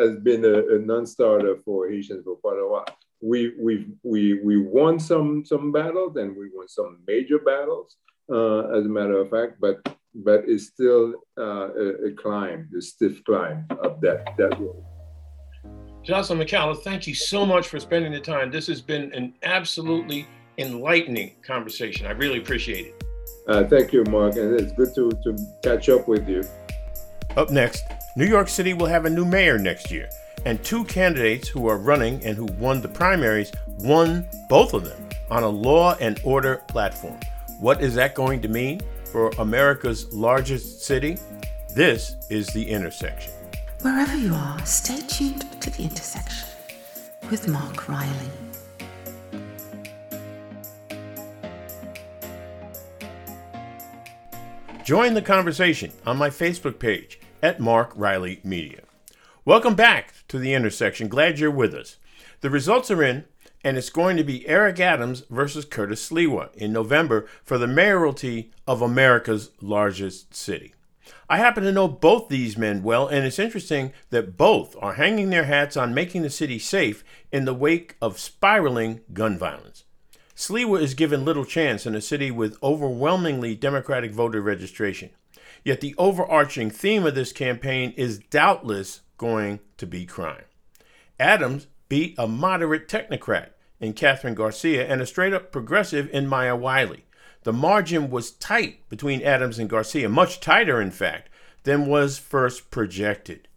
has 0.00 0.16
been 0.20 0.44
a, 0.44 0.76
a 0.76 0.78
non-starter 0.78 1.56
for 1.64 1.88
Haitians 1.88 2.24
for 2.24 2.36
quite 2.36 2.58
a 2.58 2.66
while 2.66 2.86
we 3.22 3.52
we 3.58 3.86
we 4.02 4.40
we 4.42 4.58
won 4.58 4.98
some 4.98 5.44
some 5.44 5.72
battles 5.72 6.16
and 6.16 6.36
we 6.36 6.50
won 6.52 6.68
some 6.68 6.98
major 7.06 7.38
battles 7.38 7.96
uh, 8.30 8.68
as 8.76 8.84
a 8.84 8.88
matter 8.88 9.18
of 9.18 9.30
fact 9.30 9.60
but 9.60 9.80
but 10.14 10.42
it's 10.46 10.66
still 10.66 11.14
uh, 11.38 11.70
a, 11.72 12.08
a, 12.08 12.12
climb 12.12 12.68
a 12.76 12.82
stiff 12.82 13.22
climb 13.24 13.64
up 13.70 14.00
that 14.00 14.34
that 14.36 14.58
road 14.58 14.84
Jocelyn 16.02 16.40
McCalla, 16.40 16.76
thank 16.82 17.06
you 17.06 17.14
so 17.14 17.46
much 17.46 17.68
for 17.68 17.78
spending 17.78 18.10
the 18.10 18.18
time. 18.18 18.50
This 18.50 18.66
has 18.66 18.80
been 18.80 19.14
an 19.14 19.34
absolutely 19.44 20.26
enlightening 20.58 21.36
conversation. 21.46 22.08
I 22.08 22.10
really 22.10 22.38
appreciate 22.38 22.86
it. 22.86 23.04
Uh, 23.46 23.62
thank 23.62 23.92
you, 23.92 24.02
Mark, 24.06 24.34
and 24.34 24.58
it's 24.58 24.72
good 24.72 24.92
to, 24.96 25.10
to 25.22 25.38
catch 25.62 25.88
up 25.88 26.08
with 26.08 26.28
you. 26.28 26.42
Up 27.34 27.48
next, 27.48 27.84
New 28.14 28.26
York 28.26 28.46
City 28.46 28.74
will 28.74 28.86
have 28.86 29.06
a 29.06 29.10
new 29.10 29.24
mayor 29.24 29.58
next 29.58 29.90
year 29.90 30.10
and 30.44 30.62
two 30.62 30.84
candidates 30.84 31.48
who 31.48 31.66
are 31.66 31.78
running 31.78 32.22
and 32.26 32.36
who 32.36 32.44
won 32.44 32.82
the 32.82 32.88
primaries 32.88 33.50
won 33.78 34.28
both 34.50 34.74
of 34.74 34.84
them 34.84 35.08
on 35.30 35.42
a 35.42 35.48
law 35.48 35.96
and 35.98 36.20
order 36.24 36.56
platform. 36.68 37.18
What 37.58 37.80
is 37.80 37.94
that 37.94 38.14
going 38.14 38.42
to 38.42 38.48
mean 38.48 38.82
for 39.10 39.30
America's 39.38 40.12
largest 40.12 40.82
city? 40.82 41.16
This 41.74 42.16
is 42.28 42.48
The 42.48 42.68
Intersection. 42.68 43.32
Wherever 43.80 44.14
you 44.14 44.34
are, 44.34 44.66
stay 44.66 45.00
tuned 45.06 45.50
to 45.62 45.70
The 45.70 45.84
Intersection 45.84 46.48
with 47.30 47.48
Mark 47.48 47.88
Riley. 47.88 48.30
Join 54.84 55.14
the 55.14 55.22
conversation 55.22 55.92
on 56.04 56.18
my 56.18 56.28
Facebook 56.28 56.78
page 56.78 57.20
at 57.42 57.60
Mark 57.60 57.92
Riley 57.96 58.40
Media. 58.44 58.82
Welcome 59.44 59.74
back 59.74 60.14
to 60.28 60.38
the 60.38 60.54
intersection. 60.54 61.08
Glad 61.08 61.38
you're 61.38 61.50
with 61.50 61.74
us. 61.74 61.96
The 62.40 62.50
results 62.50 62.90
are 62.90 63.02
in, 63.02 63.24
and 63.64 63.76
it's 63.76 63.90
going 63.90 64.16
to 64.16 64.24
be 64.24 64.46
Eric 64.46 64.78
Adams 64.78 65.24
versus 65.28 65.64
Curtis 65.64 66.08
Sliwa 66.08 66.54
in 66.54 66.72
November 66.72 67.26
for 67.42 67.58
the 67.58 67.66
mayoralty 67.66 68.52
of 68.66 68.80
America's 68.80 69.50
largest 69.60 70.34
city. 70.34 70.74
I 71.28 71.38
happen 71.38 71.64
to 71.64 71.72
know 71.72 71.88
both 71.88 72.28
these 72.28 72.56
men 72.56 72.82
well, 72.82 73.08
and 73.08 73.26
it's 73.26 73.38
interesting 73.38 73.92
that 74.10 74.36
both 74.36 74.76
are 74.80 74.94
hanging 74.94 75.30
their 75.30 75.44
hats 75.44 75.76
on 75.76 75.94
making 75.94 76.22
the 76.22 76.30
city 76.30 76.58
safe 76.58 77.02
in 77.32 77.44
the 77.44 77.54
wake 77.54 77.96
of 78.00 78.20
spiraling 78.20 79.00
gun 79.12 79.36
violence. 79.38 79.84
Sliwa 80.36 80.80
is 80.80 80.94
given 80.94 81.24
little 81.24 81.44
chance 81.44 81.86
in 81.86 81.94
a 81.94 82.00
city 82.00 82.30
with 82.30 82.62
overwhelmingly 82.62 83.54
Democratic 83.54 84.12
voter 84.12 84.40
registration. 84.40 85.10
Yet 85.64 85.80
the 85.80 85.94
overarching 85.96 86.70
theme 86.70 87.06
of 87.06 87.14
this 87.14 87.32
campaign 87.32 87.94
is 87.96 88.18
doubtless 88.18 89.00
going 89.16 89.60
to 89.76 89.86
be 89.86 90.06
crime. 90.06 90.44
Adams 91.20 91.68
beat 91.88 92.14
a 92.18 92.26
moderate 92.26 92.88
technocrat 92.88 93.50
in 93.78 93.92
Kathryn 93.92 94.34
Garcia 94.34 94.86
and 94.86 95.00
a 95.00 95.06
straight 95.06 95.32
up 95.32 95.52
progressive 95.52 96.08
in 96.12 96.26
Maya 96.26 96.56
Wiley. 96.56 97.04
The 97.44 97.52
margin 97.52 98.10
was 98.10 98.30
tight 98.30 98.88
between 98.88 99.22
Adams 99.22 99.58
and 99.58 99.68
Garcia, 99.68 100.08
much 100.08 100.40
tighter, 100.40 100.80
in 100.80 100.90
fact, 100.90 101.28
than 101.64 101.86
was 101.86 102.18
first 102.18 102.70
projected. 102.70 103.48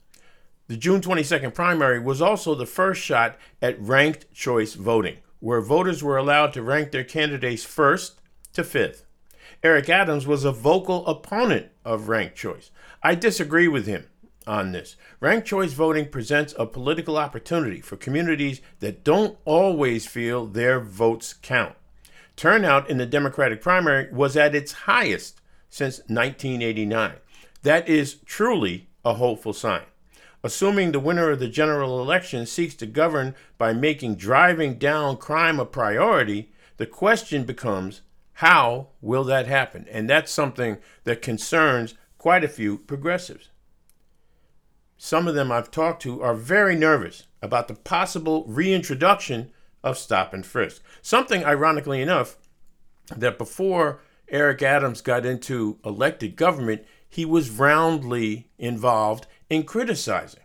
The 0.68 0.78
June 0.78 1.02
22nd 1.02 1.54
primary 1.54 2.00
was 2.00 2.22
also 2.22 2.56
the 2.56 2.66
first 2.66 3.02
shot 3.02 3.38
at 3.62 3.80
ranked 3.80 4.34
choice 4.34 4.74
voting, 4.74 5.18
where 5.40 5.62
voters 5.62 6.04
were 6.04 6.18
allowed 6.18 6.54
to 6.54 6.64
rank 6.64 6.92
their 6.92 7.04
candidates 7.04 7.64
first 7.64 8.20
to 8.54 8.64
fifth. 8.64 9.05
Eric 9.66 9.90
Adams 9.90 10.28
was 10.28 10.44
a 10.44 10.52
vocal 10.52 11.04
opponent 11.08 11.72
of 11.84 12.08
ranked 12.08 12.36
choice. 12.36 12.70
I 13.02 13.16
disagree 13.16 13.68
with 13.68 13.88
him 13.88 14.06
on 14.46 14.74
this. 14.74 14.96
Ranked 15.20 15.48
choice 15.48 15.74
voting 15.74 16.10
presents 16.10 16.54
a 16.60 16.68
political 16.68 17.18
opportunity 17.18 17.82
for 17.82 17.98
communities 17.98 18.62
that 18.80 19.04
don't 19.04 19.40
always 19.44 20.06
feel 20.06 20.46
their 20.46 20.80
votes 20.80 21.34
count. 21.34 21.74
Turnout 22.36 22.92
in 22.92 23.00
the 23.00 23.08
Democratic 23.08 23.60
primary 23.60 24.08
was 24.14 24.38
at 24.38 24.54
its 24.54 24.72
highest 24.72 25.42
since 25.68 25.98
1989. 26.02 27.14
That 27.64 27.90
is 27.90 28.18
truly 28.24 28.90
a 29.04 29.16
hopeful 29.16 29.54
sign. 29.54 29.86
Assuming 30.44 30.92
the 30.92 31.00
winner 31.00 31.32
of 31.32 31.40
the 31.40 31.48
general 31.48 32.00
election 32.04 32.46
seeks 32.46 32.76
to 32.76 32.86
govern 32.86 33.34
by 33.58 33.74
making 33.74 34.18
driving 34.18 34.78
down 34.78 35.18
crime 35.18 35.60
a 35.60 35.66
priority, 35.66 36.52
the 36.78 36.86
question 36.86 37.46
becomes 37.46 38.02
how 38.36 38.90
will 39.02 39.24
that 39.26 39.48
happen? 39.48 39.86
And 39.92 40.10
that's 40.10 40.32
something 40.32 40.78
that 41.04 41.22
concerns 41.22 41.96
quite 42.18 42.44
a 42.44 42.50
few 42.50 42.78
progressives 42.78 43.50
some 44.98 45.28
of 45.28 45.36
them 45.36 45.52
I've 45.52 45.72
talked 45.72 46.02
to 46.04 46.22
are 46.22 46.34
very 46.34 46.76
nervous 46.76 47.28
about 47.42 47.68
the 47.68 47.76
possible 47.76 48.46
reintroduction 48.48 49.52
of 49.84 49.98
stop 49.98 50.34
and 50.34 50.46
frisk. 50.46 50.82
Something, 51.02 51.46
ironically 51.46 52.02
enough, 52.02 52.38
that 53.16 53.38
before 53.38 54.02
Eric 54.30 54.64
Adams 54.64 55.02
got 55.02 55.26
into 55.26 55.78
elected 55.86 56.36
government, 56.36 56.86
he 57.08 57.26
was 57.26 57.50
roundly 57.50 58.50
involved 58.58 59.28
in 59.50 59.64
criticizing. 59.64 60.42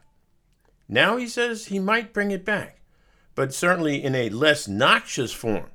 Now 0.88 1.16
he 1.16 1.26
says 1.26 1.66
he 1.66 1.78
might 1.78 2.12
bring 2.12 2.30
it 2.30 2.44
back, 2.44 2.80
but 3.34 3.54
certainly 3.54 4.02
in 4.02 4.14
a 4.14 4.28
less 4.28 4.68
noxious 4.68 5.32
form 5.32 5.70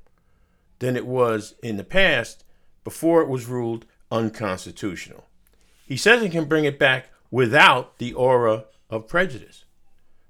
than 0.80 0.96
it 0.96 1.06
was 1.06 1.56
in 1.64 1.78
the 1.78 1.84
past 1.84 2.44
before 2.84 3.22
it 3.22 3.30
was 3.30 3.48
ruled 3.48 3.86
unconstitutional. 4.12 5.26
He 5.86 5.98
says 5.98 6.22
he 6.22 6.30
can 6.30 6.46
bring 6.46 6.66
it 6.66 6.80
back 6.80 7.10
without 7.32 7.98
the 7.98 8.14
aura 8.14 8.66
of 8.90 9.08
prejudice. 9.08 9.66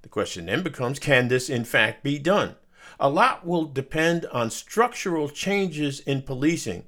The 0.02 0.10
question 0.10 0.46
then 0.46 0.64
becomes 0.64 1.00
can 1.00 1.28
this 1.28 1.50
in 1.50 1.66
fact 1.66 2.04
be 2.04 2.20
done? 2.20 2.56
A 3.00 3.10
lot 3.10 3.46
will 3.46 3.66
depend 3.66 4.26
on 4.28 4.50
structural 4.50 5.30
changes 5.30 6.00
in 6.02 6.22
policing 6.22 6.86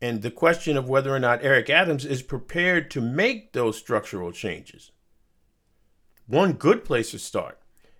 and 0.00 0.22
the 0.22 0.30
question 0.30 0.76
of 0.76 0.88
whether 0.88 1.14
or 1.14 1.18
not 1.18 1.44
Eric 1.44 1.68
Adams 1.68 2.04
is 2.04 2.22
prepared 2.22 2.90
to 2.90 3.00
make 3.00 3.52
those 3.52 3.76
structural 3.76 4.32
changes. 4.32 4.92
One 6.26 6.54
good 6.54 6.84
place 6.84 7.10
to 7.10 7.18
start 7.18 7.58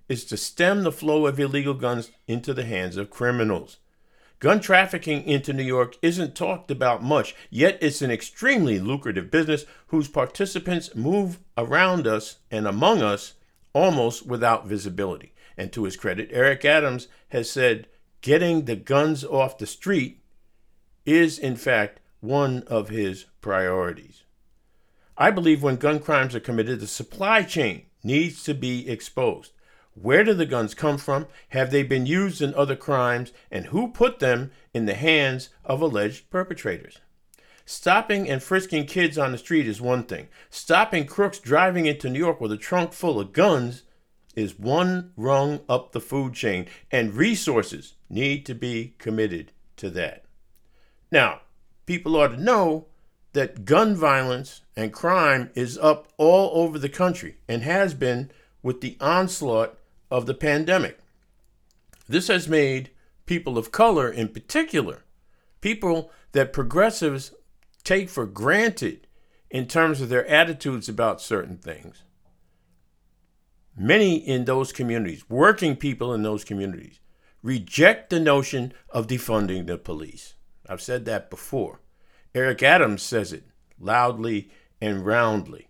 is 0.08 0.24
to 0.26 0.36
stem 0.36 0.82
the 0.82 0.92
flow 0.92 1.26
of 1.26 1.38
illegal 1.38 1.74
guns 1.74 2.10
into 2.26 2.54
the 2.54 2.64
hands 2.64 2.96
of 2.96 3.10
criminals. 3.10 3.78
Gun 4.40 4.58
trafficking 4.58 5.22
into 5.24 5.52
New 5.52 5.62
York 5.62 5.98
isn't 6.00 6.34
talked 6.34 6.70
about 6.70 7.02
much, 7.02 7.34
yet 7.50 7.76
it's 7.82 8.00
an 8.00 8.10
extremely 8.10 8.78
lucrative 8.78 9.30
business 9.30 9.66
whose 9.88 10.08
participants 10.08 10.94
move 10.94 11.38
around 11.58 12.06
us 12.06 12.38
and 12.50 12.66
among 12.66 13.02
us 13.02 13.34
almost 13.74 14.26
without 14.26 14.66
visibility. 14.66 15.34
And 15.58 15.70
to 15.74 15.84
his 15.84 15.96
credit, 15.96 16.30
Eric 16.32 16.64
Adams 16.64 17.06
has 17.28 17.50
said 17.50 17.86
getting 18.22 18.64
the 18.64 18.76
guns 18.76 19.24
off 19.24 19.58
the 19.58 19.66
street 19.66 20.22
is, 21.04 21.38
in 21.38 21.56
fact, 21.56 22.00
one 22.20 22.62
of 22.66 22.88
his 22.88 23.26
priorities. 23.42 24.24
I 25.18 25.30
believe 25.30 25.62
when 25.62 25.76
gun 25.76 26.00
crimes 26.00 26.34
are 26.34 26.40
committed, 26.40 26.80
the 26.80 26.86
supply 26.86 27.42
chain 27.42 27.82
needs 28.02 28.42
to 28.44 28.54
be 28.54 28.88
exposed. 28.88 29.52
Where 30.02 30.24
do 30.24 30.32
the 30.32 30.46
guns 30.46 30.74
come 30.74 30.96
from? 30.96 31.26
Have 31.50 31.70
they 31.70 31.82
been 31.82 32.06
used 32.06 32.40
in 32.40 32.54
other 32.54 32.76
crimes? 32.76 33.32
And 33.50 33.66
who 33.66 33.88
put 33.88 34.18
them 34.18 34.50
in 34.72 34.86
the 34.86 34.94
hands 34.94 35.50
of 35.64 35.82
alleged 35.82 36.30
perpetrators? 36.30 36.98
Stopping 37.66 38.28
and 38.28 38.42
frisking 38.42 38.86
kids 38.86 39.18
on 39.18 39.30
the 39.30 39.38
street 39.38 39.66
is 39.66 39.80
one 39.80 40.04
thing. 40.04 40.28
Stopping 40.48 41.06
crooks 41.06 41.38
driving 41.38 41.86
into 41.86 42.08
New 42.08 42.18
York 42.18 42.40
with 42.40 42.50
a 42.50 42.56
trunk 42.56 42.92
full 42.92 43.20
of 43.20 43.32
guns 43.32 43.82
is 44.34 44.58
one 44.58 45.12
rung 45.16 45.60
up 45.68 45.92
the 45.92 46.00
food 46.00 46.34
chain, 46.34 46.66
and 46.90 47.14
resources 47.14 47.94
need 48.08 48.46
to 48.46 48.54
be 48.54 48.94
committed 48.98 49.52
to 49.76 49.90
that. 49.90 50.24
Now, 51.12 51.42
people 51.84 52.16
ought 52.16 52.28
to 52.28 52.42
know 52.42 52.86
that 53.32 53.64
gun 53.64 53.94
violence 53.94 54.62
and 54.76 54.92
crime 54.92 55.50
is 55.54 55.76
up 55.78 56.08
all 56.16 56.62
over 56.62 56.78
the 56.78 56.88
country 56.88 57.36
and 57.48 57.62
has 57.62 57.94
been 57.94 58.30
with 58.62 58.80
the 58.80 58.96
onslaught 59.00 59.76
of 60.10 60.26
the 60.26 60.34
pandemic. 60.34 60.98
This 62.08 62.28
has 62.28 62.48
made 62.48 62.90
people 63.26 63.56
of 63.56 63.70
color, 63.70 64.10
in 64.10 64.28
particular, 64.28 65.04
people 65.60 66.10
that 66.32 66.52
progressives 66.52 67.32
take 67.84 68.08
for 68.08 68.26
granted 68.26 69.06
in 69.50 69.66
terms 69.66 70.00
of 70.00 70.08
their 70.08 70.26
attitudes 70.26 70.88
about 70.88 71.20
certain 71.20 71.56
things. 71.56 72.02
Many 73.76 74.16
in 74.16 74.44
those 74.44 74.72
communities, 74.72 75.28
working 75.28 75.76
people 75.76 76.12
in 76.12 76.22
those 76.22 76.44
communities, 76.44 77.00
reject 77.42 78.10
the 78.10 78.20
notion 78.20 78.72
of 78.90 79.06
defunding 79.06 79.66
the 79.66 79.78
police. 79.78 80.34
I've 80.68 80.82
said 80.82 81.04
that 81.06 81.30
before. 81.30 81.80
Eric 82.34 82.62
Adams 82.62 83.02
says 83.02 83.32
it 83.32 83.44
loudly 83.78 84.50
and 84.80 85.04
roundly. 85.04 85.68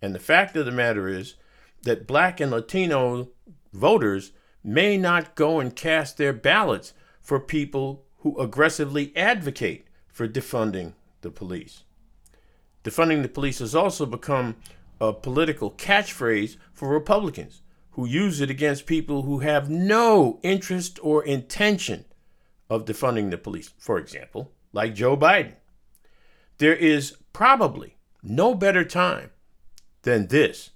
And 0.00 0.14
the 0.14 0.20
fact 0.20 0.56
of 0.56 0.66
the 0.66 0.72
matter 0.72 1.08
is 1.08 1.36
that 1.82 2.06
black 2.06 2.40
and 2.40 2.50
Latino 2.50 3.28
voters 3.72 4.32
may 4.64 4.96
not 4.96 5.34
go 5.34 5.60
and 5.60 5.74
cast 5.74 6.16
their 6.16 6.32
ballots 6.32 6.94
for 7.20 7.40
people 7.40 8.04
who 8.18 8.38
aggressively 8.38 9.14
advocate 9.16 9.86
for 10.08 10.28
defunding 10.28 10.94
the 11.22 11.30
police. 11.30 11.82
Defunding 12.84 13.22
the 13.22 13.28
police 13.28 13.58
has 13.58 13.74
also 13.74 14.06
become 14.06 14.56
a 15.00 15.12
political 15.12 15.70
catchphrase 15.70 16.56
for 16.72 16.88
Republicans 16.88 17.62
who 17.92 18.06
use 18.06 18.40
it 18.40 18.50
against 18.50 18.86
people 18.86 19.22
who 19.22 19.40
have 19.40 19.68
no 19.68 20.38
interest 20.42 20.98
or 21.02 21.24
intention 21.24 22.04
of 22.70 22.84
defunding 22.84 23.30
the 23.30 23.38
police, 23.38 23.70
for 23.78 23.98
example, 23.98 24.52
like 24.72 24.94
Joe 24.94 25.16
Biden. 25.16 25.56
There 26.58 26.74
is 26.74 27.16
probably 27.32 27.96
no 28.22 28.54
better 28.54 28.84
time 28.84 29.30
than 30.02 30.28
this 30.28 30.70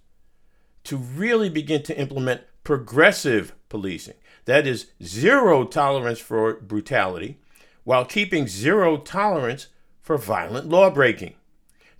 to 0.87 0.97
really 0.97 1.49
begin 1.49 1.83
to 1.85 1.99
implement 1.99 2.43
progressive 2.65 3.53
policing. 3.69 4.15
That 4.45 4.67
is, 4.67 4.87
zero 5.03 5.65
tolerance 5.65 6.21
for 6.21 6.55
brutality 6.55 7.39
while 7.85 8.05
keeping 8.05 8.49
zero 8.49 8.97
tolerance 8.97 9.69
for 10.01 10.17
violent 10.17 10.69
lawbreaking. 10.69 11.35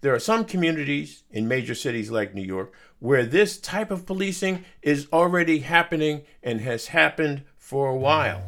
There 0.01 0.15
are 0.15 0.21
some 0.21 0.45
communities 0.45 1.25
in 1.31 1.49
major 1.49 1.75
cities 1.75 2.11
like 2.11 2.35
New 2.35 2.43
York 2.43 2.73
where 3.01 3.27
this 3.27 3.59
type 3.59 3.91
of 3.91 4.07
policing 4.07 4.65
is 4.83 5.09
already 5.13 5.59
happening 5.61 6.23
and 6.43 6.61
has 6.61 6.89
happened 6.89 7.43
for 7.59 7.89
a 7.89 7.97
while. 7.97 8.43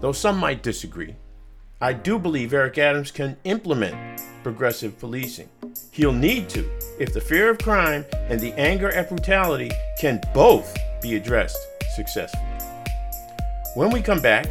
Though 0.00 0.12
some 0.12 0.38
might 0.38 0.62
disagree, 0.62 1.16
I 1.80 1.92
do 1.92 2.18
believe 2.18 2.54
Eric 2.54 2.78
Adams 2.78 3.10
can 3.10 3.36
implement 3.44 4.22
progressive 4.42 4.98
policing. 4.98 5.50
He'll 5.94 6.12
need 6.12 6.48
to 6.48 6.68
if 6.98 7.14
the 7.14 7.20
fear 7.20 7.50
of 7.50 7.58
crime 7.58 8.04
and 8.28 8.40
the 8.40 8.52
anger 8.54 8.90
at 8.90 9.08
brutality 9.08 9.70
can 9.96 10.20
both 10.34 10.76
be 11.00 11.14
addressed 11.14 11.56
successfully. 11.94 12.42
When 13.74 13.90
we 13.90 14.02
come 14.02 14.20
back, 14.20 14.46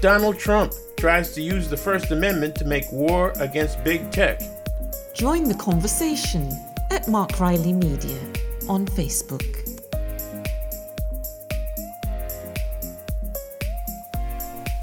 Donald 0.00 0.36
Trump 0.36 0.72
tries 0.98 1.32
to 1.34 1.42
use 1.42 1.70
the 1.70 1.76
First 1.76 2.10
Amendment 2.10 2.56
to 2.56 2.64
make 2.64 2.90
war 2.90 3.32
against 3.38 3.82
big 3.84 4.10
tech. 4.10 4.40
Join 5.14 5.44
the 5.44 5.54
conversation 5.54 6.50
at 6.90 7.06
Mark 7.06 7.38
Riley 7.38 7.72
Media 7.72 8.18
on 8.68 8.84
Facebook. 8.86 9.46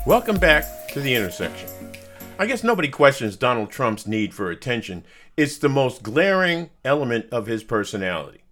Welcome 0.05 0.37
back 0.37 0.87
to 0.93 1.01
The 1.01 1.13
Intersection. 1.13 1.76
I 2.39 2.45
guess 2.45 2.63
nobody 2.63 2.87
questions 2.87 3.35
Donald 3.35 3.71
Trump's 3.71 4.05
need 4.05 4.31
for 4.31 4.51
attention. 4.51 5.03
It's 5.35 5.57
the 5.57 5.69
most 5.69 6.03
glaring 6.03 6.69
element 6.85 7.25
of 7.31 7.47
his 7.47 7.63
personality. 7.63 8.43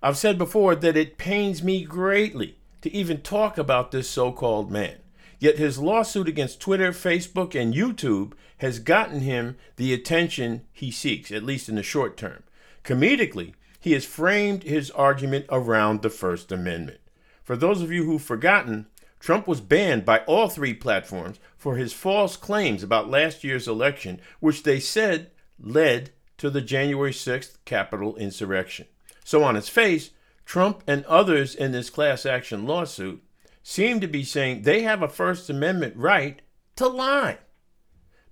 I've 0.00 0.16
said 0.16 0.38
before 0.38 0.76
that 0.76 0.96
it 0.96 1.18
pains 1.18 1.60
me 1.60 1.82
greatly 1.82 2.58
to 2.82 2.92
even 2.92 3.22
talk 3.22 3.58
about 3.58 3.90
this 3.90 4.08
so 4.08 4.30
called 4.30 4.70
man. 4.70 4.98
Yet 5.40 5.58
his 5.58 5.80
lawsuit 5.80 6.28
against 6.28 6.60
Twitter, 6.60 6.92
Facebook, 6.92 7.60
and 7.60 7.74
YouTube 7.74 8.34
has 8.58 8.78
gotten 8.78 9.20
him 9.22 9.56
the 9.74 9.92
attention 9.92 10.62
he 10.72 10.92
seeks, 10.92 11.32
at 11.32 11.42
least 11.42 11.68
in 11.68 11.74
the 11.74 11.82
short 11.82 12.16
term. 12.16 12.44
Comedically, 12.84 13.54
he 13.80 13.92
has 13.92 14.04
framed 14.04 14.62
his 14.62 14.92
argument 14.92 15.46
around 15.50 16.02
the 16.02 16.10
First 16.10 16.52
Amendment. 16.52 17.00
For 17.42 17.56
those 17.56 17.82
of 17.82 17.90
you 17.90 18.04
who've 18.04 18.22
forgotten, 18.22 18.86
Trump 19.18 19.48
was 19.48 19.60
banned 19.60 20.04
by 20.04 20.18
all 20.20 20.48
three 20.48 20.74
platforms 20.74 21.40
for 21.66 21.74
his 21.74 21.92
false 21.92 22.36
claims 22.36 22.84
about 22.84 23.10
last 23.10 23.42
year's 23.42 23.66
election, 23.66 24.20
which 24.38 24.62
they 24.62 24.78
said 24.78 25.32
led 25.58 26.10
to 26.38 26.48
the 26.48 26.60
January 26.60 27.10
6th 27.10 27.56
Capitol 27.64 28.14
insurrection. 28.14 28.86
So, 29.24 29.42
on 29.42 29.56
its 29.56 29.68
face, 29.68 30.10
Trump 30.44 30.84
and 30.86 31.04
others 31.06 31.56
in 31.56 31.72
this 31.72 31.90
class 31.90 32.24
action 32.24 32.66
lawsuit 32.66 33.20
seem 33.64 33.98
to 33.98 34.06
be 34.06 34.22
saying 34.22 34.62
they 34.62 34.82
have 34.82 35.02
a 35.02 35.08
First 35.08 35.50
Amendment 35.50 35.96
right 35.96 36.40
to 36.76 36.86
lie. 36.86 37.38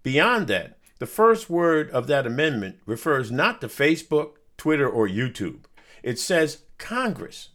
Beyond 0.05 0.47
that, 0.47 0.78
the 1.01 1.07
first 1.07 1.51
word 1.51 1.91
of 1.91 2.07
that 2.07 2.28
amendment 2.28 2.76
refers 2.87 3.32
not 3.32 3.61
to 3.62 3.66
Facebook, 3.66 4.35
Twitter, 4.57 4.89
or 4.89 5.09
YouTube. 5.09 5.64
It 6.05 6.20
says 6.20 6.62
Congress. 6.78 7.49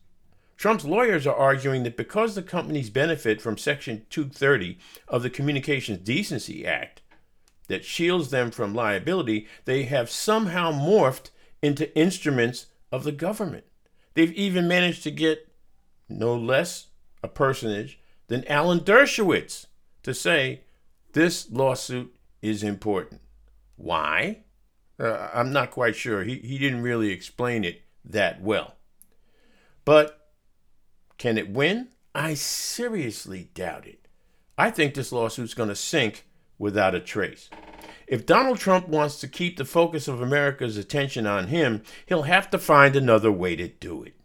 Trump's 0.60 0.84
lawyers 0.84 1.26
are 1.26 1.38
arguing 1.38 1.84
that 1.84 1.95
because 1.95 2.36
the 2.36 2.43
companies 2.43 2.89
benefit 2.89 3.41
from 3.41 3.57
Section 3.57 4.05
230 4.10 4.78
of 5.07 5.24
the 5.24 5.30
Communications 5.30 5.99
Decency 5.99 6.68
Act 6.68 7.01
that 7.70 7.86
shields 7.86 8.30
them 8.30 8.51
from 8.51 8.76
liability, 8.76 9.47
they 9.64 9.84
have 9.84 10.10
somehow 10.10 10.74
morphed 10.74 11.30
into 11.62 11.97
instruments 11.97 12.66
of 12.91 13.05
the 13.05 13.14
government. 13.14 13.64
They've 14.16 14.34
even 14.34 14.68
managed 14.68 15.01
to 15.03 15.12
get 15.12 15.47
no 16.10 16.36
less 16.36 16.88
a 17.24 17.30
personage 17.30 17.97
than 18.28 18.45
Alan 18.49 18.82
Dershowitz 18.82 19.68
to 20.03 20.14
say 20.14 20.64
this 21.14 21.49
lawsuit 21.49 22.14
is 22.41 22.64
important. 22.64 23.22
Why? 23.78 24.39
Uh, 24.99 25.30
I'm 25.34 25.53
not 25.53 25.72
quite 25.72 25.95
sure. 25.95 26.26
He, 26.26 26.36
he 26.39 26.57
didn't 26.57 26.82
really 26.82 27.12
explain 27.12 27.64
it 27.64 27.84
that 28.03 28.41
well. 28.41 28.76
But 29.86 30.18
can 31.20 31.38
it 31.38 31.51
win? 31.51 31.89
I 32.15 32.34
seriously 32.34 33.51
doubt 33.53 33.86
it. 33.86 34.07
I 34.57 34.72
think 34.72 34.93
this 34.95 35.11
lawsuit's 35.11 35.53
going 35.53 35.70
to 35.70 35.76
sink 35.76 36.26
without 36.57 36.95
a 36.95 36.99
trace. 36.99 37.49
If 38.07 38.26
Donald 38.26 38.57
Trump 38.57 38.88
wants 38.88 39.20
to 39.20 39.28
keep 39.28 39.57
the 39.57 39.65
focus 39.65 40.07
of 40.07 40.22
America's 40.22 40.78
attention 40.78 41.28
on 41.28 41.47
him, 41.47 41.84
he'll 42.07 42.24
have 42.24 42.49
to 42.49 42.57
find 42.57 42.95
another 42.95 43.32
way 43.32 43.55
to 43.55 43.67
do 43.67 44.01
it. 44.01 44.15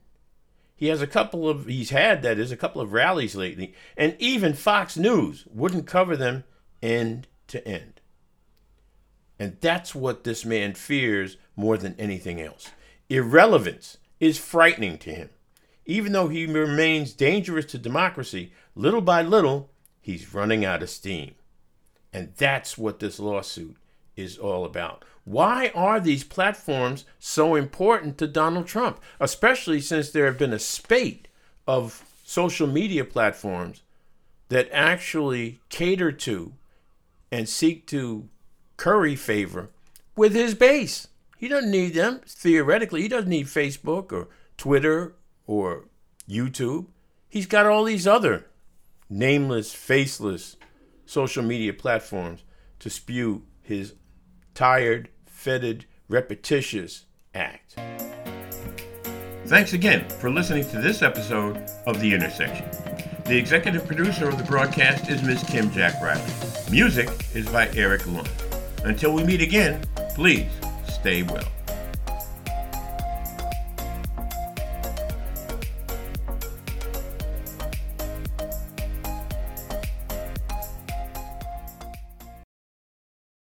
He 0.76 0.86
has 0.86 1.02
a 1.02 1.06
couple 1.06 1.48
of, 1.48 1.66
he's 1.66 1.90
had, 1.90 2.22
that 2.22 2.38
is, 2.38 2.50
a 2.50 2.56
couple 2.56 2.80
of 2.80 2.92
rallies 2.92 3.36
lately, 3.36 3.74
and 3.96 4.16
even 4.18 4.54
Fox 4.54 4.96
News 4.96 5.46
wouldn't 5.52 5.86
cover 5.86 6.16
them 6.16 6.44
end 6.82 7.28
to 7.48 7.66
end. 7.66 8.00
And 9.38 9.56
that's 9.60 9.94
what 9.94 10.24
this 10.24 10.44
man 10.44 10.74
fears 10.74 11.36
more 11.56 11.76
than 11.76 11.94
anything 11.98 12.40
else. 12.40 12.70
Irrelevance 13.08 13.98
is 14.20 14.38
frightening 14.38 14.98
to 14.98 15.10
him 15.10 15.30
even 15.86 16.12
though 16.12 16.28
he 16.28 16.46
remains 16.46 17.12
dangerous 17.12 17.66
to 17.66 17.78
democracy, 17.78 18.52
little 18.74 19.00
by 19.00 19.22
little, 19.22 19.70
he's 20.00 20.34
running 20.34 20.64
out 20.64 20.82
of 20.82 20.90
steam. 20.90 21.34
And 22.12 22.32
that's 22.36 22.78
what 22.78 23.00
this 23.00 23.18
lawsuit 23.18 23.76
is 24.16 24.38
all 24.38 24.64
about. 24.64 25.04
Why 25.24 25.72
are 25.74 26.00
these 26.00 26.22
platforms 26.22 27.04
so 27.18 27.54
important 27.54 28.18
to 28.18 28.26
Donald 28.26 28.66
Trump, 28.66 29.00
especially 29.18 29.80
since 29.80 30.10
there 30.10 30.26
have 30.26 30.38
been 30.38 30.52
a 30.52 30.58
spate 30.58 31.28
of 31.66 32.04
social 32.22 32.66
media 32.66 33.04
platforms 33.04 33.82
that 34.50 34.68
actually 34.70 35.60
cater 35.70 36.12
to 36.12 36.52
and 37.32 37.48
seek 37.48 37.86
to 37.88 38.28
curry 38.76 39.16
favor 39.16 39.70
with 40.14 40.34
his 40.34 40.54
base? 40.54 41.08
He 41.38 41.48
doesn't 41.48 41.70
need 41.70 41.94
them, 41.94 42.20
theoretically. 42.26 43.02
He 43.02 43.08
doesn't 43.08 43.28
need 43.28 43.46
Facebook 43.46 44.12
or 44.12 44.28
Twitter 44.56 45.14
or 45.46 45.84
YouTube. 46.28 46.86
He's 47.28 47.46
got 47.46 47.66
all 47.66 47.84
these 47.84 48.06
other 48.06 48.46
nameless, 49.08 49.72
faceless 49.72 50.56
social 51.06 51.42
media 51.42 51.72
platforms 51.72 52.44
to 52.78 52.90
spew 52.90 53.42
his 53.62 53.94
tired, 54.54 55.08
fetid, 55.26 55.86
repetitious 56.08 57.06
act. 57.34 57.76
Thanks 59.46 59.74
again 59.74 60.08
for 60.08 60.30
listening 60.30 60.64
to 60.70 60.80
this 60.80 61.02
episode 61.02 61.58
of 61.86 62.00
The 62.00 62.14
Intersection. 62.14 62.66
The 63.26 63.36
executive 63.36 63.86
producer 63.86 64.28
of 64.28 64.38
the 64.38 64.44
broadcast 64.44 65.08
is 65.08 65.22
Ms. 65.22 65.44
Kim 65.44 65.70
Jack 65.70 66.00
Riley. 66.02 66.22
Music 66.70 67.08
is 67.34 67.48
by 67.48 67.68
Eric 67.70 68.06
Lund. 68.06 68.28
Until 68.84 69.12
we 69.12 69.24
meet 69.24 69.40
again, 69.40 69.82
please 70.14 70.50
stay 70.88 71.22
well. 71.22 71.46